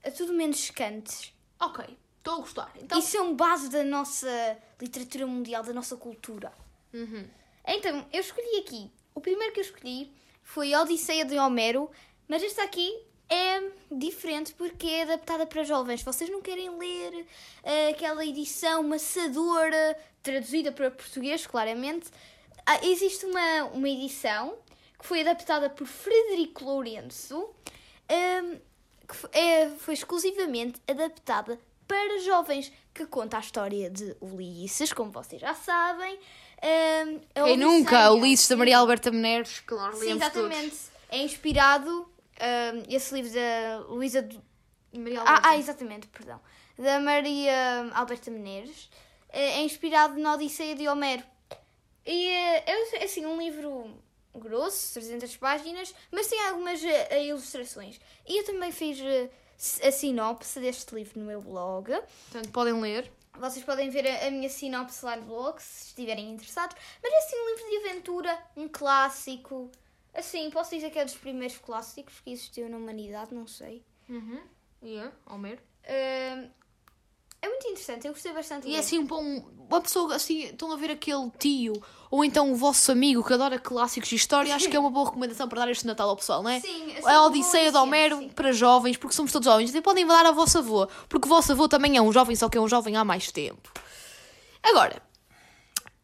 a 0.04 0.12
tudo 0.12 0.32
menos 0.32 0.60
secantes. 0.60 1.32
Ok, 1.58 1.84
estou 2.18 2.34
a 2.34 2.36
gostar. 2.36 2.72
Então, 2.80 2.96
E 3.00 3.02
são 3.02 3.34
base 3.34 3.68
da 3.68 3.82
nossa 3.82 4.56
literatura 4.80 5.26
mundial, 5.26 5.64
da 5.64 5.72
nossa 5.72 5.96
cultura. 5.96 6.52
Uhum. 6.94 7.26
Então, 7.66 8.06
eu 8.12 8.20
escolhi 8.20 8.58
aqui. 8.58 8.88
O 9.12 9.20
primeiro 9.20 9.52
que 9.52 9.58
eu 9.58 9.64
escolhi 9.64 10.12
foi 10.52 10.74
a 10.74 10.82
Odisseia 10.82 11.24
de 11.24 11.38
Homero, 11.38 11.88
mas 12.26 12.42
esta 12.42 12.62
aqui 12.64 12.92
é 13.28 13.62
diferente 13.90 14.52
porque 14.54 14.86
é 14.88 15.02
adaptada 15.02 15.46
para 15.46 15.62
jovens. 15.62 16.02
Vocês 16.02 16.28
não 16.28 16.42
querem 16.42 16.68
ler 16.76 17.24
eh, 17.62 17.90
aquela 17.90 18.24
edição 18.26 18.82
maçadora, 18.82 19.96
traduzida 20.22 20.72
para 20.72 20.90
português, 20.90 21.46
claramente. 21.46 22.10
Ah, 22.66 22.84
existe 22.84 23.24
uma, 23.26 23.64
uma 23.72 23.88
edição 23.88 24.56
que 24.98 25.06
foi 25.06 25.20
adaptada 25.20 25.70
por 25.70 25.86
Frederico 25.86 26.64
Lourenço, 26.64 27.48
ehm, 28.08 28.56
que 29.08 29.14
fo- 29.16 29.28
é, 29.32 29.68
foi 29.78 29.94
exclusivamente 29.94 30.80
adaptada 30.88 31.58
para 31.86 32.18
jovens, 32.20 32.72
que 32.92 33.06
conta 33.06 33.36
a 33.36 33.40
história 33.40 33.88
de 33.88 34.16
Ulisses, 34.20 34.92
como 34.92 35.10
vocês 35.12 35.40
já 35.40 35.54
sabem. 35.54 36.18
A 37.34 37.44
quem 37.44 37.56
nunca? 37.56 38.10
Ulisses 38.12 38.48
da 38.48 38.56
Maria 38.56 38.78
Alberta 38.78 39.10
Menezes, 39.10 39.60
que 39.60 39.74
nós 39.74 39.98
Sim, 39.98 40.12
exatamente. 40.12 40.76
É 41.08 41.18
inspirado, 41.22 42.08
ehm, 42.38 42.82
esse 42.88 43.14
livro 43.14 43.32
da 43.32 43.78
Luísa... 43.88 44.22
do- 44.22 44.34
todos. 44.34 44.50
Maria 44.92 45.20
Ah, 45.20 45.28
Alberta. 45.30 45.48
ah, 45.48 45.56
exatamente, 45.56 46.06
perdão. 46.08 46.40
Da 46.78 47.00
Maria 47.00 47.90
Alberta 47.94 48.30
Menezes. 48.30 48.90
É 49.32 49.58
é 49.58 49.62
inspirado 49.62 50.18
na 50.18 50.34
Odisseia 50.34 50.74
de 50.74 50.88
Homero. 50.88 51.22
E 52.04 52.28
é, 52.28 52.64
é 52.98 53.04
assim, 53.04 53.24
um 53.26 53.38
livro 53.38 53.96
grosso, 54.34 54.94
300 54.94 55.36
páginas, 55.36 55.94
mas 56.10 56.26
tem 56.26 56.40
algumas 56.46 56.82
uh, 56.82 57.14
ilustrações. 57.22 58.00
E 58.26 58.38
eu 58.40 58.44
também 58.44 58.72
fiz 58.72 58.98
uh, 59.00 59.30
a 59.86 59.92
sinopse 59.92 60.58
deste 60.58 60.94
livro 60.94 61.20
no 61.20 61.26
meu 61.26 61.40
blog. 61.40 61.90
Portanto, 62.30 62.50
podem 62.52 62.80
ler. 62.80 63.10
Vocês 63.40 63.64
podem 63.64 63.88
ver 63.88 64.06
a, 64.06 64.26
a, 64.26 64.30
minha 64.30 64.48
sinopse 64.48 65.04
lá 65.04 65.16
no 65.16 65.24
blog, 65.24 65.58
se 65.60 65.88
estiverem 65.88 66.30
interessados. 66.30 66.76
Mas 67.02 67.12
é 67.12 67.18
assim 67.18 67.36
um 67.36 67.48
livro 67.48 67.70
de 67.70 67.88
aventura, 67.88 68.42
um 68.56 68.68
clássico. 68.68 69.70
Assim, 70.12 70.50
posso 70.50 70.74
dizer 70.74 70.90
que 70.90 70.98
é 70.98 71.04
dos 71.04 71.16
primeiros 71.16 71.56
clássicos 71.56 72.20
que 72.20 72.32
existiu 72.32 72.68
na 72.68 72.76
humanidade, 72.76 73.34
não 73.34 73.46
sei. 73.46 73.82
Uhum. 74.08 74.42
Yeah, 74.82 75.12
Homer. 75.26 75.58
Uh, 75.84 76.50
é 77.42 77.48
muito 77.48 77.66
interessante, 77.68 78.06
eu 78.06 78.12
gostei 78.12 78.32
bastante. 78.32 78.68
E 78.68 78.76
é 78.76 78.78
assim 78.78 78.98
um 78.98 79.06
bom. 79.06 79.42
Uma 79.68 79.80
pessoa 79.80 80.14
assim, 80.14 80.44
estão 80.44 80.72
a 80.72 80.76
ver 80.76 80.90
aquele 80.90 81.30
tio 81.38 81.80
ou 82.10 82.24
então 82.24 82.50
o 82.50 82.56
vosso 82.56 82.90
amigo 82.90 83.22
que 83.22 83.32
adora 83.32 83.56
clássicos 83.56 84.08
de 84.08 84.16
história, 84.16 84.52
acho 84.52 84.68
que 84.68 84.76
é 84.76 84.80
uma 84.80 84.90
boa 84.90 85.06
recomendação 85.06 85.48
para 85.48 85.60
dar 85.60 85.70
este 85.70 85.86
Natal 85.86 86.08
ao 86.08 86.16
pessoal, 86.16 86.42
não 86.42 86.50
é? 86.50 86.58
Sim, 86.58 86.92
assim, 86.98 87.08
a 87.08 87.24
Odisseia 87.24 87.70
de 87.70 87.78
Homero 87.78 88.18
sim. 88.18 88.28
para 88.30 88.50
jovens, 88.50 88.96
porque 88.96 89.14
somos 89.14 89.30
todos 89.30 89.46
jovens. 89.46 89.70
Até 89.70 89.80
podem 89.80 90.04
dar 90.04 90.26
a 90.26 90.32
vosso 90.32 90.58
avô, 90.58 90.88
porque 91.08 91.26
o 91.26 91.28
vosso 91.28 91.52
avô 91.52 91.68
também 91.68 91.96
é 91.96 92.02
um 92.02 92.12
jovem, 92.12 92.34
só 92.34 92.48
que 92.48 92.58
é 92.58 92.60
um 92.60 92.68
jovem 92.68 92.96
há 92.96 93.04
mais 93.04 93.30
tempo. 93.30 93.70
Agora, 94.62 95.00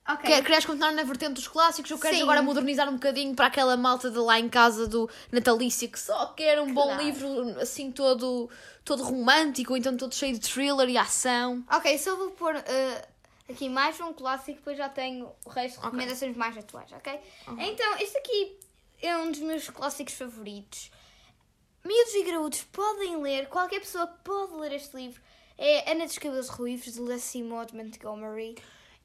Okay. 0.09 0.37
Quer, 0.37 0.45
queres 0.45 0.65
continuar 0.65 0.93
na 0.93 1.03
vertente 1.03 1.33
dos 1.33 1.49
clássicos 1.49 1.91
ou 1.91 1.99
queres 1.99 2.19
Sim. 2.19 2.23
agora 2.23 2.41
modernizar 2.41 2.89
um 2.89 2.93
bocadinho 2.93 3.35
para 3.35 3.47
aquela 3.47 3.77
malta 3.77 4.09
de 4.09 4.19
lá 4.19 4.39
em 4.39 4.49
casa 4.49 4.87
do 4.87 5.11
Natalícia 5.33 5.89
que 5.89 5.99
só 5.99 6.27
quer 6.27 6.61
um 6.61 6.73
claro. 6.73 6.91
bom 6.91 7.03
livro 7.03 7.61
assim 7.61 7.91
todo, 7.91 8.49
todo 8.87 9.03
romântico 9.03 9.73
ou 9.73 9.77
então 9.77 9.97
todo 9.97 10.15
cheio 10.15 10.33
de 10.33 10.41
thriller 10.41 10.89
e 10.89 10.97
ação? 10.97 11.63
Ok, 11.71 11.99
só 11.99 12.17
vou 12.17 12.31
pôr 12.31 12.55
uh, 12.55 13.09
aqui 13.51 13.69
mais 13.69 14.01
um 14.01 14.13
clássico, 14.13 14.59
depois 14.59 14.79
já 14.79 14.89
tenho 14.89 15.29
o 15.45 15.51
resto 15.51 15.79
de 15.81 15.85
recomendações 15.85 16.31
okay. 16.31 16.39
mais 16.39 16.57
atuais, 16.57 16.93
ok? 16.93 17.21
Então, 17.59 17.97
este 17.99 18.17
aqui 18.17 18.57
é 19.03 19.17
um 19.19 19.31
dos 19.31 19.41
meus 19.41 19.69
clássicos 19.69 20.15
favoritos. 20.15 20.91
Miúdos 21.85 22.15
e 22.15 22.23
graúdos 22.23 22.63
podem 22.73 23.21
ler, 23.21 23.49
qualquer 23.49 23.81
pessoa 23.81 24.07
pode 24.07 24.55
ler 24.55 24.73
este 24.73 24.97
livro. 24.97 25.21
É 25.59 25.91
Ana 25.91 26.05
dos 26.07 26.19
Cabelos 26.19 26.49
Ruivos, 26.49 26.93
de 26.93 27.01
Leslie 27.01 27.43
Maud 27.43 27.75
Montgomery. 27.75 28.57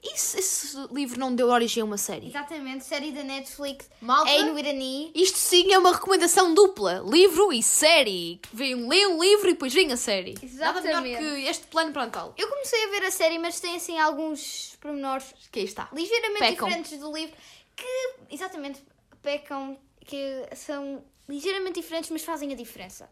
Isso, 0.04 0.38
esse 0.38 0.78
livro 0.92 1.20
não 1.20 1.34
deu 1.36 1.50
origem 1.50 1.82
a 1.82 1.86
uma 1.86 1.98
série? 1.98 2.28
Exatamente, 2.28 2.84
série 2.84 3.12
da 3.12 3.24
Netflix. 3.24 3.88
Malta, 4.02 4.32
é 4.32 4.44
no 4.44 4.58
Irani. 4.58 5.12
Isto 5.14 5.38
sim 5.38 5.72
é 5.72 5.78
uma 5.78 5.94
recomendação 5.94 6.54
dupla: 6.56 7.04
livro 7.06 7.54
e 7.54 7.62
série. 7.62 8.42
Vem, 8.52 8.88
lê 8.88 9.06
um 9.06 9.22
livro 9.22 9.50
e 9.50 9.54
depois 9.54 9.72
vem 9.72 9.92
a 9.92 9.98
série. 9.98 10.36
Exatamente. 10.42 10.88
Nada 10.88 11.02
melhor 11.02 11.20
que 11.20 11.48
este 11.48 11.68
plano 11.68 11.94
parental. 11.94 12.34
Eu 12.36 12.48
comecei 12.50 12.84
a 12.86 12.88
ver 12.90 13.04
a 13.04 13.12
série, 13.12 13.38
mas 13.38 13.60
tem 13.60 13.76
assim 13.76 14.00
alguns 14.00 14.76
pormenores 14.82 15.34
que 15.52 15.60
aí 15.60 15.66
está. 15.66 15.88
ligeiramente 15.94 16.40
pecam. 16.40 16.68
diferentes 16.68 17.00
do 17.00 17.14
livro 17.14 17.36
que, 17.76 18.34
exatamente, 18.34 18.84
pecam, 19.22 19.78
que 20.06 20.48
são 20.56 21.04
ligeiramente 21.30 21.80
diferentes, 21.80 22.10
mas 22.10 22.24
fazem 22.24 22.52
a 22.52 22.56
diferença. 22.56 23.08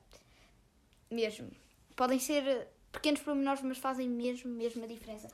Mesmo. 1.12 1.52
Podem 1.96 2.18
ser 2.18 2.68
pequenos 2.92 3.22
pormenores, 3.22 3.62
mas 3.62 3.78
fazem 3.78 4.10
mesmo, 4.10 4.50
mesmo 4.52 4.84
a 4.84 4.88
diferença. 4.88 5.28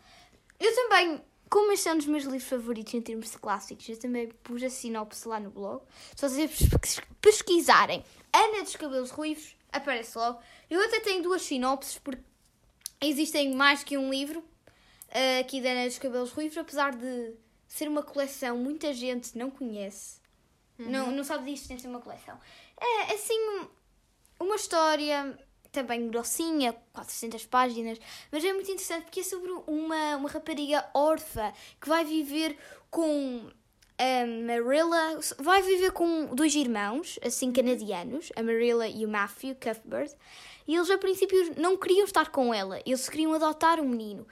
Eu 0.60 0.74
também 0.76 1.22
como 1.50 1.72
este 1.72 1.88
é 1.90 1.94
um 1.94 1.98
dos 1.98 2.08
meus 2.08 2.24
livros 2.24 2.50
favoritos 2.50 2.94
em 2.94 3.02
termos 3.02 3.32
de 3.32 3.38
clássicos, 3.38 3.88
eu 3.88 4.00
também 4.00 4.30
pus 4.44 4.64
a 4.64 4.70
sinopse 4.70 5.28
lá 5.28 5.40
no 5.40 5.50
blog. 5.50 5.82
Se 6.16 6.28
vocês 6.28 7.00
pesquisarem 7.22 8.04
Ana 8.34 8.64
dos 8.64 8.76
Cabelos 8.76 9.12
Ruivos, 9.12 9.56
aparece 9.72 10.18
logo. 10.18 10.40
Eu 10.70 10.84
até 10.84 11.00
tenho 11.00 11.24
duas 11.24 11.42
sinopses, 11.42 11.98
porque 12.00 12.24
existem 13.02 13.54
mais 13.54 13.84
que 13.84 13.98
um 13.98 14.10
livro 14.10 14.40
uh, 14.40 15.40
aqui 15.40 15.62
da 15.62 15.70
Ana 15.70 15.86
dos 15.86 16.00
Cabelos 16.00 16.32
Ruivos, 16.32 16.58
apesar 16.58 16.96
de 16.96 17.34
ser 17.68 17.88
uma 17.88 18.04
coleção, 18.04 18.58
muita 18.58 18.94
gente 18.94 19.38
não 19.38 19.50
conhece. 19.50 20.20
Uhum. 20.80 20.90
Não, 20.90 21.12
não 21.12 21.24
sabe 21.24 21.46
da 21.46 21.52
existência 21.52 21.88
de 21.88 21.96
uma 21.96 22.02
coleção. 22.02 22.40
É 22.80 23.14
assim, 23.14 23.68
uma 24.40 24.56
história 24.56 25.38
também 25.76 26.10
grossinha, 26.10 26.76
400 26.94 27.46
páginas, 27.46 28.00
mas 28.32 28.44
é 28.44 28.52
muito 28.54 28.72
interessante 28.72 29.04
porque 29.04 29.20
é 29.20 29.24
sobre 29.24 29.52
uma, 29.68 30.16
uma 30.16 30.30
rapariga 30.30 30.86
órfã 30.94 31.54
que 31.80 31.88
vai 31.88 32.04
viver 32.04 32.58
com 32.90 33.50
a 33.98 34.26
Marilla, 34.26 35.20
vai 35.40 35.62
viver 35.62 35.92
com 35.92 36.34
dois 36.34 36.56
irmãos, 36.56 37.20
assim 37.24 37.52
canadianos, 37.52 38.32
a 38.36 38.42
Marilla 38.44 38.88
e 38.88 39.06
o 39.06 39.10
Matthew 39.10 39.56
Cuthbert, 39.56 40.12
e 40.68 40.76
eles 40.76 40.90
a 40.90 40.98
princípio 40.98 41.54
não 41.58 41.78
queriam 41.78 42.06
estar 42.06 42.32
com 42.32 42.54
ela, 42.54 42.82
eles 42.86 43.08
queriam 43.08 43.34
adotar 43.34 43.80
um 43.80 43.88
menino. 43.88 44.26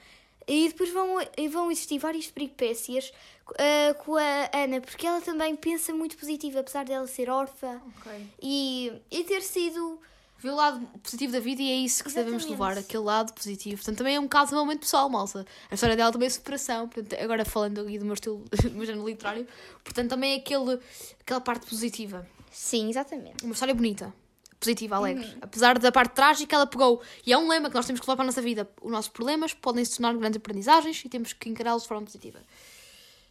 E 0.46 0.68
depois 0.68 0.90
vão, 0.90 1.18
vão 1.50 1.72
existir 1.72 2.00
várias 2.00 2.28
peripécias 2.28 3.14
uh, 3.52 4.04
com 4.04 4.18
a 4.18 4.50
Ana, 4.54 4.82
porque 4.82 5.08
ela 5.08 5.22
também 5.22 5.56
pensa 5.56 5.94
muito 5.94 6.18
positivo, 6.18 6.60
apesar 6.60 6.84
dela 6.84 7.08
ser 7.08 7.30
órfã 7.30 7.82
okay. 8.00 8.28
e, 8.42 8.92
e 9.10 9.24
ter 9.24 9.42
sido 9.42 10.02
Vê 10.44 10.50
o 10.50 10.56
lado 10.56 10.86
positivo 11.02 11.32
da 11.32 11.40
vida 11.40 11.62
e 11.62 11.72
é 11.72 11.76
isso 11.76 12.04
que 12.04 12.10
Exatamente. 12.10 12.34
devemos 12.34 12.52
levar, 12.52 12.78
aquele 12.78 13.04
lado 13.04 13.32
positivo. 13.32 13.78
Portanto, 13.78 13.98
também 14.00 14.18
é 14.18 14.20
um 14.20 14.28
caso 14.28 14.52
realmente 14.52 14.80
pessoal, 14.80 15.10
malta. 15.10 15.46
A 15.72 15.74
história 15.74 15.96
dela 15.96 16.12
também 16.12 16.28
é 16.28 16.30
superação. 16.30 16.90
Portanto, 16.90 17.18
agora 17.18 17.46
falando 17.46 17.80
aqui 17.80 17.98
do 17.98 18.04
meu 18.04 18.14
estilo, 18.14 18.44
do 18.62 18.72
meu 18.72 18.86
género 18.86 19.08
literário, 19.08 19.48
portanto, 19.86 20.10
também 20.10 20.34
é 20.34 20.36
aquele, 20.36 20.82
aquela 21.22 21.40
parte 21.40 21.66
positiva. 21.66 22.28
Sim, 22.52 22.90
exatamente. 22.90 23.46
Uma 23.46 23.54
história 23.54 23.74
bonita, 23.74 24.14
positiva, 24.60 24.98
alegre. 24.98 25.24
Uhum. 25.24 25.38
Apesar 25.44 25.80
da 25.80 25.94
parte 25.94 26.14
trágica, 26.14 26.58
ela 26.58 26.68
pegou. 26.68 27.02
E 27.26 27.32
é 27.32 27.38
um 27.38 27.48
lema 27.48 27.70
que 27.70 27.76
nós 27.76 27.86
temos 27.86 28.02
que 28.02 28.06
levar 28.06 28.18
para 28.18 28.26
a 28.26 28.28
nossa 28.28 28.42
vida. 28.42 28.70
Os 28.82 28.92
nossos 28.92 29.10
problemas 29.10 29.54
podem 29.54 29.86
se 29.86 29.96
tornar 29.96 30.14
grandes 30.14 30.36
aprendizagens 30.36 31.06
e 31.06 31.08
temos 31.08 31.32
que 31.32 31.48
encará-los 31.48 31.84
de 31.84 31.88
forma 31.88 32.04
positiva. 32.04 32.42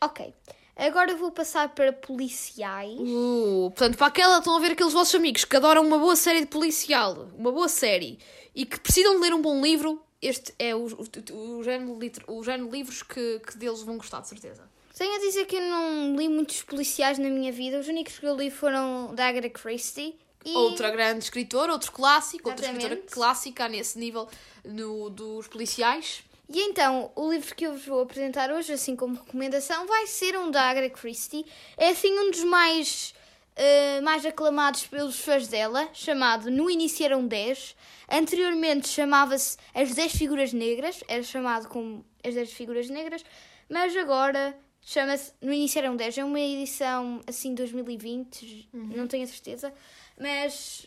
Ok. 0.01 0.33
Agora 0.76 1.14
vou 1.16 1.30
passar 1.30 1.68
para 1.68 1.92
policiais. 1.92 2.98
Uh, 2.98 3.70
portanto, 3.70 3.96
para 3.96 4.06
aquela, 4.06 4.38
estão 4.38 4.56
a 4.56 4.61
ver 4.61 4.72
aqueles 4.72 4.92
vossos 4.92 5.14
amigos 5.14 5.44
que 5.44 5.56
adoram 5.56 5.87
uma 5.87 5.98
boa 5.98 6.16
série 6.16 6.40
de 6.40 6.46
policial, 6.46 7.28
uma 7.37 7.52
boa 7.52 7.68
série, 7.68 8.18
e 8.54 8.64
que 8.64 8.80
precisam 8.80 9.14
de 9.14 9.20
ler 9.20 9.35
um 9.35 9.42
bom 9.42 9.61
livro, 9.61 10.02
este 10.20 10.54
é 10.58 10.74
o, 10.74 10.87
o, 10.87 11.58
o, 11.58 11.62
género, 11.62 11.98
o 12.28 12.42
género 12.42 12.70
de 12.70 12.76
livros 12.76 13.02
que, 13.02 13.40
que 13.40 13.58
deles 13.58 13.82
vão 13.82 13.96
gostar, 13.96 14.20
de 14.20 14.28
certeza. 14.28 14.70
Tenho 14.96 15.16
a 15.16 15.18
dizer 15.18 15.46
que 15.46 15.56
eu 15.56 15.62
não 15.62 16.16
li 16.16 16.28
muitos 16.28 16.62
policiais 16.62 17.18
na 17.18 17.28
minha 17.28 17.50
vida. 17.50 17.78
Os 17.78 17.88
únicos 17.88 18.18
que 18.18 18.26
eu 18.26 18.37
li 18.37 18.50
foram 18.50 19.14
da 19.14 19.26
Agatha 19.26 19.50
Christie. 19.50 20.14
E... 20.44 20.54
Outra 20.54 20.90
grande 20.90 21.24
escritora, 21.24 21.72
outro 21.72 21.90
clássico, 21.90 22.48
Exatamente. 22.48 22.74
outra 22.74 22.94
escritora 22.94 23.14
clássica 23.14 23.68
nesse 23.68 23.98
nível 23.98 24.28
no, 24.64 25.11
dos 25.11 25.48
policiais. 25.48 26.22
E 26.54 26.60
então, 26.68 27.10
o 27.16 27.32
livro 27.32 27.54
que 27.54 27.66
eu 27.66 27.72
vos 27.72 27.86
vou 27.86 28.02
apresentar 28.02 28.50
hoje, 28.50 28.74
assim 28.74 28.94
como 28.94 29.14
recomendação, 29.14 29.86
vai 29.86 30.06
ser 30.06 30.38
um 30.38 30.50
da 30.50 30.62
Agatha 30.64 30.90
Christie. 30.90 31.46
É 31.78 31.88
assim 31.88 32.12
um 32.18 32.30
dos 32.30 32.44
mais, 32.44 33.14
uh, 33.56 34.02
mais 34.02 34.26
aclamados 34.26 34.86
pelos 34.86 35.18
fãs 35.18 35.48
dela, 35.48 35.88
chamado 35.94 36.50
No 36.50 36.68
Início 36.68 37.06
Eram 37.06 37.26
10. 37.26 37.74
Anteriormente 38.10 38.86
chamava-se 38.86 39.56
As 39.74 39.94
10 39.94 40.12
Figuras 40.12 40.52
Negras, 40.52 41.02
era 41.08 41.22
chamado 41.22 41.68
como 41.68 42.04
As 42.22 42.34
10 42.34 42.52
Figuras 42.52 42.90
Negras, 42.90 43.24
mas 43.70 43.96
agora 43.96 44.54
chama-se 44.82 45.32
No 45.40 45.54
Início 45.54 45.78
Eram 45.78 45.96
10. 45.96 46.18
É 46.18 46.24
uma 46.24 46.38
edição 46.38 47.22
assim 47.26 47.54
2020, 47.54 48.68
uhum. 48.74 48.90
não 48.94 49.06
tenho 49.06 49.24
a 49.24 49.26
certeza, 49.26 49.72
mas 50.20 50.86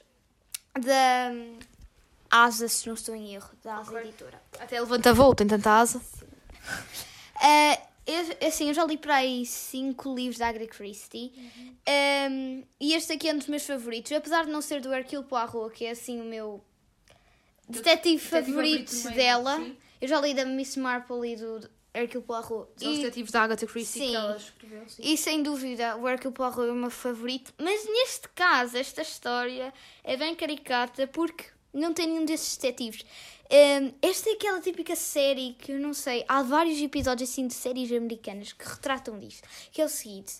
da 0.79 1.31
Asa, 2.29 2.67
se 2.67 2.87
não 2.87 2.95
estou 2.95 3.15
em 3.15 3.33
erro, 3.33 3.51
da 3.63 3.77
Asa 3.77 3.91
okay. 3.91 4.03
Editora. 4.03 4.41
Até 4.59 4.79
levanta 4.79 5.13
voo, 5.13 5.35
tem 5.35 5.47
tanta 5.47 5.71
asa. 5.71 5.99
Uh, 5.99 7.85
eu, 8.05 8.47
assim, 8.47 8.67
eu 8.67 8.73
já 8.73 8.85
li 8.85 8.97
para 8.97 9.15
aí 9.15 9.45
cinco 9.45 10.13
livros 10.13 10.37
da 10.37 10.47
Agatha 10.47 10.67
Christie 10.67 11.33
uhum. 11.35 11.75
um, 12.31 12.63
e 12.79 12.93
este 12.93 13.13
aqui 13.13 13.27
é 13.27 13.33
um 13.33 13.37
dos 13.37 13.47
meus 13.47 13.65
favoritos, 13.65 14.11
apesar 14.11 14.45
de 14.45 14.51
não 14.51 14.61
ser 14.61 14.79
do 14.79 14.93
Hercule 14.93 15.23
Poirot, 15.23 15.73
que 15.73 15.85
é 15.85 15.91
assim 15.91 16.21
o 16.21 16.23
meu 16.23 16.63
detetive, 17.67 18.19
favorito, 18.19 18.91
favorito 18.91 19.15
dela. 19.15 19.57
Sim. 19.57 19.77
Eu 19.99 20.07
já 20.07 20.21
li 20.21 20.35
da 20.35 20.45
Miss 20.45 20.77
Marple 20.77 21.31
e 21.31 21.35
do 21.35 21.67
Hercule 21.95 22.23
Poirot. 22.23 22.69
São 22.77 22.91
os 22.91 22.97
detetives 22.99 23.31
da 23.31 23.41
Agatha 23.41 23.65
Christie 23.65 23.99
sim. 23.99 24.09
que 24.09 24.15
ela 24.15 24.37
escreveu. 24.37 24.83
Sim. 24.87 25.01
E 25.03 25.17
sem 25.17 25.41
dúvida, 25.41 25.97
o 25.97 26.07
Hercule 26.07 26.33
Poirot 26.33 26.61
é 26.61 26.71
o 26.71 26.75
meu 26.75 26.91
favorito. 26.91 27.53
Mas 27.57 27.85
neste 27.85 28.29
caso, 28.29 28.77
esta 28.77 29.01
história 29.01 29.73
é 30.03 30.15
bem 30.15 30.35
caricata 30.35 31.07
porque 31.07 31.45
não 31.75 31.93
tem 31.93 32.07
nenhum 32.07 32.25
desses 32.25 32.57
detetives. 32.57 33.05
Um, 33.51 33.93
esta 34.01 34.29
é 34.29 34.33
aquela 34.33 34.59
típica 34.59 34.95
série 34.95 35.53
que 35.59 35.71
eu 35.71 35.79
não 35.79 35.93
sei, 35.93 36.25
há 36.27 36.41
vários 36.41 36.81
episódios 36.81 37.29
assim 37.29 37.47
de 37.47 37.53
séries 37.53 37.91
americanas 37.91 38.53
que 38.53 38.67
retratam 38.67 39.19
disto. 39.19 39.47
Que 39.71 39.81
é 39.81 39.85
o 39.85 39.89
seguinte: 39.89 40.37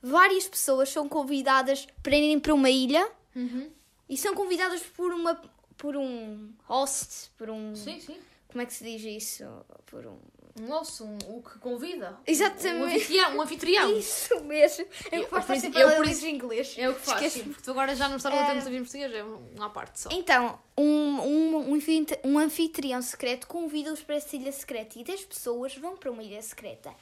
várias 0.00 0.46
pessoas 0.46 0.88
são 0.88 1.08
convidadas 1.08 1.86
para 2.02 2.16
irem 2.16 2.38
para 2.38 2.54
uma 2.54 2.70
ilha 2.70 3.10
uhum. 3.34 3.70
e 4.08 4.16
são 4.16 4.34
convidadas 4.34 4.82
por 4.82 5.12
uma 5.12 5.40
por 5.76 5.96
um 5.96 6.52
host, 6.64 7.30
por 7.36 7.50
um. 7.50 7.74
Sim, 7.74 8.00
sim. 8.00 8.16
Como 8.46 8.62
é 8.62 8.66
que 8.66 8.72
se 8.72 8.84
diz 8.84 9.02
isso? 9.02 9.44
Por 9.86 10.06
um 10.06 10.18
um 10.60 10.72
osso, 10.72 11.04
um, 11.04 11.18
o 11.28 11.42
que 11.42 11.58
convida. 11.58 12.16
Exatamente. 12.26 12.76
Um 12.76 12.84
anfitrião. 12.84 13.36
Um 13.36 13.40
anfitrião. 13.42 13.98
Isso 13.98 14.40
mesmo. 14.44 14.86
Eu, 15.10 15.22
eu 15.22 15.28
faço 15.28 15.60
sempre 15.60 15.82
eu, 15.82 15.96
por 15.96 16.06
isso, 16.06 16.26
inglês. 16.26 16.74
É 16.78 16.88
o 16.88 16.94
que 16.94 17.00
faço, 17.00 17.30
sim, 17.30 17.44
porque 17.44 17.62
tu 17.62 17.70
agora 17.72 17.96
já 17.96 18.08
não 18.08 18.16
estás 18.16 18.34
a 18.34 18.54
muito 18.54 18.68
em 18.68 18.82
português, 18.82 19.12
é 19.12 19.24
uma 19.24 19.70
parte 19.70 20.00
só. 20.00 20.08
Então, 20.12 20.58
um, 20.78 20.84
um, 20.84 21.80
um 22.24 22.38
anfitrião 22.38 23.02
secreto 23.02 23.48
convida-os 23.48 24.02
para 24.02 24.14
essa 24.14 24.36
ilha 24.36 24.52
secreta 24.52 24.98
e 24.98 25.02
10 25.02 25.24
pessoas 25.24 25.74
vão 25.76 25.96
para 25.96 26.10
uma 26.10 26.22
ilha 26.22 26.40
secreta. 26.40 26.94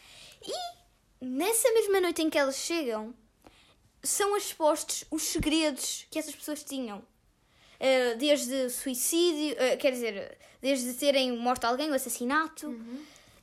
E 0.43 1.25
nessa 1.25 1.71
mesma 1.73 2.01
noite 2.01 2.23
em 2.23 2.31
que 2.31 2.39
elas 2.39 2.57
chegam, 2.57 3.15
são 4.03 4.37
expostos 4.37 5.05
os 5.11 5.23
segredos 5.23 6.07
que 6.11 6.19
essas 6.19 6.35
pessoas 6.35 6.65
tinham. 6.65 6.99
Uh, 6.99 8.17
desde 8.17 8.71
suicídio, 8.71 9.55
uh, 9.55 9.77
quer 9.77 9.91
dizer, 9.91 10.39
desde 10.61 10.95
terem 10.95 11.37
morto 11.37 11.65
alguém, 11.65 11.91
o 11.91 11.95
assassinato, 11.95 12.71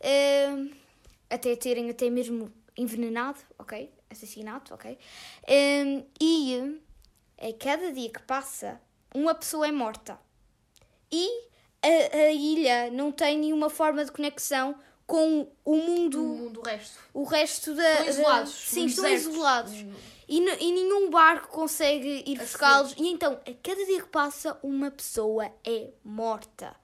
uh, 0.02 0.72
até 1.30 1.56
terem 1.56 1.90
até 1.90 2.10
mesmo 2.10 2.52
envenenado, 2.78 3.40
ok? 3.58 3.92
Assassinato, 4.10 4.74
ok? 4.74 4.98
Um, 5.48 6.04
e 6.20 6.80
a 7.38 7.54
cada 7.54 7.92
dia 7.92 8.10
que 8.10 8.22
passa, 8.24 8.82
uma 9.14 9.36
pessoa 9.36 9.68
é 9.68 9.72
morta. 9.72 10.20
E 11.12 11.28
a, 11.82 12.16
a 12.18 12.32
ilha 12.32 12.92
não 12.92 13.12
tem 13.12 13.38
nenhuma 13.38 13.70
forma 13.70 14.04
de 14.04 14.12
conexão 14.12 14.76
com 15.06 15.48
o 15.66 15.76
mundo, 15.76 16.22
O 16.24 16.28
mundo, 16.38 16.60
o 16.60 16.64
resto. 16.64 17.00
o 17.14 17.24
resto 17.24 17.74
da. 17.76 17.90
Estão 17.92 18.08
isolados, 18.10 18.52
da- 18.52 18.58
sim, 18.58 18.86
estão 18.86 19.04
deserto. 19.06 19.30
isolados. 19.32 19.74
Hum. 19.74 19.94
E, 20.28 20.38
e 20.38 20.72
nenhum 20.72 21.10
barco 21.10 21.48
consegue 21.48 22.24
ir 22.28 22.38
buscá-los. 22.38 22.94
E 22.96 23.08
então, 23.08 23.34
a 23.34 23.54
cada 23.64 23.86
dia 23.86 24.02
que 24.02 24.08
passa, 24.10 24.60
uma 24.62 24.92
pessoa 24.92 25.52
é 25.66 25.90
morta. 26.04 26.76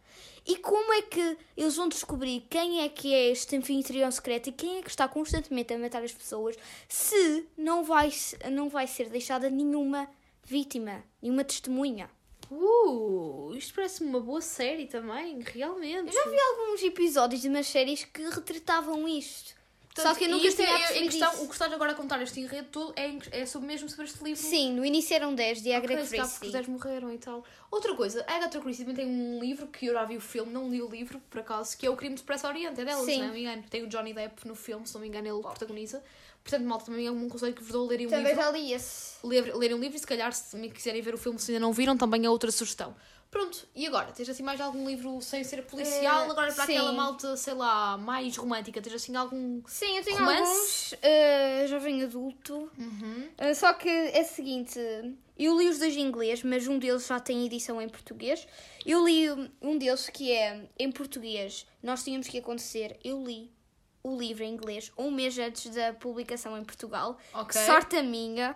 E 0.47 0.57
como 0.57 0.93
é 0.93 1.01
que 1.01 1.37
eles 1.57 1.75
vão 1.75 1.89
descobrir 1.89 2.45
quem 2.49 2.81
é 2.81 2.89
que 2.89 3.13
é 3.13 3.31
este 3.31 3.55
anfitrião 3.55 4.11
secreto 4.11 4.49
e 4.49 4.51
quem 4.51 4.77
é 4.77 4.81
que 4.83 4.89
está 4.89 5.07
constantemente 5.07 5.73
a 5.73 5.77
matar 5.77 6.03
as 6.03 6.13
pessoas 6.13 6.55
se 6.87 7.47
não 7.57 7.83
vai, 7.83 8.11
não 8.51 8.69
vai 8.69 8.85
ser 8.85 9.09
deixada 9.09 9.49
nenhuma 9.49 10.07
vítima, 10.43 11.03
nenhuma 11.21 11.43
testemunha? 11.43 12.09
Uh, 12.51 13.55
isto 13.55 13.73
parece-me 13.73 14.09
uma 14.09 14.19
boa 14.19 14.41
série 14.41 14.85
também, 14.85 15.39
realmente. 15.39 16.07
Eu 16.07 16.13
já 16.13 16.29
vi 16.29 16.37
alguns 16.39 16.83
episódios 16.83 17.41
de 17.41 17.49
umas 17.49 17.65
séries 17.65 18.03
que 18.03 18.21
retratavam 18.29 19.07
isto. 19.07 19.54
Só 19.97 20.13
que 20.13 20.25
eu 20.25 20.29
nunca 20.29 20.45
isto 20.47 20.61
tinha 20.61 20.77
é- 20.77 21.01
questão. 21.03 21.43
O 21.43 21.47
que 21.47 21.53
estás 21.53 21.71
agora 21.71 21.93
a 21.93 21.95
contar 21.95 22.21
este 22.21 22.39
enredo 22.41 22.67
todo 22.69 22.93
é, 22.97 23.41
é 23.41 23.45
sobre, 23.45 23.67
mesmo 23.67 23.87
sobre 23.87 24.05
este 24.05 24.21
livro. 24.23 24.41
Sim, 24.41 24.73
no 24.73 24.83
início 24.85 25.15
eram 25.15 25.33
10 25.33 25.61
de 25.61 25.71
Agatha 25.71 26.03
se 26.05 26.11
calhar 26.11 26.27
porque 26.27 26.39
Christie. 26.39 26.45
os 26.47 26.51
10 26.53 26.67
morreram 26.67 27.13
e 27.13 27.17
tal. 27.17 27.43
Outra 27.71 27.95
coisa, 27.95 28.23
a 28.27 28.35
Agatha 28.35 28.59
Christie 28.59 28.83
também 28.85 29.05
tem 29.05 29.07
um 29.07 29.39
livro 29.39 29.67
que 29.67 29.85
eu 29.85 29.93
já 29.93 30.03
vi 30.03 30.17
o 30.17 30.21
filme, 30.21 30.51
não 30.51 30.69
li 30.69 30.81
o 30.81 30.89
livro, 30.89 31.21
por 31.29 31.39
acaso, 31.39 31.77
que 31.77 31.85
é 31.85 31.89
o 31.89 31.95
Crime 31.95 32.15
de 32.15 32.21
Expresso 32.21 32.45
Oriente, 32.47 32.81
é 32.81 32.85
dela, 32.85 33.03
Sim. 33.05 33.13
se 33.13 33.21
não 33.21 33.33
me 33.33 33.41
engano. 33.41 33.63
Tem 33.69 33.83
o 33.83 33.87
Johnny 33.87 34.13
Depp 34.13 34.45
no 34.47 34.55
filme, 34.55 34.85
se 34.85 34.93
não 34.93 35.01
me 35.01 35.07
engano, 35.07 35.27
ele 35.27 35.41
protagoniza. 35.41 36.03
Portanto, 36.43 36.67
malta, 36.67 36.85
também 36.85 37.07
é 37.07 37.11
um 37.11 37.27
conselho 37.27 37.53
que 37.55 37.63
vos 37.63 37.71
dou 37.71 37.85
a 37.85 37.89
lerem 37.89 38.05
um 38.05 38.09
Também 38.09 38.27
livro. 38.27 38.41
já 38.43 38.51
li 38.51 38.71
esse. 38.73 39.15
Ler, 39.25 39.55
lerem 39.55 39.75
um 39.77 39.79
livro 39.79 39.95
e 39.97 39.99
se 39.99 40.05
calhar, 40.05 40.31
se 40.31 40.55
me 40.57 40.69
quiserem 40.69 41.01
ver 41.01 41.13
o 41.15 41.17
filme, 41.17 41.39
se 41.39 41.51
ainda 41.51 41.59
não 41.61 41.73
viram, 41.73 41.97
também 41.97 42.23
é 42.25 42.29
outra 42.29 42.51
sugestão. 42.51 42.95
Pronto, 43.35 43.67
e 43.75 43.85
agora? 43.85 44.13
Tens 44.13 44.29
assim 44.29 44.43
mais 44.43 44.61
algum 44.61 44.87
livro 44.87 45.21
sem 45.21 45.43
ser 45.43 45.61
policial? 45.63 46.21
Eh, 46.21 46.29
agora 46.31 46.53
para 46.53 46.65
sim. 46.65 46.71
aquela 46.71 46.93
malta, 46.93 47.35
sei 47.35 47.53
lá, 47.53 47.97
mais 47.97 48.37
romântica, 48.37 48.81
tens 48.81 48.93
assim 48.93 49.13
algum. 49.13 49.61
Sim, 49.67 49.97
eu 49.97 50.03
tenho 50.05 50.19
Romance? 50.19 50.39
alguns. 50.41 50.93
eh, 51.01 51.65
jovem 51.67 52.01
adulto. 52.01 52.71
Eh, 53.37 53.53
só 53.53 53.73
que 53.73 53.89
é 53.89 54.21
o 54.21 54.25
seguinte: 54.25 54.79
eu 55.37 55.59
li 55.59 55.67
os 55.67 55.79
dois 55.79 55.97
em 55.97 55.99
inglês, 55.99 56.43
mas 56.43 56.65
um 56.65 56.79
deles 56.79 57.05
já 57.05 57.19
tem 57.19 57.45
edição 57.45 57.81
em 57.81 57.89
português. 57.89 58.47
Eu 58.85 59.05
li 59.05 59.29
um 59.61 59.77
deles 59.77 60.07
que 60.07 60.31
é 60.31 60.69
em 60.79 60.89
português. 60.89 61.67
Nós 61.83 62.05
tínhamos 62.05 62.29
que 62.29 62.37
acontecer. 62.37 62.97
Eu 63.03 63.21
li 63.21 63.51
o 64.01 64.17
livro 64.17 64.45
em 64.45 64.53
inglês 64.53 64.93
um 64.97 65.11
mês 65.11 65.37
antes 65.37 65.69
da 65.75 65.91
publicação 65.91 66.57
em 66.57 66.63
Portugal. 66.63 67.17
Ok. 67.33 67.59
Sorte 67.65 67.97
a 67.97 68.03
minha. 68.03 68.55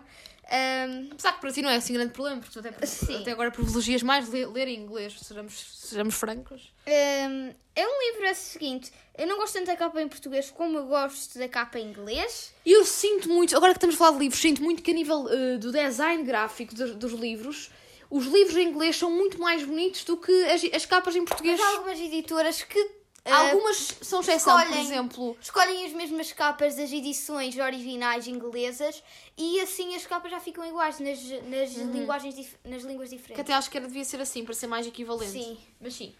Ahm, 0.50 1.08
Apesar 1.12 1.34
que 1.34 1.40
para 1.40 1.52
ti 1.52 1.62
não 1.62 1.70
é 1.70 1.76
assim 1.76 1.92
grande 1.92 2.12
problema, 2.12 2.40
porque 2.40 2.52
tu 2.52 2.66
até, 2.66 2.84
Sim. 2.86 3.20
até 3.20 3.30
agora 3.30 3.50
privilegias 3.52 4.02
mais 4.02 4.28
ler, 4.28 4.48
ler 4.48 4.66
em 4.66 4.80
inglês, 4.80 5.16
sejamos, 5.20 5.54
sejamos 5.78 6.14
francos. 6.16 6.72
ahm, 6.86 7.50
é 7.76 7.86
um 7.86 8.00
livro 8.10 8.26
é 8.26 8.32
o 8.32 8.34
seguinte: 8.34 8.90
eu 9.16 9.26
não 9.28 9.36
gosto 9.38 9.54
tanto 9.54 9.66
da 9.66 9.76
capa 9.76 10.02
em 10.02 10.08
português 10.08 10.50
como 10.50 10.78
eu 10.78 10.86
gosto 10.86 11.38
da 11.38 11.48
capa 11.48 11.78
em 11.78 11.88
inglês. 11.90 12.52
E 12.66 12.72
eu 12.72 12.84
sinto 12.84 13.28
muito, 13.28 13.56
agora 13.56 13.72
que 13.72 13.76
estamos 13.78 13.94
a 13.94 13.98
falar 13.98 14.12
de 14.12 14.18
livros, 14.18 14.40
sinto 14.40 14.62
muito 14.62 14.82
que 14.82 14.90
a 14.90 14.94
nível 14.94 15.28
eh, 15.30 15.56
do 15.58 15.70
design 15.70 16.24
gráfico 16.24 16.74
dos, 16.74 16.96
dos 16.96 17.12
livros, 17.12 17.70
os 18.10 18.26
livros 18.26 18.56
em 18.56 18.68
inglês 18.68 18.96
são 18.96 19.10
muito 19.10 19.40
mais 19.40 19.62
bonitos 19.62 20.02
do 20.04 20.16
que 20.16 20.32
as, 20.46 20.64
as 20.74 20.84
capas 20.84 21.14
em 21.14 21.24
português. 21.24 21.60
Mas 21.60 21.68
há 21.68 21.76
algumas 21.76 21.98
editoras 22.00 22.62
que. 22.64 22.99
Ah, 23.24 23.50
Algumas 23.50 23.76
são 24.02 24.20
exceção, 24.20 24.56
por 24.56 24.62
escolhem- 24.64 24.84
exemplo. 24.84 25.36
Escolhem 25.40 25.86
as 25.86 25.92
mesmas 25.92 26.32
capas 26.32 26.76
das 26.76 26.90
edições 26.92 27.56
originais 27.58 28.26
inglesas 28.26 29.02
e 29.36 29.60
assim 29.60 29.94
as 29.94 30.06
capas 30.06 30.30
já 30.30 30.40
ficam 30.40 30.64
iguais 30.66 30.98
nas, 30.98 31.20
nas, 31.44 31.72
linguagens, 31.74 32.34
dif- 32.34 32.56
nas 32.64 32.82
línguas 32.82 33.10
Que 33.10 33.16
diferentes. 33.16 33.40
até 33.40 33.52
acho 33.52 33.70
que 33.70 33.76
era- 33.76 33.86
devia 33.86 34.04
ser 34.04 34.20
assim, 34.20 34.44
para 34.44 34.54
ser 34.54 34.66
mais 34.66 34.86
equivalente. 34.86 35.32
Sim. 35.32 35.58
Mas 35.80 35.94
sim. 35.94 36.14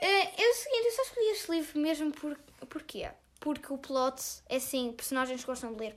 É, 0.00 0.42
é 0.42 0.50
o 0.50 0.54
seguinte, 0.54 0.86
eu 0.86 0.92
só 0.92 1.02
escolhi 1.02 1.26
este 1.30 1.50
livro 1.52 1.80
mesmo 1.80 2.12
por, 2.12 2.36
porquê? 2.68 3.08
Porque 3.38 3.72
o 3.72 3.78
plot 3.78 4.20
é 4.48 4.56
assim, 4.56 4.92
personagens 4.92 5.44
gostam 5.44 5.72
de 5.74 5.80
ler. 5.80 5.96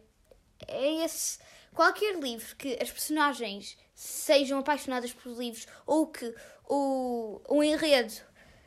É 0.67 1.03
esse. 1.03 1.39
Qualquer 1.73 2.17
livro 2.19 2.55
que 2.55 2.77
as 2.81 2.89
personagens 2.91 3.77
sejam 3.93 4.59
apaixonadas 4.59 5.11
por 5.11 5.29
livros 5.31 5.65
ou 5.85 6.07
que 6.07 6.33
o, 6.67 7.41
o 7.47 7.63
enredo 7.63 8.13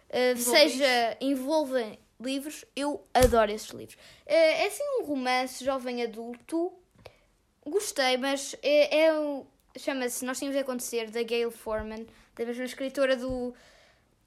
eh, 0.08 0.34
seja 0.36 1.16
envolva 1.20 1.80
livros, 2.20 2.64
eu 2.74 3.06
adoro 3.14 3.50
esses 3.52 3.68
livros. 3.70 3.96
Eh, 4.26 4.64
é 4.64 4.66
assim 4.66 4.82
um 5.00 5.04
romance 5.04 5.64
jovem 5.64 6.02
adulto. 6.02 6.72
Gostei, 7.66 8.16
mas 8.16 8.54
é, 8.62 9.04
é 9.04 9.12
o- 9.18 9.46
chama-se 9.78 10.24
Nós 10.24 10.38
Tínhamos 10.38 10.56
de 10.56 10.62
Acontecer, 10.62 11.10
da 11.10 11.22
Gail 11.22 11.50
Forman, 11.50 12.06
da 12.34 12.44
mesma 12.44 12.64
escritora 12.64 13.14
do 13.16 13.54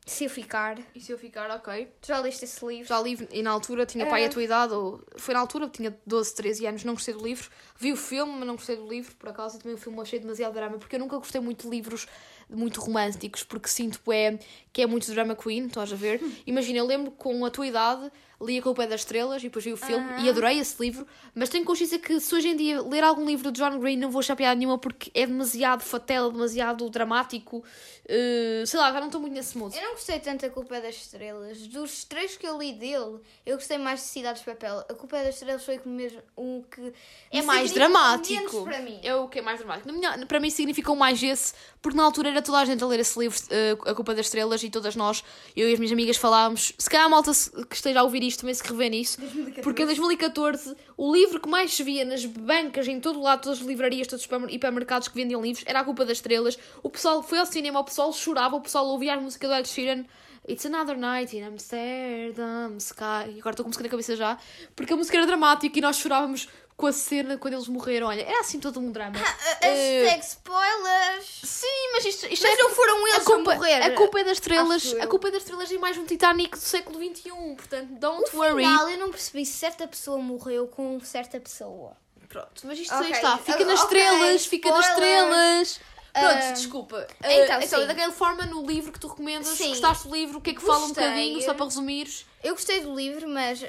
Se 0.05 0.25
Eu 0.25 0.29
Ficar. 0.29 0.77
E 0.93 0.99
se 1.01 1.11
eu 1.11 1.17
ficar, 1.17 1.49
ok. 1.51 1.87
Tu 2.01 2.07
já 2.07 2.19
leste 2.19 2.45
esse 2.45 2.63
livro? 2.65 2.87
Já 2.87 3.01
li 3.01 3.17
e 3.31 3.41
na 3.41 3.49
altura 3.51 3.85
tinha 3.85 4.05
pai 4.05 4.23
É. 4.23 4.27
a 4.27 4.29
tua 4.29 4.43
idade, 4.43 4.73
ou 4.73 5.03
foi 5.17 5.33
na 5.33 5.39
altura, 5.39 5.67
tinha 5.69 5.97
12, 6.05 6.35
13 6.35 6.65
anos, 6.67 6.83
não 6.83 6.93
gostei 6.93 7.13
do 7.15 7.23
livro. 7.23 7.49
Vi 7.77 7.91
o 7.91 7.97
filme, 7.97 8.31
mas 8.33 8.45
não 8.47 8.55
gostei 8.55 8.75
do 8.75 8.87
livro, 8.87 9.15
por 9.15 9.29
acaso, 9.29 9.57
e 9.57 9.59
também 9.59 9.75
o 9.75 9.77
filme 9.79 9.99
achei 10.01 10.19
demasiado 10.19 10.53
drama, 10.53 10.77
porque 10.77 10.95
eu 10.95 10.99
nunca 10.99 11.17
gostei 11.17 11.41
muito 11.41 11.63
de 11.63 11.69
livros 11.69 12.07
muito 12.51 12.79
românticos, 12.81 13.43
porque 13.43 13.67
sinto 13.67 13.99
é, 14.11 14.37
que 14.73 14.81
é 14.81 14.85
muito 14.87 15.09
drama 15.11 15.35
queen, 15.35 15.65
estás 15.67 15.91
a 15.91 15.95
ver? 15.95 16.21
Imagina, 16.45 16.79
eu 16.79 16.85
lembro 16.85 17.11
com 17.11 17.43
a 17.45 17.49
tua 17.49 17.65
idade, 17.67 18.11
lia 18.41 18.61
com 18.61 18.69
o 18.71 18.75
pé 18.75 18.87
das 18.87 19.01
estrelas 19.01 19.41
e 19.41 19.45
depois 19.45 19.63
vi 19.63 19.71
o 19.71 19.77
filme 19.77 20.23
e 20.23 20.29
adorei 20.29 20.57
esse 20.59 20.81
livro, 20.81 21.05
mas 21.35 21.47
tenho 21.49 21.63
consciência 21.63 21.99
que 21.99 22.19
se 22.19 22.33
hoje 22.33 22.47
em 22.47 22.55
dia 22.55 22.81
ler 22.81 23.03
algum 23.03 23.23
livro 23.25 23.51
de 23.51 23.61
John 23.61 23.77
Green 23.79 23.97
não 23.97 24.09
vou 24.09 24.19
achar 24.19 24.35
piada 24.35 24.55
nenhuma 24.55 24.77
porque 24.79 25.11
é 25.13 25.27
demasiado 25.27 25.81
fatela, 25.83 26.31
demasiado 26.31 26.89
dramático, 26.89 27.63
eh, 28.07 28.63
sei 28.65 28.79
lá, 28.79 28.91
já 28.91 28.99
não 28.99 29.07
estou 29.07 29.21
muito 29.21 29.33
nesse 29.33 29.55
mood. 29.57 29.75
Eu 29.77 29.83
não 29.83 29.91
gostei 29.91 30.19
tanto 30.19 30.41
da 30.41 30.49
Culpa 30.49 30.75
é 30.77 30.81
das 30.81 30.95
Estrelas. 30.95 31.67
Dos 31.67 32.03
três 32.03 32.35
que 32.35 32.47
eu 32.47 32.57
li 32.57 32.73
dele, 32.73 33.19
eu 33.45 33.57
gostei 33.57 33.77
mais 33.77 33.99
de 33.99 34.05
Cidades 34.07 34.41
de 34.41 34.45
Papel. 34.49 34.79
A 34.89 34.93
Culpa 34.95 35.17
é 35.19 35.25
das 35.25 35.35
Estrelas 35.35 35.63
foi 35.63 35.79
mesmo 35.85 36.19
o 36.35 36.63
que 36.69 36.91
é 37.31 37.41
mais 37.43 37.71
dramático. 37.71 38.63
para 38.63 38.79
mim. 38.79 38.99
É 39.03 39.13
o 39.15 39.27
que 39.27 39.37
é 39.37 39.41
mais 39.43 39.59
dramático. 39.59 39.91
Minha- 39.93 40.25
para 40.25 40.39
mim 40.39 40.49
significou 40.49 40.95
mais 40.95 41.21
esse, 41.21 41.53
porque 41.79 41.95
na 41.95 42.03
altura 42.03 42.29
era 42.29 42.40
toda 42.41 42.57
a 42.59 42.65
gente 42.65 42.83
a 42.83 42.87
ler 42.87 42.99
esse 42.99 43.17
livro, 43.19 43.37
eh, 43.49 43.77
A 43.85 43.93
Culpa 43.95 44.13
das 44.15 44.25
Estrelas, 44.27 44.63
e 44.63 44.69
todas 44.69 44.95
nós, 44.95 45.23
eu 45.55 45.69
e 45.69 45.73
as 45.73 45.79
minhas 45.79 45.91
amigas, 45.91 46.17
falávamos. 46.17 46.73
Se 46.77 46.89
calhar 46.89 47.05
a 47.05 47.09
malta 47.09 47.31
que 47.69 47.75
esteja 47.75 47.99
a 47.99 48.03
ouvir 48.03 48.23
isto 48.23 48.41
também 48.41 48.53
se 48.55 48.63
revê 48.63 48.89
nisso, 48.89 49.17
porque 49.63 49.83
em 49.83 49.85
2014 49.85 50.75
o 50.97 51.13
livro 51.13 51.39
que 51.39 51.47
mais 51.49 51.73
se 51.73 51.83
via 51.83 52.03
nas 52.05 52.25
bancas, 52.25 52.87
em 52.87 52.99
todo 52.99 53.19
o 53.19 53.23
lado, 53.23 53.41
todas 53.43 53.59
as 53.61 53.65
livrarias, 53.65 54.07
todos 54.07 54.25
os 54.25 54.31
hiper- 54.31 54.53
hipermercados 54.53 55.07
que 55.07 55.15
vendiam 55.15 55.41
livros, 55.41 55.63
era 55.67 55.79
A 55.79 55.83
Culpa 55.83 56.05
das 56.05 56.17
Estrelas. 56.17 56.57
O 56.83 56.89
pessoal 56.89 57.21
foi 57.23 57.39
ao 57.39 57.45
cinema, 57.45 57.79
o 57.79 57.83
pessoal 57.83 58.11
chorava, 58.13 58.55
o 58.55 58.61
pessoal 58.61 58.85
ouvia 58.87 59.13
a 59.13 59.17
música 59.19 59.47
do 59.47 59.53
Ed 59.53 59.67
Sheeran. 59.67 60.05
It's 60.49 60.65
another 60.65 60.97
night 60.97 61.37
in 61.37 61.43
Amsterdam, 61.43 62.75
Sky. 62.77 63.29
E 63.35 63.39
agora 63.39 63.51
estou 63.51 63.63
com 63.63 63.69
música 63.69 63.83
na 63.83 63.89
cabeça 63.89 64.15
já. 64.15 64.37
Porque 64.75 64.91
a 64.91 64.95
música 64.95 65.15
era 65.17 65.27
dramática 65.27 65.77
e 65.77 65.81
nós 65.81 65.97
chorávamos 65.97 66.47
com 66.81 66.87
a 66.87 66.91
cena 66.91 67.37
quando 67.37 67.53
eles 67.53 67.67
morreram. 67.67 68.07
Olha, 68.07 68.21
era 68.23 68.39
assim 68.41 68.59
todo 68.59 68.79
um 68.79 68.91
drama. 68.91 69.15
Eh, 69.61 70.03
Hashtag 70.03 70.25
spoilers. 70.25 71.25
Sim, 71.43 71.91
mas 71.93 72.05
isto, 72.05 72.25
isto 72.25 72.41
Mas 72.47 72.57
é- 72.59 72.61
não 72.63 72.69
foram 72.71 73.07
eles 73.07 73.21
a 73.21 73.23
culpa, 73.25 73.51
a 73.51 73.55
morrer. 73.55 73.81
A 73.83 73.91
culpa 73.91 74.19
é 74.19 74.23
das 74.23 74.33
estrelas. 74.33 74.95
A 74.99 75.07
culpa 75.07 75.27
é 75.27 75.31
das 75.31 75.41
estrelas 75.43 75.71
é 75.71 75.77
mais 75.77 75.97
um 75.97 76.05
Titanic 76.05 76.51
do 76.57 76.61
século 76.61 76.99
XXI. 76.99 77.29
Portanto, 77.55 77.87
don't 77.99 78.33
No 78.33 78.39
worry. 78.39 78.63
final, 78.63 78.89
eu 78.89 78.97
não 78.97 79.11
percebi 79.11 79.45
se 79.45 79.53
certa 79.53 79.87
pessoa 79.87 80.17
morreu 80.17 80.67
com 80.67 80.99
certa 81.01 81.39
pessoa. 81.39 81.95
Pronto, 82.27 82.61
mas 82.63 82.79
isto 82.79 82.93
Ok, 82.95 83.05
aí 83.07 83.11
está. 83.11 83.37
Fica 83.37 83.63
nas 83.65 83.81
ok, 83.81 83.99
estrelas, 84.01 84.45
fica 84.45 84.69
nas 84.71 84.89
estrelas. 84.89 85.79
Pronto, 86.13 86.33
Ah, 86.43 86.51
desculpa. 86.51 87.07
então, 87.23 87.55
Ah, 87.57 87.63
então 87.63 87.79
sim. 87.81 87.87
da 87.87 87.93
Gail 87.93 88.11
Forman, 88.11 88.47
no 88.47 88.65
livro 88.65 88.91
que 88.91 88.99
tu 88.99 89.07
recomendas, 89.07 89.47
Sim. 89.47 89.69
gostaste 89.69 90.07
do 90.09 90.13
livro? 90.13 90.39
O 90.39 90.41
que 90.41 90.49
é 90.49 90.53
que 90.53 90.61
fala 90.61 90.79
um 90.79 90.87
Gostei. 90.87 91.03
bocadinho, 91.05 91.41
só 91.41 91.53
para 91.53 91.65
resumires? 91.65 92.25
Eu 92.43 92.53
gostei 92.53 92.81
do 92.81 92.93
livro, 92.93 93.29
mas 93.29 93.63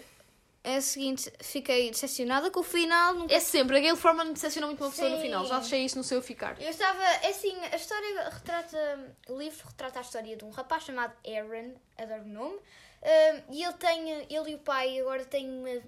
é 0.64 0.78
o 0.78 0.82
seguinte, 0.82 1.32
fiquei 1.40 1.90
decepcionada 1.90 2.50
com 2.50 2.60
o 2.60 2.62
final. 2.62 3.14
Nunca 3.14 3.34
É 3.34 3.40
sempre, 3.40 3.76
a 3.76 3.80
Gail 3.80 3.96
Forman 3.96 4.32
decepciona 4.32 4.66
muito 4.66 4.82
uma 4.82 4.90
pessoa 4.90 5.08
no 5.10 5.16
Sim. 5.16 5.22
final. 5.22 5.44
Já 5.46 5.58
deixei 5.58 5.84
isso 5.84 5.98
no 5.98 6.04
seu 6.04 6.22
ficar. 6.22 6.60
Eu 6.60 6.68
estava, 6.70 7.02
é 7.02 7.28
assim, 7.28 7.56
a 7.72 7.76
história 7.76 8.28
retrata, 8.30 9.16
o 9.28 9.38
livro 9.38 9.66
retrata 9.66 9.98
a 9.98 10.02
história 10.02 10.36
de 10.36 10.44
um 10.44 10.50
rapaz 10.50 10.84
chamado 10.84 11.12
Aaron, 11.26 11.74
adoro 11.98 12.22
o 12.22 12.28
nome, 12.28 12.56
um, 12.56 13.52
e 13.54 13.64
ele 13.64 13.72
tem, 13.74 14.10
ele 14.30 14.50
e 14.50 14.54
o 14.54 14.58
pai 14.58 15.00
agora 15.00 15.24
têm 15.24 15.48
uma, 15.50 15.82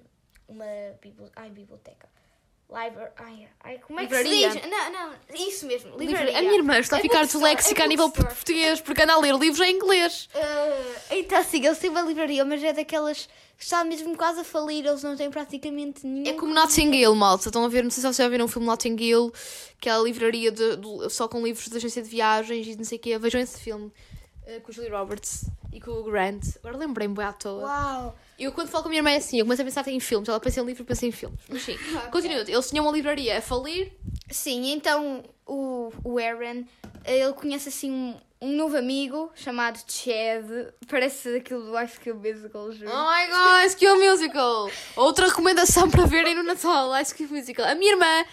uma 0.49 0.65
bibli- 1.01 1.31
ai, 1.37 1.51
biblioteca, 1.51 2.09
Library. 2.75 3.11
Ai, 3.17 3.49
ai, 3.63 3.79
como 3.87 4.01
é 4.01 4.03
Livraria. 4.03 4.49
que 4.49 4.53
se 4.55 4.61
diz? 4.61 4.71
Não, 4.71 4.93
não, 4.93 5.13
isso 5.49 5.67
mesmo, 5.67 5.97
livraria. 5.97 6.39
A 6.39 6.43
minha 6.43 6.55
irmã 6.55 6.79
está 6.79 6.97
a 6.97 6.99
É 6.99 7.03
ficar 7.03 7.25
disléxica 7.25 7.83
é 7.83 7.85
a 7.85 7.89
nível 7.89 8.09
bookstore. 8.09 8.35
português 8.35 8.81
porque 8.81 9.03
anda 9.03 9.13
a 9.15 9.19
ler 9.21 9.35
livros 9.37 9.61
em 9.67 9.77
inglês. 9.77 10.29
Ah, 10.35 10.83
então, 11.13 11.43
sim, 11.45 11.65
eles 11.65 11.79
têm 11.79 11.91
uma 11.91 12.03
livraria, 12.03 12.45
mas 12.45 12.63
é 12.63 12.73
daquelas 12.73 13.29
que 13.57 13.63
está 13.63 13.85
mesmo 13.85 14.17
quase 14.17 14.41
a 14.41 14.45
falir, 14.45 14.85
eles 14.85 15.03
não 15.03 15.17
têm 15.17 15.31
praticamente 15.31 16.05
nenhum. 16.05 16.29
É 16.29 16.33
como 16.39 16.53
Notting 16.53 16.91
Hill, 16.93 17.15
malta. 17.15 17.49
Estão 17.49 17.65
a 17.65 17.69
ver, 17.69 17.85
não 17.85 17.91
sei 17.91 18.01
se 18.01 18.07
vocês 18.09 18.17
já 18.17 18.29
viram 18.29 18.47
o 18.47 18.49
filme 18.49 18.67
Notting 18.67 18.97
Hill, 18.99 19.33
que 19.81 19.89
é 19.89 19.93
a 19.93 19.99
livraria 19.99 20.51
de, 20.51 20.77
de- 20.77 21.11
só 21.11 21.29
com 21.29 21.41
livros 21.45 21.69
de 21.69 21.77
agência 21.77 22.03
de 22.03 22.09
viagens 22.09 22.67
e 22.67 22.77
não 22.77 22.85
sei 22.85 22.99
o 22.99 23.01
quê. 23.01 23.17
Vejam 23.19 23.41
esse 23.41 23.61
filme 23.61 23.93
eh, 24.47 24.61
com 24.61 24.71
o 24.71 24.75
Julie 24.75 24.91
Roberts 24.91 25.47
e 25.73 25.81
com 25.81 25.91
o 25.91 26.05
Grant. 26.05 26.57
Agora 26.59 26.77
lembrei-me 26.77 27.15
bem 27.15 27.25
à 27.25 27.33
toa. 27.33 27.63
Uau! 27.63 28.19
Eu 28.39 28.53
quando 28.53 28.69
falo 28.69 28.83
com 28.83 28.89
a 28.89 28.91
minha 28.91 29.01
irmã 29.01 29.11
é 29.11 29.17
assim, 29.17 29.39
eu 29.39 29.45
começo 29.45 29.63
a 29.63 29.65
pensar 29.65 29.89
em 29.89 30.01
filmes. 30.01 30.29
Ela 30.29 30.41
pensa 30.41 30.61
em 30.61 30.65
livro, 30.65 30.83
eu 30.83 30.87
penso 30.87 31.07
em 31.07 31.13
filmes. 31.13 31.41
Mas 31.49 31.63
sim, 31.63 31.77
continua. 32.11 32.41
Eles 32.41 32.69
tinham 32.69 32.85
uma 32.85 32.93
livraria 32.93 33.39
a 33.39 33.43
falir. 33.43 33.93
Sim, 34.31 34.73
então 34.73 35.23
o, 35.47 35.93
o 36.03 36.19
Aaron, 36.19 36.65
ele 37.05 37.33
conhece 37.35 37.69
assim 37.69 37.91
um, 37.91 38.15
um 38.41 38.57
novo 38.57 38.77
amigo 38.77 39.31
chamado 39.35 39.79
Chad. 39.87 40.45
Parece 40.89 41.37
aquilo 41.37 41.65
do 41.65 41.73
High 41.73 41.89
School 41.89 42.17
Musical, 42.17 42.73
juro. 42.73 42.91
Oh 42.91 43.11
my 43.11 43.27
god, 43.29 43.63
High 43.63 43.71
School 43.71 43.99
Musical! 43.99 44.71
Outra 44.97 45.27
recomendação 45.29 45.91
para 45.91 46.05
verem 46.07 46.35
no 46.35 46.43
Natal, 46.43 46.91
High 46.91 47.05
School 47.05 47.29
Musical. 47.31 47.67
A 47.67 47.75
minha 47.75 47.93
irmã 47.93 48.25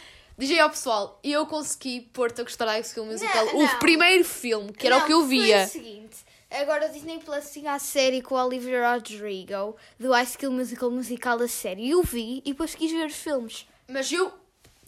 aí 0.52 0.60
ao 0.60 0.70
pessoal, 0.70 1.20
eu 1.24 1.46
consegui 1.46 2.02
pôr-te 2.14 2.42
a 2.42 2.44
gostar 2.44 2.66
de 2.66 2.72
High 2.72 2.84
School 2.84 3.06
Musical. 3.06 3.46
Não, 3.46 3.56
o 3.58 3.64
não. 3.64 3.80
primeiro 3.80 4.24
filme, 4.26 4.72
que 4.74 4.88
era 4.88 4.98
Não, 4.98 5.04
o 5.04 5.06
que 5.06 5.14
eu 5.14 5.20
Foi 5.20 5.30
via. 5.30 5.64
o 5.64 5.68
seguinte, 5.68 6.18
agora 6.50 6.88
o 6.88 6.92
Disney 6.92 7.20
Plus 7.20 7.52
tinha 7.52 7.74
a 7.74 7.80
série 7.80 8.22
com 8.22 8.36
o 8.36 8.44
Olivia 8.44 8.92
Rodrigo, 8.92 9.76
do 10.00 10.12
High 10.12 10.26
School 10.26 10.52
Musical 10.54 10.90
musical 10.92 11.38
da 11.38 11.48
série. 11.48 11.90
Eu 11.90 12.02
vi 12.02 12.42
e 12.46 12.52
depois 12.52 12.74
quis 12.76 12.92
ver 12.92 13.06
os 13.08 13.16
filmes. 13.16 13.68
Mas 13.88 14.12
eu, 14.12 14.32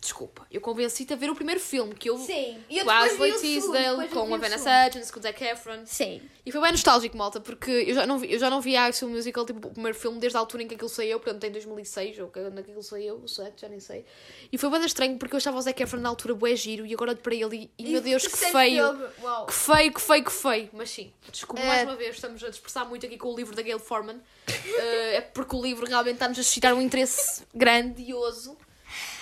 desculpa, 0.03 0.45
eu 0.51 0.59
convenci-te 0.59 1.13
a 1.13 1.15
ver 1.15 1.29
o 1.29 1.35
primeiro 1.35 1.61
filme, 1.61 1.95
que 1.95 2.09
eu... 2.09 2.17
Sim. 2.17 2.61
E 2.69 2.77
eu 2.77 2.85
Com 2.85 2.91
a 2.91 2.99
Ashley 2.99 3.31
Tisdale, 3.39 4.03
eu 4.03 4.09
com 4.09 4.35
a 4.35 4.49
segundo. 4.49 4.87
Hudgens, 4.87 5.09
com 5.09 5.19
o 5.19 5.23
Zac 5.23 5.43
Efron. 5.43 5.85
Sim. 5.85 6.21
E 6.45 6.51
foi 6.51 6.59
bem 6.61 6.71
nostálgico, 6.71 7.17
malta, 7.17 7.39
porque 7.39 7.71
eu 7.71 7.95
já 7.95 8.05
não 8.05 8.19
vi, 8.19 8.33
eu 8.33 8.37
já 8.37 8.49
não 8.49 8.59
vi 8.59 8.75
a 8.75 8.91
School 8.91 9.11
Musical, 9.11 9.45
tipo, 9.45 9.65
o 9.65 9.71
primeiro 9.71 9.97
filme, 9.97 10.19
desde 10.19 10.35
a 10.35 10.41
altura 10.41 10.63
em 10.63 10.67
que 10.67 10.75
aquilo 10.75 10.89
saiu, 10.89 11.19
portanto, 11.19 11.45
em 11.45 11.51
2006, 11.51 12.19
ou 12.19 12.27
quando 12.27 12.59
aquilo 12.59 12.83
saiu, 12.83 13.15
o 13.15 13.27
7, 13.29 13.61
já 13.61 13.69
nem 13.69 13.79
sei. 13.79 14.05
E 14.51 14.57
foi 14.57 14.69
bem 14.69 14.83
estranho, 14.83 15.17
porque 15.17 15.35
eu 15.35 15.37
achava 15.37 15.57
o 15.57 15.61
Zac 15.61 15.81
Efron 15.81 16.01
na 16.01 16.09
altura 16.09 16.35
bué 16.35 16.53
giro, 16.55 16.85
e 16.85 16.93
agora 16.93 17.11
olho 17.11 17.19
para 17.19 17.33
ele 17.33 17.71
e, 17.77 17.83
e, 17.85 17.91
meu 17.91 18.01
Deus, 18.01 18.27
que 18.27 18.37
feio. 18.37 18.97
Que 19.47 19.53
feio, 19.53 19.93
que 19.93 20.01
feio, 20.01 20.23
que 20.25 20.31
feio. 20.31 20.69
Mas 20.73 20.89
sim, 20.89 21.13
desculpa, 21.31 21.61
É. 21.61 21.65
mais 21.67 21.83
uma 21.83 21.95
vez, 21.95 22.15
estamos 22.15 22.43
a 22.43 22.49
dispersar 22.49 22.87
muito 22.89 23.05
aqui 23.05 23.17
com 23.17 23.29
o 23.29 23.35
livro 23.37 23.55
da 23.55 23.61
Gail 23.61 23.79
Forman. 23.79 24.19
Eh, 24.75 25.17
é 25.17 25.21
porque 25.21 25.55
o 25.55 25.61
livro 25.61 25.85
realmente 25.85 26.15
está-nos 26.15 26.39
a 26.39 26.43
suscitar 26.43 26.73
um 26.73 26.81
interesse 26.81 27.43
grandioso. 27.53 28.57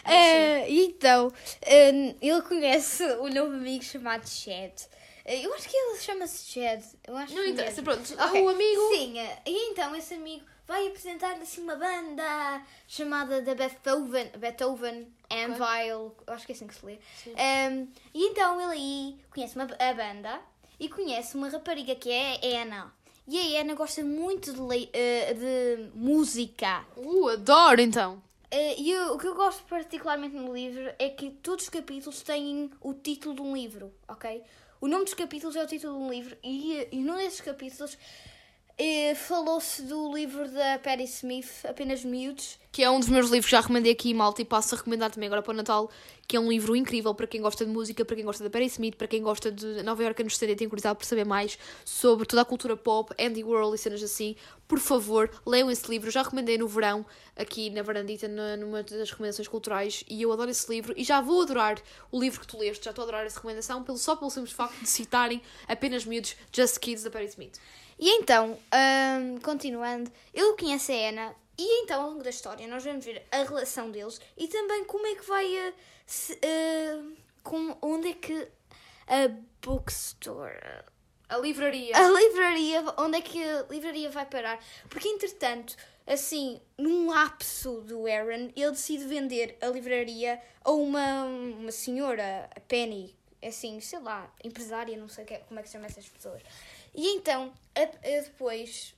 Eh, 0.06 0.66
então, 0.70 1.32
eh, 1.62 2.16
ele 2.22 2.41
conhece 2.41 3.04
o 3.04 3.30
novo 3.30 3.54
amigo 3.54 3.84
chamado 3.84 4.28
Chad. 4.28 4.74
Eh, 5.26 5.45
eu 5.45 5.54
acho 5.54 5.70
que 5.70 5.76
ele 5.76 5.99
chama-se 5.99 6.52
Chad. 6.52 6.84
Eu 7.08 7.16
acho 7.16 7.34
Não 7.34 7.45
interessa, 7.45 7.82
pronto. 7.82 8.02
Ok, 8.18 8.41
O 8.41 8.49
amigo. 8.49 8.89
Sim, 8.93 9.16
e 9.45 9.72
então 9.72 9.95
esse 9.95 10.14
amigo 10.14 10.45
vai 10.68 10.88
apresentar-lhe 10.88 11.43
assim 11.43 11.62
uma 11.62 11.76
banda 11.76 12.62
chamada 12.88 13.41
da 13.41 13.54
Beethoven, 13.54 14.32
Beethoven 14.38 15.08
Anvil, 15.30 16.16
eu 16.26 16.34
acho 16.34 16.45
que 16.45 16.54
é 16.54 16.56
assim 16.56 16.68
que 16.68 16.76
se 16.76 16.86
lê. 16.86 16.97
Um, 17.28 17.88
e 18.14 18.28
então 18.28 18.60
ele 18.62 18.72
aí 18.72 19.18
conhece 19.30 19.56
uma, 19.56 19.66
a 19.66 19.93
banda 19.93 20.39
e 20.80 20.88
conhece 20.88 21.36
uma 21.36 21.49
rapariga 21.49 21.93
que 21.95 22.10
é 22.10 22.58
a 22.58 22.64
Anna. 22.64 22.93
E 23.28 23.58
a 23.58 23.62
Anna 23.62 23.76
gosta 23.76 24.04
muito 24.04 24.54
de, 24.54 24.89
eh, 24.93 25.34
de 25.34 25.89
música. 25.93 26.86
Uh, 26.97 27.30
adoro 27.30 27.80
então. 27.82 28.22
Eh, 28.52 28.76
E 28.82 28.91
eu- 28.91 29.14
o 29.14 29.18
que 29.18 29.28
eu 29.28 29.36
gosto 29.36 29.64
particularmente 29.64 30.36
no 30.36 30.54
livro 30.54 30.91
é 30.99 31.10
que 31.10 31.30
todos 31.32 31.66
os 31.66 31.70
capítulos 31.70 32.22
têm 32.22 32.70
o 32.82 32.93
título 32.93 33.36
de 33.36 33.41
um 33.41 33.56
livro, 33.56 33.93
ok? 34.08 34.43
O 34.82 34.88
nome 34.88 35.06
dos 35.06 35.14
capítulos 35.14 35.56
é 35.56 35.64
o 35.64 35.68
título 35.68 35.97
de 35.97 36.04
um 36.04 36.10
livro 36.10 36.38
e, 36.43 36.88
e 36.91 36.97
num 36.97 37.16
desses 37.16 37.39
capítulos 37.39 37.97
falou-se 39.16 39.84
do 39.84 40.14
livro 40.14 40.50
da 40.50 40.80
Patti 40.80 41.04
Smith, 41.04 41.66
Apenas 41.66 42.04
Miúdos. 42.04 42.58
que 42.72 42.82
é 42.82 42.90
um 42.90 43.00
dos 43.00 43.10
meus 43.10 43.26
livros 43.30 43.46
que 43.46 43.52
já 43.52 43.60
recomendei 43.60 43.92
aqui, 43.92 44.14
malta, 44.14 44.42
e 44.42 44.46
passo 44.46 44.74
a 44.74 44.78
recomendar 44.78 45.12
também 45.12 45.28
agora 45.28 45.42
para 45.42 45.52
o 45.52 45.56
Natal, 45.56 45.92
que 46.28 46.38
é 46.38 46.40
um 46.40 46.50
livro 46.50 46.76
incrível 46.76 47.14
para 47.14 47.28
quem 47.28 47.42
gosta 47.42 47.66
de 47.66 47.72
música, 47.72 48.06
para 48.06 48.16
quem 48.16 48.24
gosta 48.24 48.44
da 48.44 48.50
Perry 48.50 48.68
Smith, 48.68 48.96
para 48.96 49.08
quem 49.08 49.22
gosta 49.22 49.52
de 49.52 49.84
Nova 49.84 50.02
York 50.02 50.22
anos 50.22 50.38
70 50.38 50.52
e 50.52 50.56
tem 50.56 50.70
curiosidade 50.70 50.98
por 50.98 51.06
saber 51.06 51.26
mais 51.26 51.60
sobre 51.84 52.26
toda 52.26 52.42
a 52.42 52.46
cultura 52.46 52.78
pop, 52.78 53.14
Andy 53.20 53.44
World 53.44 53.76
e 53.76 53.78
cenas 53.78 54.02
assim. 54.02 54.36
Por 54.68 54.80
favor, 54.80 55.30
leiam 55.46 55.70
esse 55.70 55.90
livro. 55.92 56.10
Já 56.10 56.24
recomendei 56.24 56.58
no 56.58 56.68
verão, 56.68 57.06
aqui 57.36 57.70
na 57.70 57.84
Varandita, 57.84 58.28
numa 58.58 58.82
das 58.82 59.12
recomendações 59.12 59.48
culturais, 59.48 60.04
e 60.10 60.22
eu 60.22 60.32
adoro 60.32 60.50
esse 60.50 60.72
livro, 60.72 60.94
e 60.96 61.04
já 61.04 61.20
vou 61.20 61.42
adorar 61.42 61.78
o 62.10 62.20
livro 62.20 62.40
que 62.40 62.48
tu 62.48 62.58
leste, 62.58 62.86
já 62.86 62.92
estou 62.92 63.04
a 63.04 63.06
adorar 63.06 63.26
essa 63.26 63.36
recomendação, 63.36 63.84
pelo, 63.84 63.98
só 63.98 64.16
pelo 64.16 64.32
simples 64.32 64.54
facto 64.54 64.80
de 64.80 64.90
citarem 64.90 65.42
apenas 65.68 66.06
miúdos 66.06 66.36
Just 66.52 66.80
Kids 66.80 67.04
da 67.04 67.12
Perry 67.12 67.26
Smith. 67.26 67.60
E 68.02 68.10
então, 68.18 68.58
continuando, 69.43 70.12
ele 70.34 70.54
conhece 70.58 70.91
a 70.91 71.10
Anna 71.10 71.36
e 71.58 71.84
então 71.84 72.02
ao 72.02 72.10
longo 72.10 72.24
da 72.24 72.32
história 72.32 72.68
nós 72.68 72.84
vamos 72.84 73.06
ver 73.06 73.24
a 73.32 73.43
relação 73.43 73.91
deles 73.91 74.20
e 74.36 74.47
também 74.47 74.84
como 74.86 75.06
é 75.06 75.14
que 75.16 75.24
vai 75.28 75.68
a, 75.68 75.74
se, 76.08 76.34
ah, 76.43 77.04
com, 77.43 77.78
onde 77.82 78.08
é 78.10 78.14
que 78.14 78.47
a 79.08 79.28
bookstore 79.62 80.84
A 81.30 81.38
livraria. 81.38 81.95
a 81.95 82.10
livraria 82.10 82.84
onde 82.97 83.18
é 83.18 83.22
que 83.22 83.43
a 83.43 83.66
livraria 83.70 84.10
vai 84.10 84.26
parar 84.26 84.60
porque 84.89 85.08
entretanto 85.08 85.76
assim 86.08 86.60
num 86.78 87.10
lapso 87.12 87.82
do 87.82 88.08
Aaron 88.08 88.49
ele 88.56 88.72
decide 88.72 89.06
vender 89.06 89.58
a 89.62 89.68
livraria 89.68 90.41
a 90.64 90.72
uma, 90.72 91.26
uma 91.26 91.72
senhora 91.72 92.49
a 92.56 92.60
Penny 92.62 93.16
assim 93.43 93.80
sei 93.82 93.99
lá 93.99 94.34
empresária 94.43 94.97
não 94.97 95.08
sei 95.10 95.26
é- 95.30 95.39
como 95.47 95.60
é 95.60 95.64
que 95.64 95.70
se 95.70 95.74
chama 95.74 95.86
essas 95.86 96.08
pessoas 96.08 96.41
e 96.94 97.08
então 97.16 97.52
a- 97.76 97.82
a 97.82 98.22
depois 98.22 98.94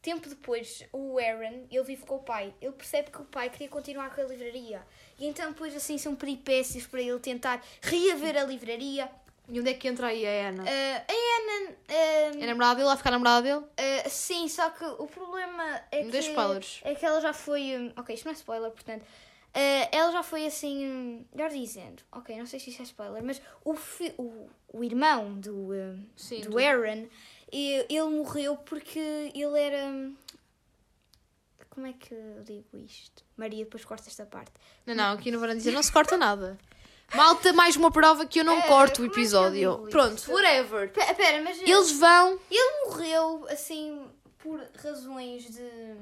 Tempo 0.00 0.28
depois, 0.28 0.82
o 0.92 1.16
Aaron, 1.16 1.64
ele 1.70 1.84
vive 1.84 2.04
com 2.04 2.16
o 2.16 2.18
pai. 2.18 2.52
Ele 2.60 2.72
percebe 2.72 3.12
que 3.12 3.22
o 3.22 3.24
pai 3.24 3.48
queria 3.48 3.68
continuar 3.68 4.12
com 4.12 4.20
a 4.20 4.24
livraria. 4.24 4.82
E 5.16 5.24
então, 5.28 5.52
depois, 5.52 5.76
assim, 5.76 5.96
são 5.96 6.16
peripécias 6.16 6.84
para 6.88 7.00
ele 7.00 7.20
tentar 7.20 7.62
reaver 7.80 8.36
a 8.36 8.42
livraria. 8.42 9.08
E 9.48 9.60
onde 9.60 9.70
é 9.70 9.74
que 9.74 9.86
entra 9.86 10.08
aí 10.08 10.26
a 10.26 10.48
Ana? 10.48 10.64
Ah, 10.66 11.04
a 11.08 11.12
Anna... 11.12 11.76
ah, 11.88 12.32
É 12.42 12.46
namorada 12.46 12.74
dele? 12.74 12.88
Vai 12.88 12.96
ficar 12.96 13.12
namorada 13.12 13.42
dele? 13.42 13.64
ah, 13.76 14.08
sim, 14.08 14.48
só 14.48 14.70
que 14.70 14.84
o 14.84 15.06
problema 15.06 15.80
é 15.92 15.98
Não 16.00 16.06
que... 16.06 16.10
dê 16.10 16.18
spoilers. 16.18 16.80
É 16.82 16.96
que 16.96 17.06
ela 17.06 17.20
já 17.20 17.32
foi... 17.32 17.76
hum, 17.76 17.92
ok, 17.96 18.12
isto 18.12 18.24
não 18.24 18.32
é 18.32 18.34
spoiler, 18.34 18.72
portanto... 18.72 19.04
ah, 19.54 19.88
ela 19.92 20.12
já 20.12 20.22
foi 20.22 20.46
assim... 20.46 21.24
melhor 21.34 21.50
dizendo... 21.50 22.02
Ok, 22.12 22.36
não 22.38 22.46
sei 22.46 22.58
se 22.60 22.70
isto 22.70 22.80
é 22.80 22.84
spoiler, 22.84 23.22
mas 23.22 23.40
o, 23.64 23.74
fi- 23.74 24.14
o, 24.18 24.48
o 24.72 24.82
irmão 24.84 25.34
do, 25.38 25.72
hum, 25.72 26.04
Sim, 26.16 26.40
do 26.42 26.50
do- 26.50 26.58
Aaron... 26.58 27.06
Ele 27.54 28.02
morreu 28.04 28.56
porque 28.56 28.98
ele 29.34 29.60
era... 29.60 30.10
Como 31.68 31.86
é 31.86 31.92
que 31.92 32.14
eu 32.14 32.42
digo 32.44 32.66
isto? 32.78 33.22
Maria, 33.36 33.64
depois 33.64 33.84
corta 33.84 34.08
esta 34.08 34.24
parte. 34.24 34.52
Não, 34.86 34.94
não, 34.94 35.12
aqui 35.12 35.30
no 35.30 35.38
Varandita 35.38 35.70
não 35.70 35.82
se 35.82 35.92
corta 35.92 36.16
nada. 36.16 36.58
Malta, 37.14 37.52
mais 37.52 37.76
uma 37.76 37.90
prova 37.90 38.24
que 38.24 38.40
eu 38.40 38.44
não 38.44 38.58
É, 38.58 38.62
corto 38.62 39.02
o 39.02 39.04
é 39.04 39.08
episódio. 39.08 39.76
digo 39.76 39.88
Pronto, 39.90 40.32
whatever. 40.32 40.90
Pera, 40.92 41.12
pera, 41.14 41.42
mas... 41.42 41.60
Eles 41.60 41.92
vão. 41.92 42.38
Ele 42.50 42.86
morreu, 42.86 43.46
assim, 43.50 44.06
por 44.38 44.58
razões 44.82 45.44
de, 45.44 45.94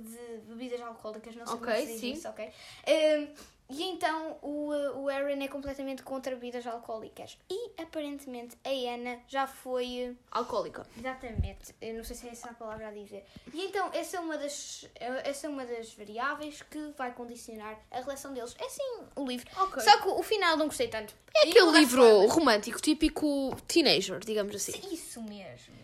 de 0.00 0.38
bebidas 0.48 0.80
alcoólicas, 0.80 1.34
não 1.36 1.46
sei 1.46 1.54
Ok, 1.56 1.66
como 1.66 1.76
se 1.86 1.92
diz 1.92 2.00
sim. 2.00 2.12
isso, 2.12 2.28
ok? 2.28 2.50
Ehm, 2.86 3.28
e 3.68 3.82
então 3.82 4.38
o, 4.42 4.70
o 5.00 5.08
Aaron 5.08 5.42
é 5.42 5.48
completamente 5.48 6.02
contra 6.04 6.34
bebidas 6.36 6.64
alcoólicas. 6.68 7.36
E 7.50 7.72
aparentemente 7.82 8.56
a 8.64 8.70
Anna 8.94 9.18
já 9.26 9.46
foi. 9.48 10.10
uh, 10.10 10.16
Alcoólica. 10.30 10.86
Exatamente, 10.96 11.74
eu 11.80 11.94
não 11.94 12.04
sei 12.04 12.14
se 12.14 12.28
é 12.28 12.30
essa 12.30 12.50
a 12.50 12.54
palavra 12.54 12.86
a 12.88 12.90
dizer. 12.92 13.24
E 13.52 13.64
então 13.64 13.90
essa 13.92 14.18
é 14.18 14.20
uma 14.20 14.38
das, 14.38 14.86
essa 15.24 15.48
é 15.48 15.50
uma 15.50 15.66
das 15.66 15.92
variáveis 15.94 16.62
que 16.62 16.92
vai 16.96 17.12
condicionar 17.12 17.76
a 17.90 18.00
relação 18.00 18.32
deles. 18.32 18.54
É 18.58 18.66
assim 18.66 18.82
o 19.16 19.26
livro. 19.26 19.48
Ok. 19.60 19.82
Só 19.82 20.00
que 20.00 20.08
o 20.08 20.22
final 20.22 20.56
não 20.56 20.66
gostei 20.66 20.86
tanto. 20.86 21.12
É 21.34 21.48
aquele 21.48 21.72
livro 21.72 22.26
romântico, 22.28 22.80
típico 22.80 23.54
teenager, 23.66 24.20
digamos 24.20 24.54
assim. 24.54 24.80
Isso 24.92 25.20
mesmo. 25.22 25.74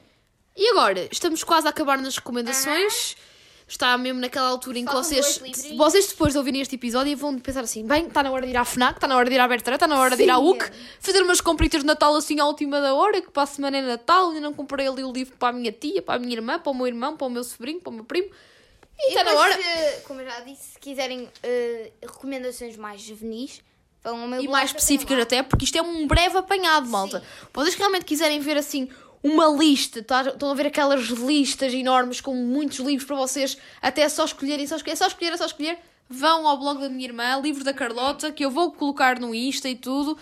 E 0.54 0.68
agora, 0.70 1.08
estamos 1.10 1.42
quase 1.42 1.66
a 1.66 1.70
acabar 1.70 1.98
nas 1.98 2.16
recomendações. 2.16 3.16
Está 3.72 3.96
mesmo 3.96 4.20
naquela 4.20 4.48
altura 4.48 4.78
em 4.78 4.84
que 4.84 4.92
Faltam 4.92 5.02
vocês, 5.02 5.40
vocês 5.74 6.06
depois 6.08 6.34
de 6.34 6.38
ouvirem 6.38 6.60
este 6.60 6.74
episódio 6.74 7.16
vão 7.16 7.38
pensar 7.38 7.62
assim: 7.62 7.86
bem, 7.86 8.06
está 8.06 8.22
na 8.22 8.30
hora 8.30 8.44
de 8.44 8.52
ir 8.52 8.56
à 8.58 8.66
FNAC, 8.66 8.98
está 8.98 9.08
na 9.08 9.16
hora 9.16 9.26
de 9.26 9.34
ir 9.34 9.38
à 9.38 9.48
Bertrand, 9.48 9.76
está 9.76 9.86
na 9.86 9.98
hora 9.98 10.14
de 10.14 10.22
ir 10.22 10.30
à 10.30 10.36
Sim. 10.36 10.42
UC, 10.42 10.70
fazer 11.00 11.22
umas 11.22 11.40
compritas 11.40 11.80
de 11.80 11.86
Natal 11.86 12.14
assim 12.14 12.38
à 12.38 12.44
última 12.44 12.82
da 12.82 12.92
hora, 12.92 13.22
que 13.22 13.30
para 13.30 13.44
a 13.44 13.46
semana 13.46 13.78
é 13.78 13.80
Natal, 13.80 14.28
ainda 14.28 14.42
não 14.42 14.52
comprei 14.52 14.86
ali 14.86 15.02
o 15.02 15.10
livro 15.10 15.34
para 15.38 15.48
a 15.48 15.52
minha 15.58 15.72
tia, 15.72 16.02
para 16.02 16.16
a 16.16 16.18
minha 16.18 16.34
irmã, 16.34 16.58
para 16.58 16.70
o 16.70 16.74
meu 16.74 16.86
irmão, 16.86 17.16
para 17.16 17.26
o 17.26 17.30
meu 17.30 17.42
sobrinho, 17.42 17.80
para 17.80 17.88
o 17.88 17.94
meu 17.94 18.04
primo. 18.04 18.28
E 18.98 19.08
está 19.08 19.24
na 19.24 19.32
hora. 19.32 19.58
eh, 19.58 20.02
como 20.06 20.20
eu 20.20 20.26
já 20.26 20.40
disse, 20.40 20.72
se 20.72 20.78
quiserem 20.78 21.26
eh, 21.42 21.92
recomendações 22.02 22.76
mais 22.76 23.00
juvenis, 23.00 23.62
vão 24.04 24.20
ao 24.20 24.28
meu 24.28 24.42
E 24.42 24.48
mais 24.48 24.68
específicas 24.68 25.18
até, 25.18 25.42
porque 25.42 25.64
isto 25.64 25.78
é 25.78 25.82
um 25.82 26.06
breve 26.06 26.36
apanhado, 26.36 26.90
malta. 26.90 27.22
Vocês 27.54 27.74
que 27.74 27.80
realmente 27.80 28.04
quiserem 28.04 28.38
ver 28.38 28.58
assim 28.58 28.90
uma 29.22 29.46
lista, 29.48 30.02
tá? 30.02 30.22
estão 30.22 30.50
a 30.50 30.54
ver 30.54 30.66
aquelas 30.66 31.02
listas 31.08 31.72
enormes 31.72 32.20
com 32.20 32.34
muitos 32.34 32.78
livros 32.78 33.06
para 33.06 33.16
vocês, 33.16 33.56
até 33.80 34.08
só 34.08 34.24
escolherem, 34.24 34.66
só 34.66 34.76
escolher, 34.76 34.92
é 34.92 34.96
só 34.96 35.06
escolher, 35.06 35.32
é 35.32 35.36
só 35.36 35.46
escolher. 35.46 35.78
vão 36.08 36.46
ao 36.46 36.58
blog 36.58 36.80
da 36.80 36.88
minha 36.90 37.06
irmã, 37.06 37.36
livro 37.40 37.64
da 37.64 37.72
Carlota, 37.72 38.30
que 38.32 38.44
eu 38.44 38.50
vou 38.50 38.72
colocar 38.72 39.18
no 39.18 39.34
Insta 39.34 39.68
e 39.68 39.74
tudo, 39.76 40.18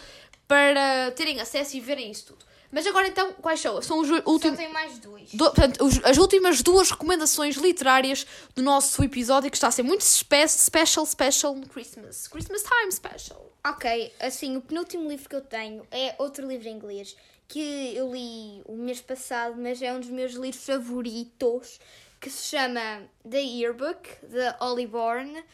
para 0.46 1.10
terem 1.12 1.40
acesso 1.40 1.76
e 1.76 1.80
verem 1.80 2.10
isso 2.10 2.26
tudo. 2.26 2.44
Mas 2.72 2.86
agora 2.86 3.08
então, 3.08 3.32
quais 3.42 3.58
são? 3.58 3.82
São 3.82 3.98
os 3.98 4.06
Só 4.08 4.22
últimos. 4.26 4.56
tem 4.56 4.68
mais 4.72 4.96
dois. 5.00 5.30
Do- 5.32 5.46
portanto, 5.46 5.84
os- 5.84 6.00
as 6.04 6.16
últimas 6.18 6.62
duas 6.62 6.90
recomendações 6.92 7.56
literárias 7.56 8.24
do 8.54 8.62
nosso 8.62 9.02
episódio, 9.02 9.50
que 9.50 9.56
está 9.56 9.66
a 9.66 9.70
ser 9.72 9.82
muito 9.82 10.02
spe 10.02 10.46
special, 10.46 11.04
special 11.04 11.56
Christmas. 11.72 12.28
Christmas 12.28 12.62
time 12.62 12.92
special. 12.92 13.50
Ok, 13.66 14.12
assim, 14.20 14.56
o 14.56 14.60
penúltimo 14.60 15.08
livro 15.08 15.28
que 15.28 15.34
eu 15.34 15.40
tenho 15.40 15.84
é 15.90 16.14
outro 16.18 16.46
livro 16.46 16.68
em 16.68 16.76
inglês 16.76 17.16
que 17.50 17.96
eu 17.96 18.12
li 18.12 18.62
o 18.64 18.76
mês 18.76 19.00
passado, 19.00 19.56
mas 19.60 19.82
é 19.82 19.92
um 19.92 19.98
dos 19.98 20.08
meus 20.08 20.34
livros 20.34 20.64
favoritos, 20.64 21.80
que 22.20 22.30
se 22.30 22.44
chama 22.44 23.02
The 23.28 23.40
Yearbook, 23.40 24.08
de 24.24 24.50
Holly 24.60 24.86
Bourne. 24.86 25.44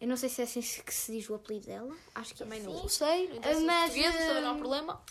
Eu 0.00 0.08
não 0.08 0.16
sei 0.16 0.28
se 0.28 0.40
é 0.40 0.44
assim 0.44 0.60
que 0.60 0.92
se 0.92 1.12
diz 1.12 1.30
o 1.30 1.34
apelido 1.36 1.66
dela. 1.66 1.94
Acho 2.12 2.32
que 2.32 2.40
Também 2.40 2.58
é 2.58 2.62
não 2.64 2.76
assim. 2.78 2.88
sei, 2.88 3.28
não 3.28 3.36
interessa 3.36 3.60
Mas, 3.60 3.92
português, 3.92 4.26
também 4.26 4.42
não 4.42 4.48
há 4.48 4.52
hum, 4.52 4.58
problema. 4.58 5.02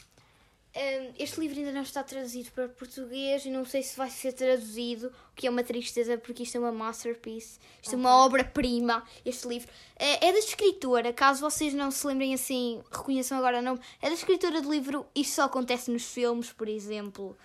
Este 1.19 1.39
livro 1.39 1.59
ainda 1.59 1.71
não 1.71 1.83
está 1.83 2.01
traduzido 2.01 2.51
para 2.51 2.67
português 2.67 3.45
e 3.45 3.49
não 3.49 3.63
sei 3.63 3.83
se 3.83 3.95
vai 3.95 4.09
ser 4.09 4.33
traduzido, 4.33 5.07
o 5.31 5.35
que 5.35 5.45
é 5.45 5.49
uma 5.49 5.63
tristeza 5.63 6.17
porque 6.17 6.41
isto 6.41 6.57
é 6.57 6.59
uma 6.59 6.71
masterpiece, 6.71 7.59
isto 7.79 7.93
é 7.93 7.97
uma 7.97 8.25
obra-prima, 8.25 9.03
este 9.23 9.47
livro. 9.47 9.69
É, 9.95 10.27
é 10.27 10.31
da 10.31 10.39
escritora, 10.39 11.13
caso 11.13 11.41
vocês 11.41 11.75
não 11.75 11.91
se 11.91 12.07
lembrem 12.07 12.33
assim, 12.33 12.81
reconheçam 12.91 13.37
agora 13.37 13.59
o 13.59 13.61
nome, 13.61 13.79
é 14.01 14.09
da 14.09 14.15
escritora 14.15 14.61
do 14.61 14.71
livro 14.71 15.05
Isto 15.13 15.35
Só 15.35 15.43
Acontece 15.43 15.91
nos 15.91 16.05
Filmes, 16.05 16.51
por 16.51 16.67
exemplo. 16.67 17.37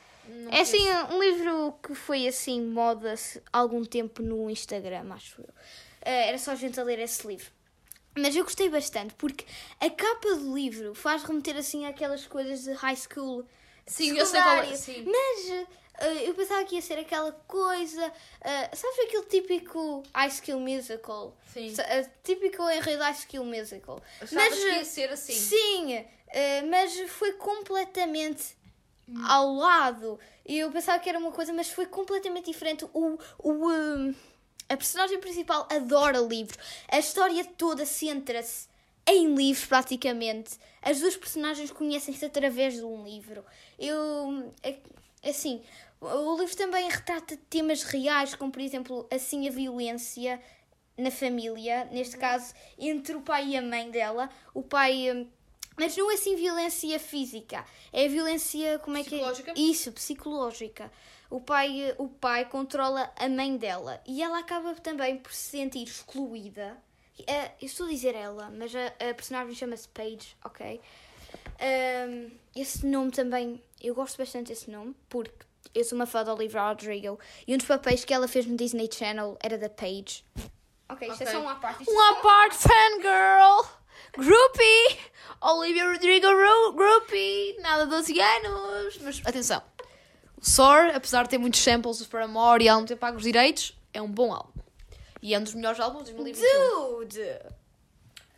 é 0.51 0.61
assim, 0.63 0.89
um 1.13 1.23
livro 1.23 1.75
que 1.83 1.95
foi 1.95 2.27
assim, 2.27 2.63
moda 2.63 3.15
algum 3.53 3.85
tempo 3.85 4.23
no 4.23 4.49
Instagram, 4.49 5.13
acho 5.13 5.43
eu. 5.43 5.49
Eh, 6.01 6.29
era 6.29 6.39
só 6.39 6.55
gente 6.55 6.81
a 6.81 6.83
ler 6.83 6.99
esse 6.99 7.27
livro. 7.27 7.58
Mas 8.19 8.35
eu 8.37 8.45
gostei 8.45 8.69
bastante 8.69 9.15
porque 9.15 9.45
a 9.81 9.91
capa 9.91 10.35
do 10.35 10.55
livro 10.55 10.95
faz 10.95 11.23
remeter 11.23 11.57
assim 11.57 11.87
àquelas 11.87 12.27
coisas 12.27 12.65
de 12.65 12.73
high 12.73 12.97
school. 12.97 13.45
Sim, 13.87 14.17
eu 14.19 14.27
sei 14.27 14.41
qual 14.43 14.63
é, 14.63 14.77
sim. 14.77 15.05
Mas 15.07 15.67
eh, 16.01 16.29
eu 16.29 16.35
pensava 16.35 16.65
que 16.65 16.75
ia 16.77 16.83
ser 16.83 16.99
aquela 16.99 17.33
coisa. 17.47 18.13
eh, 18.43 18.71
sabes 18.75 18.99
aquele 19.07 19.25
típico 19.27 20.03
High 20.15 20.31
School 20.31 20.61
Musical? 20.61 21.37
Sim. 21.53 21.75
Eh, 21.79 22.09
típico 22.23 22.69
enredo 22.69 23.03
High 23.03 23.15
School 23.15 23.45
Musical. 23.45 24.03
Achavas 24.21 24.59
que 24.59 24.65
eh, 24.67 24.77
ia 24.79 24.85
ser 24.85 25.11
assim? 25.11 25.33
Sim, 25.33 26.05
mas 26.69 27.01
foi 27.11 27.33
completamente 27.33 28.57
ao 29.27 29.55
lado. 29.55 30.21
E 30.47 30.59
eu 30.59 30.71
pensava 30.71 30.99
que 30.99 31.09
era 31.09 31.19
uma 31.19 31.33
coisa, 31.33 31.53
mas 31.53 31.71
foi 31.71 31.87
completamente 31.87 32.47
diferente. 32.47 32.85
O, 32.93 33.19
o, 33.39 34.15
a 34.69 34.77
personagem 34.77 35.19
principal 35.21 35.67
adora 35.71 36.19
livros. 36.19 36.59
A 36.89 36.99
história 36.99 37.45
toda 37.45 37.87
centra-se 37.87 38.69
em 39.07 39.35
livros, 39.35 39.67
praticamente. 39.67 40.59
As 40.83 41.01
duas 41.01 41.17
personagens 41.17 41.71
conhecem-se 41.71 42.25
através 42.25 42.75
de 42.75 42.85
um 42.85 43.05
livro. 43.05 43.45
Eu. 43.79 44.53
é- 44.63 44.77
Assim, 45.25 45.61
o 46.01 46.37
livro 46.39 46.57
também 46.57 46.89
retrata 46.89 47.37
temas 47.51 47.83
reais, 47.83 48.35
como 48.37 48.53
por 48.53 48.63
exemplo, 48.63 49.09
assim, 49.11 49.49
a 49.49 49.51
violência 49.51 50.41
na 50.97 51.11
família, 51.11 51.87
neste 51.91 52.17
caso, 52.17 52.55
entre 52.79 53.17
o 53.17 53.21
pai 53.21 53.49
e 53.49 53.57
a 53.57 53.63
mãe 53.63 53.91
dela. 53.91 54.31
O 54.55 54.63
pai. 54.63 55.29
Mas 55.79 55.97
não 55.97 56.11
é 56.11 56.15
assim 56.15 56.35
violência 56.37 56.99
física, 56.99 57.65
é 57.93 58.09
violência, 58.09 58.79
como 58.81 58.97
é 58.97 59.05
que 59.05 59.15
é? 59.21 59.33
Isso, 59.57 59.93
psicológica. 59.93 60.91
O 61.31 61.41
pai, 61.41 61.95
o 61.99 62.09
pai 62.09 62.45
controla 62.47 63.13
a 63.17 63.29
mãe 63.29 63.57
dela 63.57 64.01
e 64.07 64.23
ela 64.23 64.39
acaba 64.39 64.75
também 64.75 65.19
por 65.19 65.33
se 65.33 65.51
sentir 65.51 65.83
excluída. 65.85 66.77
Eh, 67.27 67.51
eu 67.61 67.67
estou 67.67 67.87
a 67.87 67.91
dizer 67.91 68.15
ela, 68.15 68.51
mas 68.51 68.75
a, 68.75 68.87
a 69.11 69.15
personagem 69.15 69.55
chama-se 69.55 69.89
Paige, 69.89 70.37
ok? 70.45 70.81
Ahm, 71.61 72.31
esse 72.55 72.87
nome 72.87 73.11
também, 73.11 73.63
eu 73.81 73.95
gosto 73.95 74.17
bastante 74.17 74.49
desse 74.49 74.71
nome, 74.71 74.95
porque 75.09 75.35
eu 75.75 75.85
sou 75.85 75.97
uma 75.97 76.07
fã 76.07 76.25
da 76.25 76.33
Olivia 76.33 76.63
Rodrigo 76.69 77.19
e 77.47 77.55
um 77.55 77.59
dos 77.59 77.67
papéis 77.67 78.05
que 78.05 78.15
ela 78.15 78.27
fez 78.29 78.47
no 78.47 78.57
Disney 78.57 78.89
Channel 78.93 79.37
era 79.43 79.59
da 79.59 79.69
Paige. 79.69 80.25
Ok, 80.89 81.09
isto 81.09 81.23
é 81.25 81.27
só 81.27 81.41
uma 81.41 81.57
parte. 81.57 81.83
isto 81.83 81.93
é 81.93 81.95
só- 82.15 82.21
parte 82.23 82.57
fangirl, 82.57 83.69
groupie, 84.17 84.99
Olivia 85.41 85.91
Rodrigo 85.91 86.27
groupie, 86.75 87.57
nada 87.61 87.85
de 87.85 87.91
12 87.91 88.21
anos. 88.21 88.99
Mas 89.03 89.23
atenção, 89.25 89.63
o 90.41 90.45
Soar, 90.45 90.95
apesar 90.95 91.25
de 91.25 91.31
ter 91.31 91.39
muitos 91.39 91.61
samples 91.61 91.99
do 91.99 92.07
Paramore 92.07 92.65
e 92.65 92.69
ela 92.69 92.79
não 92.79 92.87
ter 92.87 92.97
pago 92.97 93.17
os 93.17 93.23
direitos, 93.23 93.77
é 93.93 94.01
um 94.03 94.11
bom 94.11 94.33
álbum. 94.33 94.61
E 95.21 95.35
é 95.35 95.39
um 95.39 95.43
dos 95.43 95.55
melhores 95.55 95.81
álbuns 95.81 96.05
de 96.05 96.13
2021. 96.15 96.99
Dude! 97.01 97.39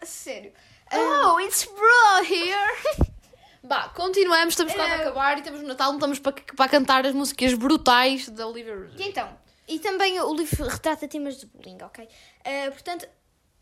A 0.01 0.07
sério. 0.07 0.53
Oh, 0.93 1.39
it's 1.41 1.65
bro 1.65 2.25
here! 2.25 3.11
Bah, 3.63 3.91
continuamos, 3.91 4.55
estamos 4.55 4.73
quase 4.73 4.91
a 4.91 4.97
acabar 4.97 5.39
e 5.39 5.43
temos 5.43 5.61
o 5.61 5.65
Natal, 5.65 5.89
não 5.91 5.99
estamos 5.99 6.19
para, 6.19 6.33
para 6.57 6.67
cantar 6.69 7.05
as 7.05 7.15
músicas 7.15 7.53
brutais 7.53 8.27
da 8.31 8.47
Olivia 8.47 8.75
Rodrigo. 8.75 9.03
Então, 9.03 9.39
e 9.69 9.79
também 9.79 10.19
o 10.19 10.35
livro 10.35 10.65
retrata 10.67 11.07
temas 11.07 11.37
de 11.39 11.45
bullying, 11.45 11.77
ok? 11.83 12.09
Ah, 12.43 12.71
portanto, 12.71 13.07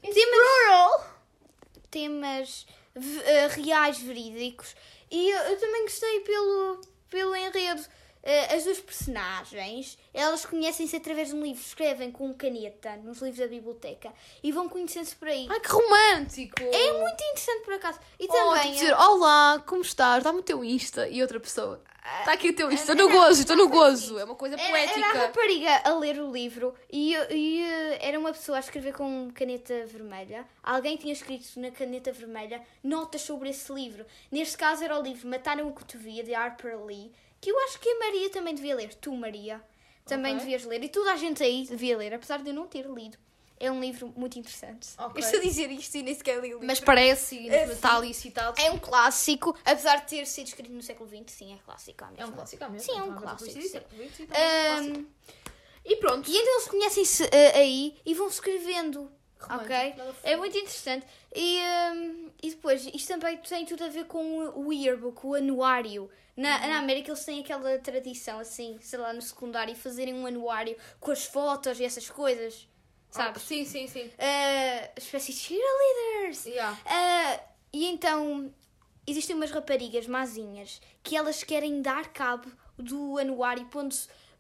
temas, 0.01 0.15
temas 0.15 0.39
v- 0.39 1.05
ah, 2.97 3.49
reais, 3.55 3.99
verídicos. 4.01 4.75
E 5.11 5.31
eu, 5.31 5.59
também 5.61 5.83
gostei 5.83 6.21
pelo, 6.21 6.81
pelo 7.11 7.35
enredo. 7.37 7.83
Ah, 8.25 8.55
as 8.55 8.65
duas 8.65 8.81
personagens, 8.81 9.97
elas 10.13 10.45
conhecem-se 10.45 10.97
através 10.97 11.29
de 11.29 11.35
um 11.35 11.43
livro, 11.43 11.63
escrevem 11.63 12.11
com 12.11 12.35
caneta 12.35 12.97
nos 12.97 13.19
livros 13.23 13.39
da 13.39 13.47
biblioteca 13.47 14.13
e 14.43 14.51
vão 14.53 14.69
conhecendo-se 14.69 15.15
por 15.17 15.29
aí. 15.29 15.47
Ai, 15.49 15.61
que 15.61 15.69
romântico! 15.69 16.61
É 16.63 16.93
muito 16.93 17.23
interessante 17.23 17.65
por 17.65 17.75
acaso. 17.75 17.99
E 18.19 18.27
Oh, 18.29 18.33
também. 18.33 18.73
dizer, 18.73 18.93
olá, 18.95 19.63
como 19.67 19.83
estás? 19.83 20.25
Dá-me 20.25 20.41
o 20.41 20.43
teu 20.43 20.65
Insta 20.65 21.09
e 21.09 21.23
outra 21.23 21.39
pessoa. 21.41 21.83
Está 22.21 22.33
aqui 22.33 22.51
o 22.51 22.55
teu 22.55 22.71
estou 22.71 22.95
no 22.95 23.09
gozo, 23.09 23.41
estou 23.41 23.57
no 23.57 23.69
gozo. 23.69 24.19
É 24.19 24.25
uma 24.25 24.35
coisa 24.35 24.57
Era, 24.57 24.65
era 24.69 24.89
a 24.89 24.93
poética. 24.93 25.19
rapariga 25.19 25.81
a 25.85 25.95
ler 25.95 26.21
o 26.21 26.31
livro 26.31 26.75
e, 26.91 27.15
e, 27.31 27.63
eh, 27.63 27.99
era 28.01 28.19
uma 28.19 28.33
pessoa 28.33 28.57
a 28.59 28.61
escrever 28.61 28.93
com 28.95 29.31
caneta 29.35 29.87
vermelha. 29.87 30.47
Alguém 30.63 30.97
tinha 30.97 31.13
escrito 31.13 31.59
na 31.61 31.71
caneta 31.71 32.13
vermelha 32.13 32.63
notas 32.83 33.23
sobre 33.23 33.51
esse 33.51 33.73
livro. 33.73 34.05
Neste 34.31 34.57
caso 34.57 34.85
era 34.85 34.99
o 34.99 35.03
livro 35.03 35.29
Mataram 35.29 35.69
o 35.69 35.73
Cotovia, 35.73 36.23
de 36.25 36.35
Harper 36.35 36.85
Lee, 36.85 37.13
que 37.41 37.51
eu 37.51 37.59
acho 37.65 37.79
que 37.81 37.89
a 37.89 37.99
Maria 37.99 38.31
também 38.31 38.55
devia 38.55 38.75
ler. 38.75 38.95
Tu, 38.95 39.13
Maria, 39.15 39.61
também 40.05 40.35
Ok. 40.35 40.45
devias 40.45 40.65
ler. 40.65 40.83
E 40.83 40.89
toda 40.89 41.13
a 41.13 41.17
gente 41.17 41.43
aí 41.43 41.65
devia 41.65 41.97
ler, 41.97 42.15
apesar 42.15 42.43
de 42.43 42.51
eu 42.51 42.55
não 42.55 42.67
ter 42.67 42.87
lido. 42.87 43.17
É 43.61 43.71
um 43.71 43.81
livro 43.81 44.13
muito 44.17 44.39
interessante. 44.39 44.89
Ok. 44.99 45.21
Eu 45.21 45.25
estou 45.25 45.41
a 45.41 45.43
dizer 45.43 45.71
isto 45.71 45.95
e 45.97 46.03
nem 46.03 46.15
sequer 46.15 46.35
li 46.41 46.49
o 46.49 46.53
livro. 46.55 46.67
Mas 46.67 46.81
parece, 46.81 47.37
e 47.37 47.49
É, 47.51 47.65
está 47.73 47.97
ali 47.97 48.15
citado. 48.15 48.61
É 48.61 48.71
um 48.71 48.79
clássico, 48.79 49.57
apesar 49.65 49.97
de 49.97 50.07
ter 50.09 50.27
sido 50.27 50.47
escrito 50.47 50.71
no 50.73 50.83
século 50.83 51.09
XX, 51.09 51.23
sim, 51.33 51.55
é 51.55 51.59
clássico. 51.59 52.05
É 52.17 52.25
um 52.25 52.33
clássico, 52.33 52.63
é 52.65 52.69
mesmo. 52.69 52.93
Sim, 52.93 52.99
é 52.99 53.03
um 53.03 53.07
Então, 53.09 53.19
clássico, 53.23 53.51
sim. 53.51 53.67
então, 53.67 53.83
é 54.37 54.81
um 54.81 54.85
clássico. 54.87 55.07
E 55.85 55.97
pronto. 55.97 56.31
E 56.31 56.37
então 56.37 56.55
eles 56.55 56.69
conhecem-se 56.69 57.25
eh, 57.33 57.57
aí 57.59 57.97
e 58.05 58.15
vão 58.15 58.29
escrevendo. 58.29 59.11
Romântico, 59.41 59.73
ok? 59.73 59.95
É 60.25 60.37
muito 60.37 60.59
interessante. 60.59 61.07
E, 61.35 61.61
hum, 61.95 62.31
e 62.43 62.51
depois, 62.51 62.87
isto 62.93 63.07
também 63.09 63.37
tem 63.39 63.65
tudo 63.65 63.85
a 63.85 63.89
ver 63.89 64.05
com 64.07 64.49
o 64.49 64.73
yearbook, 64.73 65.25
o 65.27 65.35
anuário. 65.35 66.11
Na, 66.37 66.61
Uhum. 66.61 66.69
na 66.69 66.79
América 66.79 67.11
eles 67.11 67.25
têm 67.25 67.41
aquela 67.41 67.79
tradição, 67.79 68.39
assim, 68.39 68.79
sei 68.81 68.99
lá, 68.99 69.13
no 69.13 69.23
secundário, 69.23 69.75
fazerem 69.75 70.15
um 70.15 70.27
anuário 70.27 70.77
com 71.01 71.11
as 71.11 71.25
fotos 71.25 71.81
e 71.81 71.85
essas 71.85 72.09
coisas. 72.11 72.68
Ah, 73.11 73.25
Sabes? 73.25 73.43
sim, 73.43 73.65
sim, 73.65 73.87
sim. 73.87 74.07
Uh, 74.07 74.93
espécie 74.99 75.33
de 75.33 75.39
cheerleaders. 75.39 76.45
Yeah. 76.47 76.79
Ah, 76.87 77.41
e 77.73 77.87
então 77.87 78.53
existem 79.07 79.35
umas 79.35 79.51
raparigas 79.51 80.07
mazinhas 80.07 80.81
que 81.03 81.17
elas 81.17 81.43
querem 81.43 81.81
dar 81.81 82.13
cabo 82.13 82.51
do 82.77 83.19
anuário 83.19 83.65
pondo 83.67 83.97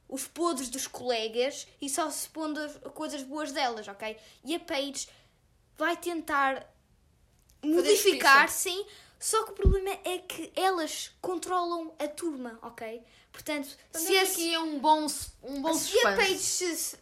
os 0.08 0.26
podres 0.26 0.68
dos 0.68 0.86
colegas 0.86 1.66
e 1.80 1.88
só 1.88 2.10
se 2.10 2.28
pondo 2.28 2.60
as 2.60 2.76
coisas 2.94 3.22
boas 3.22 3.52
delas, 3.52 3.88
ok? 3.88 4.16
E 4.44 4.54
a 4.54 4.60
Paige 4.60 5.08
vai 5.76 5.96
tentar 5.96 6.66
modificar, 7.62 8.48
sim, 8.48 8.84
só 9.18 9.44
que 9.44 9.50
o 9.50 9.54
problema 9.54 9.90
é 10.04 10.18
que 10.18 10.52
elas 10.54 11.10
controlam 11.20 11.92
a 11.98 12.06
turma, 12.08 12.58
ok? 12.62 13.02
Portanto, 13.32 13.68
Então, 13.90 14.00
se, 14.00 14.12
esse- 14.14 14.32
aqui 14.32 14.54
é 14.54 14.60
um 14.60 14.78
bom, 14.78 15.06
um 15.42 15.60
bom 15.62 15.74
se 15.74 15.98
a 16.06 16.14
Paige 16.16 16.38
suspense. 16.38 16.76
se 16.76 16.98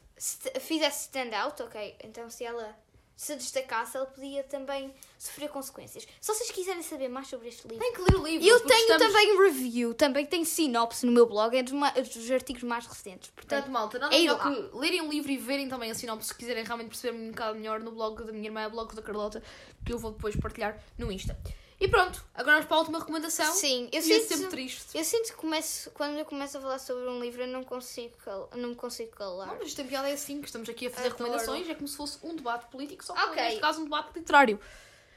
fizesse 0.61 1.03
stand 1.09 1.35
out, 1.37 1.63
ok, 1.63 1.97
então 2.05 2.29
se 2.31 2.45
ela 2.45 2.77
se 3.15 3.35
destacasse, 3.35 3.97
ela 3.97 4.05
podia 4.05 4.43
também 4.45 4.93
sofrer 5.19 5.49
consequências. 5.49 6.07
Se 6.21 6.35
vocês 6.35 6.51
quiserem 6.51 6.83
saber 6.83 7.09
mais 7.09 7.27
sobre 7.29 7.49
este 7.49 7.67
livro, 7.67 7.83
Tem 7.83 7.95
que 7.95 8.01
ler 8.03 8.15
o 8.21 8.23
livro. 8.27 8.47
eu 8.47 8.61
tenho 8.61 8.93
estamos- 8.93 9.07
também 9.15 9.39
review, 9.43 9.95
também 9.95 10.27
tenho 10.27 10.45
sinopse 10.45 11.07
no 11.07 11.13
meu 11.13 11.25
blog, 11.27 11.57
é 11.57 11.63
dos, 11.63 11.73
ma- 11.73 11.93
dos 11.93 12.31
artigos 12.31 12.63
mais 12.63 12.87
recentes. 12.87 13.31
Portanto, 13.31 13.65
Portanto, 13.65 13.73
malta, 13.73 13.99
nada 13.99 14.15
é 14.15 14.19
melhor 14.19 14.39
que 14.43 14.77
lerem 14.77 15.01
um 15.01 15.09
livro 15.09 15.31
e 15.33 15.39
verem 15.39 15.67
também 15.67 15.91
a 15.91 15.95
sinopse 15.95 16.29
se 16.29 16.35
quiserem 16.35 16.63
realmente 16.63 16.89
perceber 16.89 17.17
um 17.17 17.31
bocado 17.31 17.59
melhor 17.59 17.81
no 17.81 17.91
blog 17.91 18.23
da 18.23 18.33
minha 18.33 18.49
irmã, 18.49 18.67
o 18.67 18.71
blog 18.71 18.95
da 18.95 19.01
Carlota, 19.01 19.43
que 19.85 19.95
eu 19.95 19.99
vou 19.99 20.11
depois 20.13 20.37
partilhar 20.37 20.79
no 20.99 21.11
Insta. 21.11 21.39
E 21.79 21.89
pronto, 21.89 22.25
agora 22.35 22.57
vamos 22.57 22.67
para 22.69 22.77
a 22.77 22.81
última 22.81 22.99
recomendação. 22.99 23.53
Sim, 23.55 23.89
eu 23.93 24.01
E 24.01 24.13
é 24.13 24.19
sinto, 24.21 24.29
sempre 24.29 24.47
triste. 24.49 24.97
eu 24.97 25.05
sinto 25.05 25.27
que 25.29 25.35
começo, 25.35 25.91
quando 25.91 26.17
eu 26.19 26.25
começo 26.25 26.57
a 26.57 26.61
falar 26.61 26.79
sobre 26.79 27.07
um 27.07 27.21
livro, 27.21 27.43
eu 27.43 27.47
não 27.49 27.63
consigo, 27.63 28.17
cal- 28.25 28.49
não 28.55 28.71
me 28.71 28.75
consigo 28.75 29.11
calar. 29.11 29.49
Não, 29.49 29.57
mas 29.59 29.69
isto 29.69 29.85
piada 29.85 30.09
é 30.09 30.15
assim, 30.15 30.41
que 30.41 30.47
estamos 30.47 30.69
aqui 30.71 30.87
a 30.87 30.91
fazer 30.91 31.09
Adoro. 31.09 31.19
recomendações, 31.25 31.69
é 31.69 31.75
como 31.75 31.87
se 31.87 31.97
fosse 31.97 32.19
um 32.23 32.35
debate 32.35 32.67
político, 32.71 33.05
só 33.05 33.13
que 33.13 33.21
Ok. 33.25 33.43
neste 33.43 33.61
caso 33.61 33.81
um 33.83 33.85
debate 33.85 34.11
literário. 34.19 34.59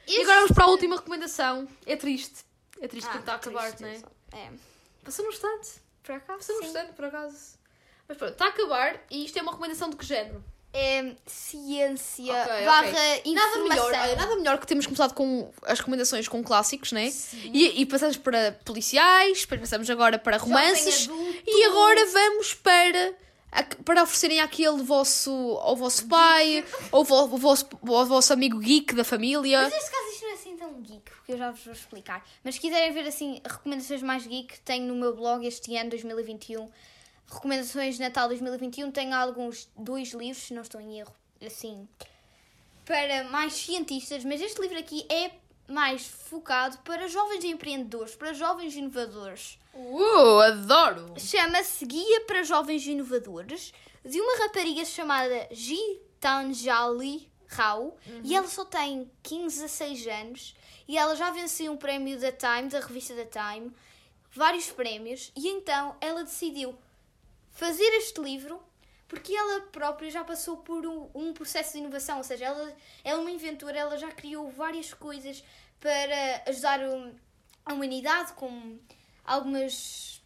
E 0.06 0.22
agora 0.22 0.38
vamos 0.40 0.52
para 0.52 0.66
a 0.66 0.68
última 0.68 0.96
recomendação. 0.98 1.68
É 1.86 1.96
triste. 1.96 2.44
É 2.82 2.88
triste 2.90 3.08
Ah, 3.08 3.12
porque 3.12 3.22
está 3.24 3.34
a 3.34 3.36
acabar, 3.36 3.80
não 3.80 3.88
é? 3.88 4.02
É. 4.34 4.52
Passou 5.04 5.24
no 5.26 5.32
instante. 5.32 5.70
Por 6.04 6.16
acaso, 6.16 6.40
Passou 6.40 6.58
sim. 6.60 6.66
instante, 6.66 6.92
por 6.94 7.06
acaso. 7.06 7.58
Mas 8.08 8.18
pronto, 8.18 8.32
está 8.34 8.46
a 8.46 8.50
acabar 8.50 9.00
e 9.10 9.24
isto 9.24 9.38
é 9.38 9.42
uma 9.42 9.52
recomendação 9.52 9.90
de 9.90 9.96
que 9.96 10.06
género? 10.06 10.44
É 10.72 11.14
ciência 11.26 12.32
Ok, 12.32 12.66
barra 12.66 12.88
ok. 12.88 13.34
Nada 13.34 13.48
informação. 13.50 13.64
melhor, 13.68 13.88
olha, 14.04 14.16
nada 14.16 14.36
melhor 14.36 14.60
que 14.60 14.68
termos 14.68 14.86
começado 14.86 15.14
com 15.14 15.52
as 15.64 15.80
recomendações 15.80 16.28
com 16.28 16.44
clássicos, 16.44 16.92
né? 16.92 17.12
E, 17.46 17.82
e 17.82 17.86
passamos 17.88 18.18
para 18.18 18.52
policiais, 18.64 19.42
depois 19.42 19.62
passamos 19.62 19.90
agora 19.90 20.20
para 20.20 20.38
romances 20.38 21.10
e 21.48 21.64
agora 21.66 22.06
vamos 22.06 22.54
para 22.54 23.14
para 23.84 24.04
oferecerem 24.04 24.40
àquele 24.42 24.84
vosso 24.84 25.32
ao 25.64 25.76
vosso 25.76 26.08
pai, 26.08 26.64
ou 26.92 27.04
vo- 27.04 27.26
vosso, 27.36 27.68
ao 27.88 28.06
vosso 28.06 28.32
amigo 28.32 28.60
geek 28.60 28.94
da 28.94 29.04
família. 29.04 29.64
Mas 29.64 29.74
neste 29.74 29.90
caso 29.90 30.08
isto 30.12 30.22
não 30.24 30.30
é 30.30 30.34
assim 30.36 30.56
tão 30.56 30.74
geek, 30.84 31.02
porque 31.10 31.32
eu 31.34 31.38
já 31.40 31.50
vos 31.50 31.64
vou 31.66 31.74
explicar. 31.74 32.24
Mas 32.44 32.54
se 32.56 32.62
quiserem 32.62 32.92
ver 32.94 33.08
assim 33.08 33.42
recomendações 33.44 34.04
mais 34.04 34.28
geek, 34.28 34.60
tenho 34.60 34.86
no 34.86 34.94
meu 34.94 35.16
blog 35.16 35.48
este 35.48 35.76
ano, 35.76 35.90
2021. 35.90 36.70
Recomendações 37.32 37.96
de 37.96 38.02
Natal 38.02 38.28
2021, 38.28 38.92
tenho 38.92 39.16
alguns 39.16 39.70
dois 39.78 40.14
livros, 40.14 40.44
se 40.46 40.54
não 40.54 40.64
estou 40.64 40.82
em 40.82 41.00
erro, 41.00 41.14
assim, 41.46 41.88
para 42.86 43.26
mais 43.26 43.54
cientistas, 43.54 44.26
mas 44.26 44.42
este 44.42 44.60
livro 44.60 44.80
aqui 44.80 45.06
é 45.10 45.32
mais 45.68 46.08
focado 46.08 46.80
para 46.80 47.08
jovens 47.08 47.44
empreendedores, 47.44 48.16
para 48.16 48.34
jovens 48.34 48.76
inovadores. 48.76 49.60
Uh, 49.76 50.40
adoro! 50.40 51.14
Chama-se 51.20 51.86
Guia 51.86 52.22
para 52.22 52.44
Jovens 52.44 52.86
Inovadores, 52.88 53.72
de 54.04 54.20
uma 54.20 54.46
rapariga 54.46 54.84
chamada 54.84 55.48
Gitanjali 55.52 57.32
Rao, 57.48 57.96
e 58.24 58.36
ela 58.36 58.48
só 58.48 58.66
tem 58.66 59.10
15 59.22 59.66
a 59.66 59.68
6 59.68 60.08
anos, 60.08 60.56
e 60.88 60.98
ela 60.98 61.16
já 61.16 61.30
venceu 61.30 61.72
um 61.72 61.78
prémio 61.78 62.20
da 62.20 62.32
Time, 62.32 62.70
da 62.70 62.80
revista 62.80 63.14
da 63.14 63.26
Time, 63.26 63.72
vários 64.32 64.72
prémios, 64.72 65.32
e 65.36 65.48
então 65.48 65.96
ela 66.02 66.24
decidiu 66.24 66.76
fazer 67.60 67.90
este 68.02 68.20
livro 68.22 68.62
porque 69.08 69.34
ela 69.36 69.62
própria 69.78 70.10
já 70.12 70.24
passou 70.24 70.58
por 70.58 70.86
um, 70.86 71.10
um 71.16 71.34
processo 71.34 71.74
de 71.74 71.80
inovação, 71.80 72.18
ou 72.20 72.24
seja, 72.24 72.46
ela, 72.46 72.62
ela 73.04 73.20
é 73.20 73.22
uma 73.22 73.32
inventora, 73.32 73.78
ela 73.78 73.98
já 73.98 74.12
criou 74.12 74.50
várias 74.52 74.94
coisas 74.94 75.44
para 75.80 76.44
ajudar 76.48 76.80
o- 76.82 77.16
a 77.66 77.74
humanidade, 77.74 78.34
como 78.34 78.80
algumas 79.26 80.22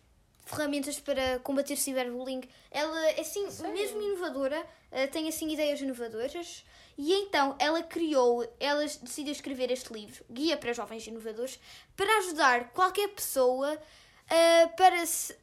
ferramentas 0.45 0.99
para 0.99 1.39
combater 1.39 1.77
ciberbullying. 1.77 2.41
Ela 2.69 3.07
é 3.11 3.21
assim, 3.21 3.45
mesmo 3.71 4.01
inovadora, 4.01 4.65
eh, 4.91 5.07
tem 5.07 5.29
assim 5.29 5.49
ideias 5.49 5.79
inovadoras. 5.79 6.65
E 6.97 7.13
então 7.13 7.55
ela 7.59 7.81
criou, 7.81 8.45
ela 8.59 8.83
decidiu 9.01 9.31
escrever 9.31 9.71
este 9.71 9.91
livro, 9.93 10.23
Guia 10.29 10.57
para 10.57 10.73
Jovens 10.73 11.07
Inovadores, 11.07 11.57
para 11.95 12.17
ajudar 12.19 12.69
qualquer 12.71 13.07
pessoa 13.09 13.81
eh, 14.29 14.67
para 14.75 14.97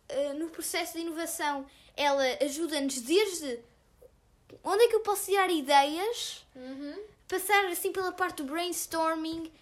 eh, 0.08 0.32
no 0.34 0.48
processo 0.50 0.92
de 0.94 1.00
inovação. 1.00 1.66
Ela 2.02 2.24
ajuda-nos 2.40 2.98
desde 3.02 3.58
onde 4.64 4.84
é 4.84 4.88
que 4.88 4.96
eu 4.96 5.00
posso 5.00 5.26
tirar 5.26 5.50
ideias, 5.50 6.46
passar 7.28 7.66
assim 7.66 7.92
pela 7.92 8.10
parte 8.10 8.42
do 8.42 8.44
brainstorming, 8.44 9.52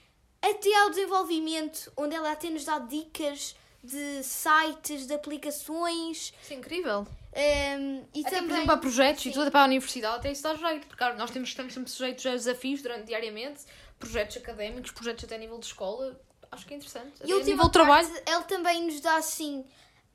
até 0.41 0.73
ao 0.77 0.91
desenvolvimento, 0.91 1.93
onde 1.97 2.15
ela 2.15 2.31
até 2.31 2.49
nos 2.49 2.65
dá 2.65 2.79
dicas 2.79 3.57
de 3.83 4.23
sites, 4.23 5.07
de 5.09 5.15
aplicações. 5.15 6.33
Isso 6.43 6.53
é 6.53 6.57
incrível. 6.57 7.07
ehm, 7.33 8.05
e 8.15 8.21
Até, 8.21 8.31
por 8.31 8.31
também, 8.31 8.47
exemplo, 8.51 8.67
para 8.67 8.77
projetos 8.77 9.23
Sim. 9.25 9.31
e 9.31 9.33
tudo, 9.33 9.51
para 9.51 9.63
a 9.63 9.65
universidade, 9.65 10.17
até 10.17 10.31
isso 10.31 10.43
dá 10.45 10.55
jeito. 10.55 10.87
Porque 10.87 10.97
claro, 10.97 11.19
nós 11.19 11.31
temos, 11.33 11.49
estamos 11.49 11.75
sempre 11.75 11.91
sujeitos 11.91 12.25
a 12.27 12.31
desafios 12.33 12.83
durante, 12.83 13.07
diariamente, 13.07 13.63
projetos 13.99 14.37
académicos, 14.37 14.93
projetos 14.93 15.25
até 15.25 15.35
a 15.35 15.39
nível 15.39 15.59
de 15.59 15.67
escola. 15.67 16.19
Acho 16.53 16.67
que 16.67 16.75
é 16.75 16.77
interessante. 16.77 17.13
E 17.25 17.33
a 17.33 17.35
última 17.35 17.51
nível 17.51 17.67
de 17.67 17.73
trabalho. 17.73 18.09
ele 18.09 18.45
também 18.45 18.83
nos 18.87 19.01
dá 19.01 19.17
assim 19.17 19.65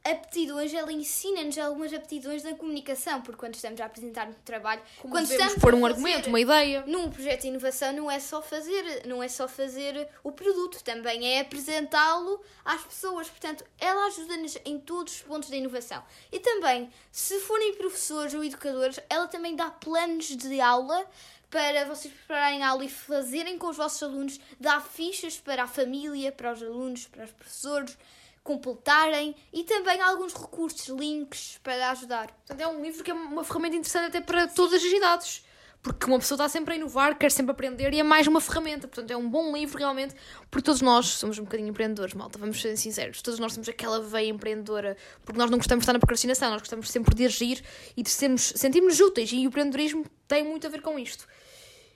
aptidões, 0.03 0.73
ela 0.73 0.91
ensina-nos 0.91 1.57
algumas 1.57 1.93
aptidões 1.93 2.43
da 2.43 2.53
comunicação, 2.55 3.21
porque 3.21 3.39
quando 3.39 3.55
estamos 3.55 3.79
a 3.79 3.85
apresentar 3.85 4.27
um 4.27 4.33
trabalho, 4.45 4.81
Como 5.01 5.13
quando 5.13 5.31
estamos 5.31 5.55
pôr 5.55 5.73
um 5.73 5.85
argumento, 5.85 6.27
uma 6.27 6.41
ideia. 6.41 6.83
num 6.85 7.09
projeto 7.09 7.41
de 7.41 7.47
inovação 7.47 7.93
não 7.93 8.11
é 8.11 8.19
só 8.19 8.41
fazer, 8.41 9.05
não 9.05 9.23
é 9.23 9.29
só 9.29 9.47
fazer 9.47 10.09
o 10.21 10.31
produto, 10.31 10.83
também 10.83 11.25
é 11.35 11.39
apresentá-lo 11.39 12.41
às 12.65 12.81
pessoas. 12.81 13.29
Portanto, 13.29 13.63
ela 13.79 14.07
ajuda-nos 14.07 14.57
em 14.65 14.77
todos 14.77 15.15
os 15.15 15.21
pontos 15.21 15.49
da 15.49 15.55
inovação. 15.55 16.03
E 16.31 16.39
também, 16.39 16.91
se 17.09 17.39
forem 17.39 17.75
professores 17.75 18.33
ou 18.33 18.43
educadores, 18.43 18.99
ela 19.09 19.27
também 19.27 19.55
dá 19.55 19.71
planos 19.71 20.27
de 20.35 20.59
aula 20.59 21.07
para 21.49 21.85
vocês 21.85 22.11
prepararem 22.13 22.63
a 22.63 22.69
aula 22.69 22.83
e 22.83 22.89
fazerem 22.89 23.57
com 23.59 23.67
os 23.67 23.77
vossos 23.77 24.01
alunos, 24.01 24.39
dá 24.59 24.81
fichas 24.81 25.37
para 25.37 25.63
a 25.63 25.67
família, 25.67 26.31
para 26.31 26.51
os 26.51 26.63
alunos, 26.63 27.05
para 27.05 27.25
os 27.25 27.31
professores 27.31 27.95
completarem 28.43 29.35
e 29.51 29.63
também 29.63 30.01
alguns 30.01 30.33
recursos, 30.33 30.87
links 30.87 31.59
para 31.63 31.91
ajudar. 31.91 32.27
Portanto, 32.27 32.59
é 32.59 32.67
um 32.67 32.81
livro 32.81 33.03
que 33.03 33.09
é 33.09 33.13
uma 33.13 33.43
ferramenta 33.43 33.77
interessante 33.77 34.07
até 34.07 34.21
para 34.21 34.47
todas 34.47 34.83
as 34.83 34.91
idades. 34.91 35.45
Porque 35.81 36.05
uma 36.05 36.17
pessoa 36.17 36.37
está 36.37 36.47
sempre 36.47 36.73
a 36.73 36.77
inovar, 36.77 37.17
quer 37.17 37.29
sempre 37.29 37.51
aprender 37.51 37.93
e 37.93 37.99
é 37.99 38.03
mais 38.03 38.25
uma 38.25 38.39
ferramenta. 38.39 38.87
Portanto, 38.87 39.11
é 39.11 39.17
um 39.17 39.29
bom 39.29 39.53
livro 39.53 39.77
realmente, 39.77 40.15
porque 40.49 40.63
todos 40.63 40.81
nós 40.81 41.07
somos 41.07 41.37
um 41.37 41.43
bocadinho 41.43 41.67
empreendedores, 41.67 42.13
malta, 42.13 42.39
vamos 42.39 42.61
ser 42.61 42.77
sinceros. 42.77 43.21
Todos 43.21 43.37
nós 43.37 43.53
temos 43.53 43.67
aquela 43.67 43.99
veia 43.99 44.29
empreendedora, 44.29 44.95
porque 45.25 45.37
nós 45.37 45.51
não 45.51 45.57
gostamos 45.57 45.81
de 45.81 45.83
estar 45.83 45.91
na 45.91 45.99
procrastinação, 45.99 46.51
nós 46.51 46.61
gostamos 46.61 46.89
sempre 46.89 47.13
de 47.13 47.25
agir 47.25 47.61
e 47.97 48.01
de 48.01 48.09
sermos, 48.09 48.53
sentirmos 48.55 48.97
úteis. 49.01 49.29
E 49.33 49.39
o 49.39 49.41
empreendedorismo 49.41 50.05
tem 50.25 50.45
muito 50.45 50.65
a 50.65 50.69
ver 50.69 50.81
com 50.81 50.97
isto. 50.97 51.27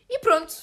E 0.09 0.19
pronto. 0.19 0.53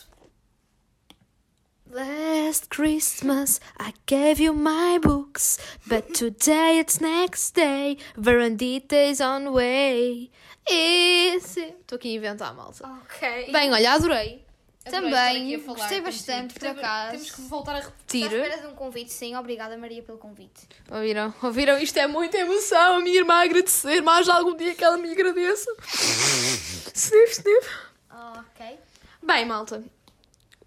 Last 1.99 2.71
Christmas 2.71 3.61
I 3.79 3.93
gave 4.07 4.41
you 4.41 4.53
my 4.53 4.99
books, 5.01 5.59
but 5.87 6.13
today 6.13 6.81
it's 6.81 7.01
next 7.01 7.55
day. 7.55 7.99
Verandita 8.19 8.95
is 9.11 9.21
on 9.21 9.53
way. 9.53 10.29
Estou 10.69 11.95
aqui 11.95 12.09
a 12.09 12.17
inventar, 12.17 12.53
malta. 12.53 12.85
Ok. 13.05 13.53
Bem, 13.53 13.73
olha, 13.73 13.93
adorei. 13.93 14.43
Adorei 14.87 15.11
Também, 15.11 15.13
estar 15.13 15.31
aqui 15.31 15.55
a 15.55 15.59
falar 15.61 15.77
gostei 15.79 16.01
contigo. 16.01 16.05
bastante, 16.07 16.55
por 16.55 16.61
Temos- 16.61 16.79
acaso. 16.79 17.11
Temos 17.13 17.31
que 17.31 17.41
voltar 17.43 17.77
a 17.77 17.81
repetir. 17.81 18.25
à 18.25 18.27
espera 18.27 18.61
de 18.63 18.67
um 18.67 18.75
convite, 18.75 19.13
sim. 19.13 19.37
Obrigada, 19.37 19.77
Maria, 19.79 20.03
pelo 20.03 20.19
convite. 20.19 20.67
Ouviram? 20.91 21.33
Ouviram? 21.45 21.79
Isto 21.79 21.99
é 22.01 22.09
muita 22.09 22.37
emoção. 22.39 22.97
A 22.97 23.01
minha 23.01 23.19
irmã 23.19 23.35
a 23.35 23.43
agradecer. 23.45 24.01
Mais 24.03 24.29
algum 24.29 24.57
dia 24.57 24.75
que 24.75 24.83
ela 24.83 24.97
me 24.97 25.13
agradeça. 25.13 25.71
Sniff, 26.93 27.35
sniff. 27.41 27.69
Ok. 28.11 28.79
Bem, 29.23 29.47
malta. 29.47 29.83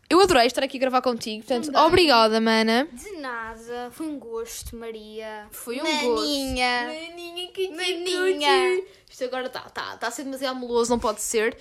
Eu 0.10 0.22
adorei 0.22 0.48
estar 0.48 0.64
aqui 0.64 0.78
a 0.78 0.80
gravar 0.80 1.02
contigo. 1.02 1.44
Portanto, 1.44 1.66
Também. 1.66 1.82
obrigada, 1.82 2.40
mana. 2.40 2.88
De 2.94 3.12
nada, 3.18 3.92
foi 3.92 4.06
um 4.08 4.18
gosto, 4.18 4.76
Maria. 4.76 5.48
Foi 5.52 5.80
um 5.82 5.84
Maninha. 5.84 6.86
gosto. 6.88 7.02
Maninha, 7.12 7.52
que 7.52 7.70
Maninha. 7.70 8.84
Isto 9.10 9.26
agora 9.26 9.48
está 9.48 9.62
tá, 9.62 9.98
tá 9.98 10.08
a 10.08 10.12
ser 10.12 10.24
demasiado 10.24 10.58
meloso, 10.60 10.90
não 10.92 11.00
pode 11.00 11.22
ser. 11.22 11.58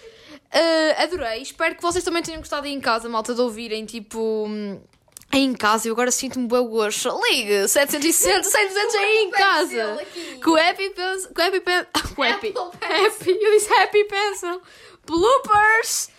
Ah, 0.53 1.03
adorei. 1.03 1.43
Espero 1.43 1.75
que 1.75 1.83
vocês 1.83 2.05
também 2.05 2.23
tenham 2.23 2.39
gostado 2.41 2.67
aí 2.67 2.73
em 2.73 2.81
casa, 2.81 3.09
malta, 3.09 3.35
de 3.35 3.41
ouvirem, 3.41 3.85
tipo... 3.85 4.19
hum, 4.49 4.81
Aí 5.33 5.43
em 5.43 5.53
casa, 5.55 5.89
eu 5.89 5.93
agora 5.93 6.13
sinto-me 6.13 6.47
bem 6.47 6.69
gosto. 6.69 7.11
Ligue, 7.29 7.67
760, 7.67 8.45
700 8.45 8.95
aí 8.95 9.17
em 9.25 9.31
casa. 9.33 9.99
Com 10.43 10.51
o 10.53 10.57
Happy 10.57 10.91
Pencil. 10.91 11.31
Com 11.35 11.41
o 11.41 11.45
Happy 11.45 11.61
Pencil. 11.61 11.87
Com 12.15 12.23
o 12.23 12.25
Happy. 12.25 12.55
Happy. 12.57 13.31
Eu 13.31 13.51
disse 13.59 13.75
Happy 13.75 14.05
Pencil. 14.05 14.63
Bloopers. 15.05 16.11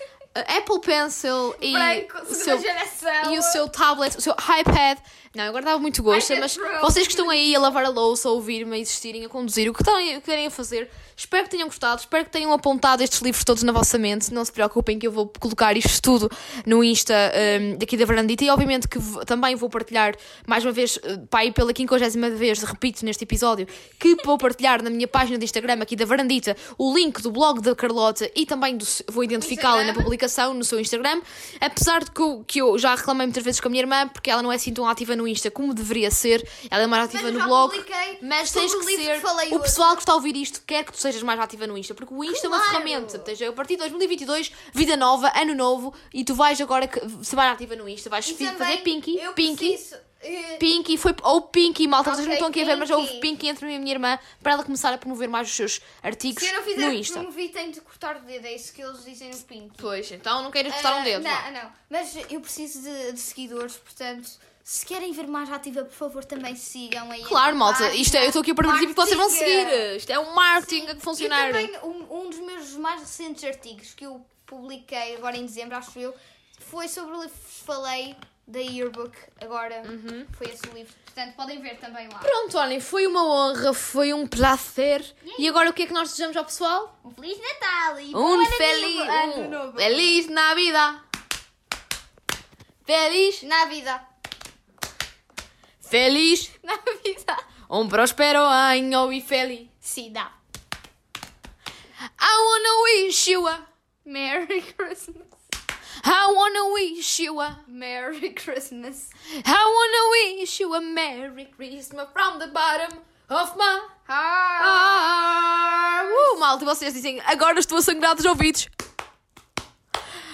Apple 0.41 0.79
Pencil 0.81 1.55
e 1.61 1.71
Branco, 1.71 2.17
o 2.29 2.33
seu 2.33 2.59
geração. 2.59 3.33
e 3.33 3.37
o 3.37 3.41
seu 3.41 3.67
tablet, 3.69 4.17
o 4.17 4.21
seu 4.21 4.33
iPad. 4.33 4.97
Não, 5.35 5.43
agora 5.45 5.65
dava 5.65 5.79
muito 5.79 6.01
gosto, 6.01 6.35
mas 6.37 6.57
vocês 6.81 7.05
que 7.05 7.13
estão 7.13 7.29
aí 7.29 7.55
a 7.55 7.59
lavar 7.59 7.85
a 7.85 7.89
louça, 7.89 8.27
a 8.27 8.31
ouvir-me, 8.31 8.75
a 8.75 8.79
existirem, 8.79 9.23
a 9.25 9.29
conduzir, 9.29 9.69
o 9.69 9.73
que, 9.73 9.83
têm, 9.83 10.17
o 10.17 10.21
que 10.21 10.25
querem 10.25 10.47
a 10.47 10.51
fazer, 10.51 10.89
espero 11.17 11.45
que 11.45 11.49
tenham 11.49 11.67
gostado, 11.67 11.99
espero 11.99 12.25
que 12.25 12.31
tenham 12.31 12.53
apontado 12.53 13.01
estes 13.01 13.19
livros 13.21 13.43
todos 13.43 13.63
na 13.63 13.71
vossa 13.71 13.97
mente. 13.97 14.31
Não 14.31 14.45
se 14.45 14.51
preocupem 14.51 14.99
que 14.99 15.07
eu 15.07 15.11
vou 15.11 15.31
colocar 15.39 15.75
isto 15.75 16.01
tudo 16.01 16.29
no 16.65 16.83
Insta 16.83 17.13
um, 17.59 17.77
daqui 17.77 17.97
da 17.97 18.05
Varandita 18.05 18.45
e 18.45 18.49
obviamente 18.49 18.87
que 18.87 18.99
também 19.25 19.55
vou 19.55 19.69
partilhar 19.69 20.15
mais 20.45 20.63
uma 20.63 20.71
vez, 20.71 20.99
pá, 21.29 21.39
aí 21.39 21.51
pela 21.51 21.73
quinquagésima 21.73 22.29
vez, 22.29 22.61
repito 22.61 23.03
neste 23.03 23.23
episódio, 23.23 23.67
que 23.99 24.15
vou 24.23 24.37
partilhar 24.37 24.83
na 24.83 24.89
minha 24.89 25.07
página 25.07 25.37
de 25.37 25.45
Instagram 25.45 25.81
aqui 25.81 25.95
da 25.95 26.05
Varandita 26.05 26.55
o 26.77 26.93
link 26.93 27.21
do 27.21 27.31
blog 27.31 27.61
da 27.61 27.75
Carlota 27.75 28.29
e 28.35 28.45
também 28.45 28.77
do, 28.77 28.85
vou 29.09 29.23
identificá-la 29.23 29.83
na 29.83 29.93
publicação 29.93 30.53
no 30.53 30.63
seu 30.63 30.79
Instagram. 30.79 31.21
Apesar 31.59 32.03
de 32.03 32.11
que 32.11 32.21
eu, 32.21 32.43
que 32.45 32.61
eu 32.61 32.77
já 32.77 32.93
reclamei 32.93 33.25
muitas 33.25 33.43
vezes 33.43 33.59
com 33.59 33.67
a 33.67 33.71
minha 33.71 33.81
irmã, 33.81 34.07
porque 34.07 34.29
ela 34.29 34.43
não 34.43 34.51
é 34.51 34.55
assim 34.55 34.73
tão 34.73 34.87
ativa 34.87 35.15
no 35.15 35.27
Insta 35.27 35.49
como 35.49 35.73
deveria 35.73 36.11
ser. 36.11 36.47
Ela 36.69 36.83
é 36.83 36.87
mais 36.87 37.05
ativa 37.05 37.23
Mas 37.23 37.33
no 37.33 37.43
blog. 37.47 37.85
Mas 38.21 38.51
tens 38.51 38.73
que 38.73 38.83
ser. 38.83 39.21
que 39.21 39.25
o 39.25 39.31
hoje. 39.31 39.59
pessoal 39.59 39.95
que 39.95 40.01
está 40.01 40.11
a 40.11 40.15
ouvir 40.15 40.35
isto 40.35 40.61
quer 40.65 40.83
que 40.83 40.91
tu 40.91 40.99
sejas 41.07 41.23
mais 41.23 41.39
ativa 41.39 41.65
no 41.67 41.77
Insta, 41.77 41.93
porque 41.95 42.13
o 42.13 42.23
Insta 42.23 42.45
é 42.45 42.49
uma 42.49 42.57
Claro. 42.57 42.71
ferramenta. 42.71 43.19
Portanto, 43.19 43.43
a 43.49 43.53
partir 43.53 43.73
de 43.73 43.79
2022, 43.79 44.51
vida 44.73 44.95
nova, 44.95 45.31
ano 45.35 45.55
novo, 45.55 45.93
e 46.13 46.23
tu 46.23 46.35
vais 46.35 46.59
agora 46.61 46.89
ser 47.23 47.35
mais 47.35 47.53
ativa 47.53 47.75
no 47.75 47.87
Insta. 47.89 48.09
Vais 48.09 48.29
também 48.31 48.55
fazer 48.55 48.77
Pinky. 48.77 49.17
eu 49.17 49.33
Pinky. 49.33 49.69
preciso, 49.69 49.95
eh, 50.21 50.57
Pinky 50.59 50.97
foi. 50.97 51.15
Ou 51.23 51.41
Pinky, 51.43 51.87
malta, 51.87 52.13
vocês 52.13 52.25
não 52.27 52.33
estão 52.33 52.47
aqui 52.49 52.61
a 52.61 52.65
ver, 52.65 52.75
mas 52.75 52.89
houve 52.89 53.07
Pinky. 53.07 53.19
Pinky 53.21 53.47
entre 53.49 53.65
mim 53.65 53.73
e 53.73 53.75
a 53.75 53.79
minha 53.79 53.93
irmã 53.93 54.19
para 54.41 54.53
ela 54.53 54.63
começar 54.63 54.93
a 54.93 54.97
promover 54.97 55.27
mais 55.29 55.47
os 55.49 55.55
seus 55.55 55.81
artigos 56.03 56.43
Se 56.43 56.49
eu 56.49 56.53
não 56.53 56.61
no 56.61 56.65
fizer 56.67 56.93
Insta. 56.93 57.13
promover, 57.19 57.49
tenho 57.51 57.71
de 57.71 57.81
cortar 57.81 58.17
o 58.17 58.19
dedo. 58.21 58.45
É 58.45 58.53
isso 58.55 58.73
que 58.73 58.81
eles 58.81 59.03
dizem 59.05 59.29
no 59.29 59.37
Pink. 59.39 59.71
Pois, 59.77 60.11
então 60.11 60.43
não 60.43 60.51
queiras 60.51 60.73
cortar 60.73 60.95
um 60.97 60.99
Ah, 60.99 61.03
dedo. 61.03 61.23
vá. 61.23 61.51
Não, 61.51 61.63
não. 61.63 61.71
Mas 61.89 62.15
eu 62.29 62.41
preciso 62.41 62.81
de, 62.81 63.11
de 63.13 63.19
seguidores, 63.19 63.75
portanto, 63.75 64.29
se 64.69 64.85
querem 64.85 65.13
ver 65.13 65.27
mais 65.27 65.49
ativa, 65.49 65.85
por 65.85 65.93
favor, 65.93 66.25
também 66.25 66.53
sigam 66.53 67.09
aí. 67.09 67.23
Claro, 67.23 67.55
malta, 67.55 67.85
página. 67.85 67.95
isto 68.01 68.15
é, 68.17 68.23
eu 68.23 68.27
estou 68.27 68.41
aqui 68.41 68.53
para 68.53 68.67
princípio 68.67 68.93
que 68.93 68.99
vocês 69.01 69.15
vão 69.15 69.29
seguir. 69.29 69.95
Isto 69.95 70.09
é 70.11 70.19
um 70.19 70.33
marketing 70.35 70.87
a 70.89 70.95
funcionar. 70.99 71.49
E 71.51 71.67
também 71.69 71.79
um, 71.83 72.17
um 72.25 72.29
dos 72.29 72.39
meus 72.39 72.73
mais 72.73 72.99
recentes 72.99 73.45
artigos 73.45 73.93
que 73.93 74.05
eu 74.05 74.19
publiquei 74.45 75.15
agora 75.15 75.37
em 75.37 75.45
dezembro, 75.45 75.77
acho 75.77 75.97
eu, 75.97 76.13
foi 76.59 76.89
sobre 76.89 77.15
o 77.15 77.21
livro 77.21 77.33
que 77.33 77.45
vos 77.45 77.61
falei 77.65 78.13
da 78.45 78.59
Yearbook. 78.59 79.17
Agora 79.39 79.83
Uhum. 79.87 80.25
foi 80.37 80.47
esse 80.47 80.67
o 80.67 80.73
livro. 80.73 80.93
Portanto, 81.05 81.35
podem 81.37 81.61
ver 81.61 81.77
também 81.79 82.09
lá. 82.09 82.19
Pronto, 82.19 82.57
olhem, 82.57 82.81
foi 82.81 83.07
uma 83.07 83.23
honra, 83.25 83.73
foi 83.73 84.13
um 84.13 84.27
prazer. 84.27 85.15
E 85.39 85.47
agora 85.47 85.69
o 85.69 85.73
que 85.73 85.83
é 85.83 85.87
que 85.87 85.93
nós 85.93 86.09
desejamos 86.09 86.35
ao 86.35 86.43
pessoal? 86.43 86.99
Um 87.05 87.11
Feliz 87.11 87.37
Natal 87.39 88.01
e 88.01 88.13
Um 88.13 88.45
feliz, 88.45 88.99
ano 89.09 89.47
novo. 89.49 89.77
feliz 89.77 90.27
Navidad. 90.27 91.01
Feliz, 92.85 93.43
Na 93.43 93.65
vida. 93.65 94.06
Feliz, 95.89 96.51
Na 96.63 96.77
vida. 97.03 97.37
um 97.69 97.87
próspero 97.87 98.45
año 98.45 99.11
e 99.11 99.21
dá. 100.11 100.31
I 102.19 102.37
wanna 102.45 102.83
wish 102.83 103.27
you 103.27 103.47
a, 103.47 103.59
Merry 104.05 104.61
Christmas. 104.61 105.27
I 106.03 106.31
wanna 106.31 106.65
wish 106.73 107.19
you 107.19 107.39
a, 107.41 107.59
Merry 107.67 108.29
Christmas. 108.33 109.09
I 109.45 109.65
wanna 109.65 110.41
wish 110.41 110.59
you 110.59 110.73
a 110.75 110.81
Merry 110.81 111.45
Christmas 111.45 112.07
from 112.13 112.39
the 112.39 112.47
bottom 112.47 112.99
of 113.29 113.57
my 113.57 113.81
heart. 114.07 114.63
Uh, 116.05 116.39
malta, 116.39 116.65
vocês 116.65 116.93
dizem, 116.93 117.19
agora 117.25 117.59
estou 117.59 117.77
a 117.79 117.81
sangrar 117.81 118.15
dos 118.15 118.25
ouvidos. 118.25 118.67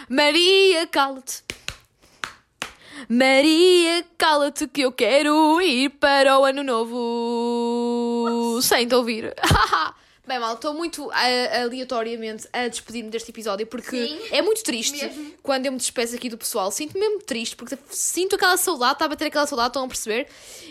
Maria, 0.09 0.85
cala-te. 0.87 1.43
Maria, 3.09 4.05
cala-te 4.17 4.67
que 4.67 4.81
eu 4.81 4.91
quero 4.91 5.61
ir 5.61 5.89
para 5.91 6.39
o 6.39 6.45
ano 6.45 6.63
novo 6.63 8.59
sem 8.61 8.87
te 8.87 8.95
ouvir. 8.95 9.33
Bem, 10.25 10.39
mal, 10.39 10.53
estou 10.53 10.73
muito 10.73 11.11
ah, 11.11 11.63
aleatoriamente 11.63 12.47
a 12.53 12.69
despedir-me 12.69 13.09
deste 13.09 13.29
episódio 13.29 13.67
porque 13.67 14.07
Sim. 14.07 14.19
é 14.31 14.41
muito 14.41 14.63
triste 14.63 15.03
Mesmo. 15.05 15.33
quando 15.43 15.65
eu 15.65 15.71
me 15.73 15.77
despeço 15.77 16.15
aqui 16.15 16.29
do 16.29 16.37
pessoal. 16.37 16.71
Sinto-me 16.71 17.01
mesmo 17.01 17.19
triste 17.23 17.57
porque 17.57 17.77
sinto 17.89 18.37
aquela 18.37 18.55
saudade, 18.55 18.93
está 18.93 19.03
a 19.03 19.07
bater 19.09 19.27
aquela 19.27 19.45
saudade, 19.45 19.67
estão 19.71 19.83
a 19.83 19.87
perceber? 19.87 20.25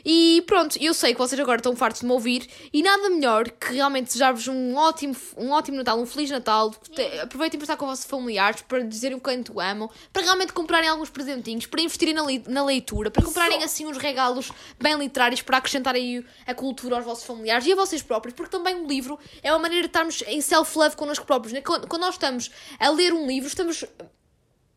E 0.07 0.43
pronto, 0.47 0.79
eu 0.83 0.95
sei 0.95 1.13
que 1.13 1.19
vocês 1.19 1.39
agora 1.39 1.59
estão 1.59 1.77
fartos 1.77 2.01
de 2.01 2.07
me 2.07 2.13
ouvir 2.13 2.49
e 2.73 2.83
nada 2.83 3.11
melhor 3.11 3.51
que 3.51 3.75
realmente 3.75 4.07
desejar-vos 4.07 4.49
um 4.49 4.75
ótimo, 4.75 5.15
um 5.37 5.51
ótimo 5.51 5.77
Natal, 5.77 6.01
um 6.01 6.07
Feliz 6.07 6.31
Natal. 6.31 6.71
Te- 6.71 7.21
Aproveitem 7.21 7.61
para 7.61 7.65
estar 7.65 7.77
com 7.77 7.85
os 7.85 7.91
vossos 7.91 8.07
familiares, 8.07 8.63
para 8.63 8.79
dizerem 8.83 9.19
o 9.19 9.21
quanto 9.21 9.61
amam, 9.61 9.91
para 10.15 10.23
realmente 10.23 10.55
comprarem 10.55 10.89
alguns 10.89 11.11
presentinhos, 11.11 11.67
para 11.67 11.83
investirem 11.83 12.15
na, 12.15 12.23
na 12.49 12.65
leitura, 12.65 13.11
para 13.11 13.23
comprarem 13.23 13.63
assim 13.63 13.85
uns 13.85 13.99
regalos 13.99 14.51
bem 14.81 14.97
literários 14.97 15.43
para 15.43 15.59
acrescentarem 15.59 16.25
a 16.47 16.55
cultura 16.55 16.97
aos 16.97 17.05
vossos 17.05 17.25
familiares 17.25 17.67
e 17.67 17.73
a 17.73 17.77
vocês 17.77 18.01
próprios, 18.01 18.35
porque 18.35 18.51
também 18.51 18.75
um 18.75 18.87
livro 18.87 19.19
é 19.43 19.53
uma 19.53 19.59
maneira 19.59 19.83
de 19.83 19.89
estarmos 19.89 20.23
em 20.27 20.41
self-love 20.41 20.97
connosco 20.97 21.27
próprios. 21.27 21.53
né? 21.53 21.61
Quando 21.61 21.87
quando 21.87 22.03
nós 22.03 22.15
estamos 22.15 22.51
a 22.79 22.89
ler 22.91 23.13
um 23.13 23.27
livro, 23.27 23.49
estamos 23.49 23.85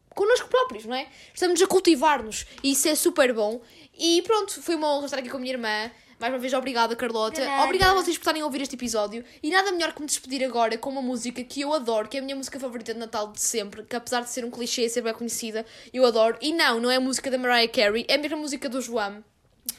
connosco 0.10 0.48
próprios, 0.48 0.86
não 0.86 0.96
é? 0.96 1.08
Estamos 1.34 1.62
a 1.62 1.68
cultivar-nos 1.68 2.46
e 2.64 2.72
isso 2.72 2.88
é 2.88 2.96
super 2.96 3.34
bom. 3.34 3.62
E 3.98 4.22
pronto, 4.24 4.62
foi 4.62 4.76
uma 4.76 4.94
honra 4.94 5.06
estar 5.06 5.20
aqui 5.20 5.30
com 5.30 5.38
a 5.38 5.40
minha 5.40 5.54
irmã. 5.54 5.92
Mais 6.18 6.32
uma 6.34 6.40
vez, 6.40 6.54
obrigada, 6.54 6.96
Carlota. 6.96 7.42
Obrigada 7.66 7.92
a 7.92 7.96
vocês 8.02 8.18
por 8.18 8.22
estarem 8.22 8.42
a 8.42 8.46
ouvir 8.46 8.62
este 8.62 8.76
episódio. 8.76 9.24
E 9.44 9.50
nada 9.50 9.70
melhor 9.74 9.92
que 9.94 10.00
me 10.00 10.08
despedir 10.08 10.46
agora 10.46 10.78
com 10.78 10.90
uma 10.90 11.02
música 11.02 11.44
que 11.44 11.60
eu 11.60 11.74
adoro, 11.74 12.08
que 12.08 12.16
é 12.16 12.22
a 12.22 12.24
minha 12.24 12.38
música 12.38 12.58
favorita 12.58 12.94
de 12.94 13.00
Natal 13.00 13.34
de 13.34 13.42
sempre, 13.42 13.84
que 13.84 13.96
apesar 13.96 14.22
de 14.22 14.30
ser 14.30 14.46
um 14.46 14.50
clichê 14.50 14.86
e 14.86 14.90
ser 14.90 15.02
bem 15.02 15.14
conhecida, 15.14 15.66
eu 15.94 16.06
adoro. 16.06 16.38
E 16.42 16.54
não, 16.54 16.80
não 16.80 16.90
é 16.90 16.96
a 16.96 17.02
música 17.02 17.30
da 17.30 17.38
Mariah 17.38 17.68
Carey, 17.68 18.06
é 18.08 18.16
a 18.16 18.18
mesma 18.18 18.38
música 18.38 18.70
do 18.70 18.82
João. 18.82 19.24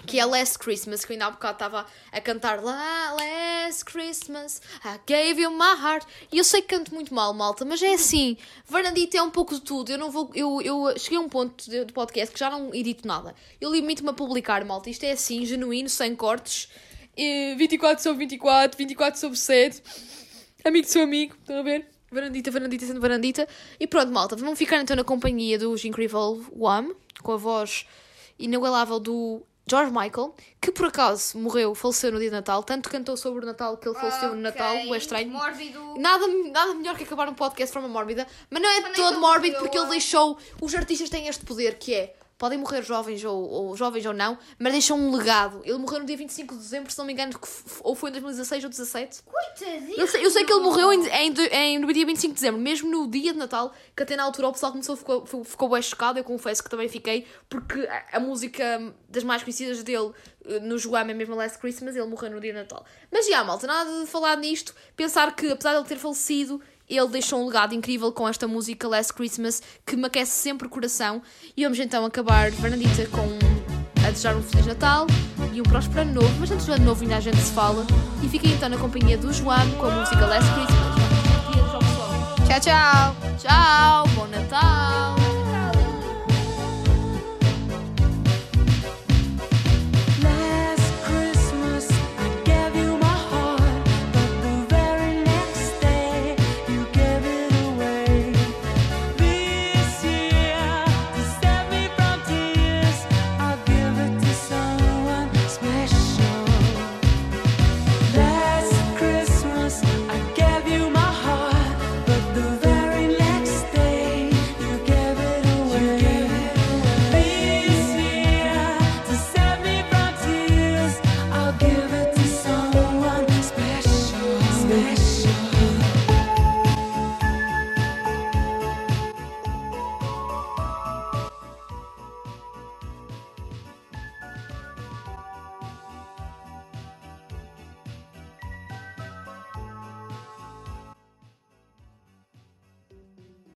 Que 0.05 0.19
é 0.19 0.25
Last 0.25 0.59
Christmas, 0.59 1.05
que 1.05 1.13
eu 1.13 1.15
ainda 1.15 1.27
há 1.27 1.31
bocado 1.31 1.55
estava 1.55 1.87
a 2.11 2.21
cantar 2.21 2.63
lá, 2.63 3.13
Last 3.13 3.85
Christmas, 3.85 4.61
I 4.85 4.99
gave 5.07 5.41
you 5.41 5.51
my 5.51 5.81
heart. 5.81 6.07
E 6.33 6.39
eu 6.39 6.45
sei 6.45 6.61
que 6.63 6.69
canto 6.69 6.93
muito 6.93 7.15
mal, 7.15 7.33
malta, 7.33 7.65
mas 7.65 7.83
é 7.83 7.95
assim, 7.95 8.37
Fernandito 8.65 9.17
é 9.17 9.23
um 9.23 9.31
pouco 9.31 9.55
de 9.55 9.61
tudo. 9.61 9.91
Eu 9.91 9.99
não 9.99 10.11
vou. 10.11 10.31
Eu, 10.35 10.61
eu 10.61 10.99
cheguei 10.99 11.19
a 11.19 11.21
um 11.21 11.29
ponto 11.29 11.69
de 11.71 11.93
podcast 11.93 12.33
que 12.33 12.39
já 12.39 12.51
não 12.51 12.75
edito 12.75 13.07
nada. 13.07 13.35
Eu 13.61 13.73
limito-me 13.73 14.11
a 14.11 14.13
publicar, 14.13 14.65
malta. 14.65 14.91
Isto 14.91 15.05
é 15.05 15.13
assim, 15.13 15.45
genuíno, 15.47 15.89
sem 15.89 16.15
cortes. 16.17 16.69
E 17.17 17.55
24 17.57 18.03
sobre 18.03 18.27
24, 18.27 18.77
24 18.77 19.21
sobre 19.21 19.39
7. 19.39 19.83
Amigo 20.65 20.87
do 20.87 20.91
seu 20.91 21.03
amigo, 21.03 21.37
estão 21.41 21.61
a 21.61 21.63
ver? 21.63 21.89
Varandita, 22.11 22.51
varandita, 22.51 22.87
sendo 22.87 23.01
varandita. 23.01 23.49
E 23.79 23.87
pronto, 23.87 24.13
malta, 24.13 24.37
vamos 24.37 24.59
ficar 24.59 24.81
então 24.81 24.97
na 24.97 25.05
companhia 25.05 25.59
dos 25.59 25.85
Incredible 25.85 26.45
One, 26.59 26.95
com 27.23 27.33
a 27.33 27.37
voz 27.37 27.87
inigualável 28.39 29.01
do 29.01 29.43
George 29.69 29.91
Michael, 29.91 30.33
que 30.61 30.71
por 30.71 30.87
acaso 30.87 31.37
morreu, 31.39 31.75
faleceu 31.75 32.13
no 32.13 32.19
dia 32.21 32.29
de 32.29 32.37
Natal, 32.37 32.63
tanto 32.63 32.89
cantou 32.89 33.17
sobre 33.17 33.43
o 33.43 33.47
Natal 33.47 33.77
que 33.77 33.89
ele 33.89 33.99
faleceu 33.99 34.29
no 34.35 34.41
Natal, 34.41 34.77
Ok. 34.77 34.95
é 34.95 34.97
estranho. 34.97 35.29
Mórbido. 35.29 35.99
Nada, 35.99 36.25
nada 36.53 36.75
melhor 36.75 36.97
que 36.97 37.03
acabar 37.03 37.29
um 37.29 37.35
podcast 37.35 37.67
de 37.71 37.73
forma 37.73 37.89
mórbida, 37.89 38.27
mas 38.49 38.63
não 38.63 38.71
é 38.71 38.81
nem 38.81 38.93
todo 38.93 39.19
mórbido 39.21 39.59
porque 39.59 39.77
ele 39.77 39.89
deixou. 39.89 40.39
Os 40.61 40.73
artistas 40.75 41.11
têm 41.11 41.27
este 41.27 41.45
poder 41.45 41.79
que 41.79 41.95
é. 41.95 42.15
Podem 42.39 42.59
morrer 42.59 42.83
jovens 42.83 43.25
ou, 43.25 43.35
ou 43.49 43.77
jovens 43.77 44.05
ou 44.05 44.13
não, 44.13 44.37
mas 44.59 44.73
deixam 44.73 44.99
um 44.99 45.17
legado. 45.17 45.63
Ele 45.65 45.79
morreu 45.79 46.01
no 46.01 46.05
dia 46.05 46.17
25 46.19 46.55
de 46.55 46.61
dezembro, 46.61 46.93
se 46.93 46.99
não 46.99 47.07
me 47.07 47.15
engano, 47.15 47.33
ou 47.81 47.95
foi 47.95 48.11
em 48.11 48.13
2016 48.13 48.65
ou 48.65 48.69
17. 48.71 49.23
Coitadinho. 49.23 49.95
Eu 49.99 50.07
sei, 50.07 50.25
eu 50.27 50.31
sei 50.31 50.45
que 50.45 50.53
ele 50.53 50.61
morreu 50.63 50.93
em, 50.93 51.07
em, 51.07 51.35
em- 51.53 51.79
no 51.79 51.91
dia 51.93 52.05
25 52.05 52.35
de 52.35 52.41
dezembro, 52.41 52.61
mesmo 52.61 52.91
no 52.91 53.09
dia 53.11 53.33
de 53.33 53.39
Natal, 53.39 53.73
que 53.97 54.03
até 54.03 54.17
na 54.17 54.23
altura 54.25 54.49
o 54.49 54.53
pessoal 54.53 54.71
começou, 54.71 54.97
ficou, 54.97 55.25
ficou, 55.25 55.45
ficou 55.45 55.69
bem 55.71 55.81
chocado, 55.81 56.19
eu 56.19 56.25
confesso 56.25 56.63
que 56.63 56.69
também 56.69 56.89
fiquei, 56.91 57.27
porque 57.49 57.81
a, 57.87 58.19
a 58.19 58.21
música 58.21 58.95
das 59.09 59.25
mais 59.25 59.43
conhecidas 59.43 59.83
dele 59.83 60.13
eh, 60.45 60.61
no 60.61 60.77
João 60.77 61.01
é 61.09 61.15
mesmo 61.15 61.33
a 61.33 61.39
Last 61.39 61.59
Christmas, 61.59 61.97
ele 61.97 62.07
morreu 62.07 62.31
no 62.31 62.41
dia 62.41 62.53
de 62.53 62.59
Natal. 62.59 62.85
Mas 63.11 63.27
já, 63.27 63.43
malta, 63.45 63.67
nada 63.67 64.01
de 64.01 64.07
falar 64.07 64.37
nisto, 64.37 64.75
pensar 64.95 65.35
que 65.35 65.51
apesar 65.53 65.71
de 65.73 65.79
ele 65.79 65.89
ter 65.89 65.97
falecido, 65.97 66.61
ele 66.89 67.09
deixou 67.09 67.43
um 67.43 67.47
legado 67.47 67.75
incrível 67.75 68.13
com 68.13 68.29
esta 68.29 68.47
música 68.47 68.87
Last 68.87 69.13
Christmas, 69.13 69.63
que 69.85 69.97
me 69.97 70.07
aquece 70.07 70.33
sempre 70.33 70.67
o 70.67 70.71
coração. 70.71 71.23
E 71.57 71.65
vamos 71.65 71.79
então 71.79 72.05
acabar, 72.05 72.53
Fernandita, 72.53 73.07
com 73.07 73.27
a 74.07 74.11
desejar 74.11 74.37
um 74.37 74.43
Feliz 74.43 74.67
Natal 74.67 75.07
e 75.53 75.61
um 75.61 75.65
próspero 75.65 76.03
ano 76.03 76.21
novo, 76.21 76.33
mas 76.39 76.51
antes 76.51 76.67
do 76.67 76.73
ano 76.73 76.85
novo 76.85 77.03
ainda 77.03 77.17
a 77.17 77.21
gente 77.21 77.39
se 77.39 77.53
fala. 77.53 77.85
E 78.23 78.29
fiquem 78.29 78.53
então 78.53 78.69
na 78.69 78.79
companhia 78.79 79.19
do 79.19 79.33
João 79.33 79.71
com 79.73 79.87
a 79.87 79.91
música 79.91 80.27
Last 80.27 80.49
Christmas. 80.53 80.97
Tchau, 82.47 82.61
tchau. 82.61 83.17
Tchau, 83.39 84.07
bom 84.15 84.27
Natal! 84.29 85.16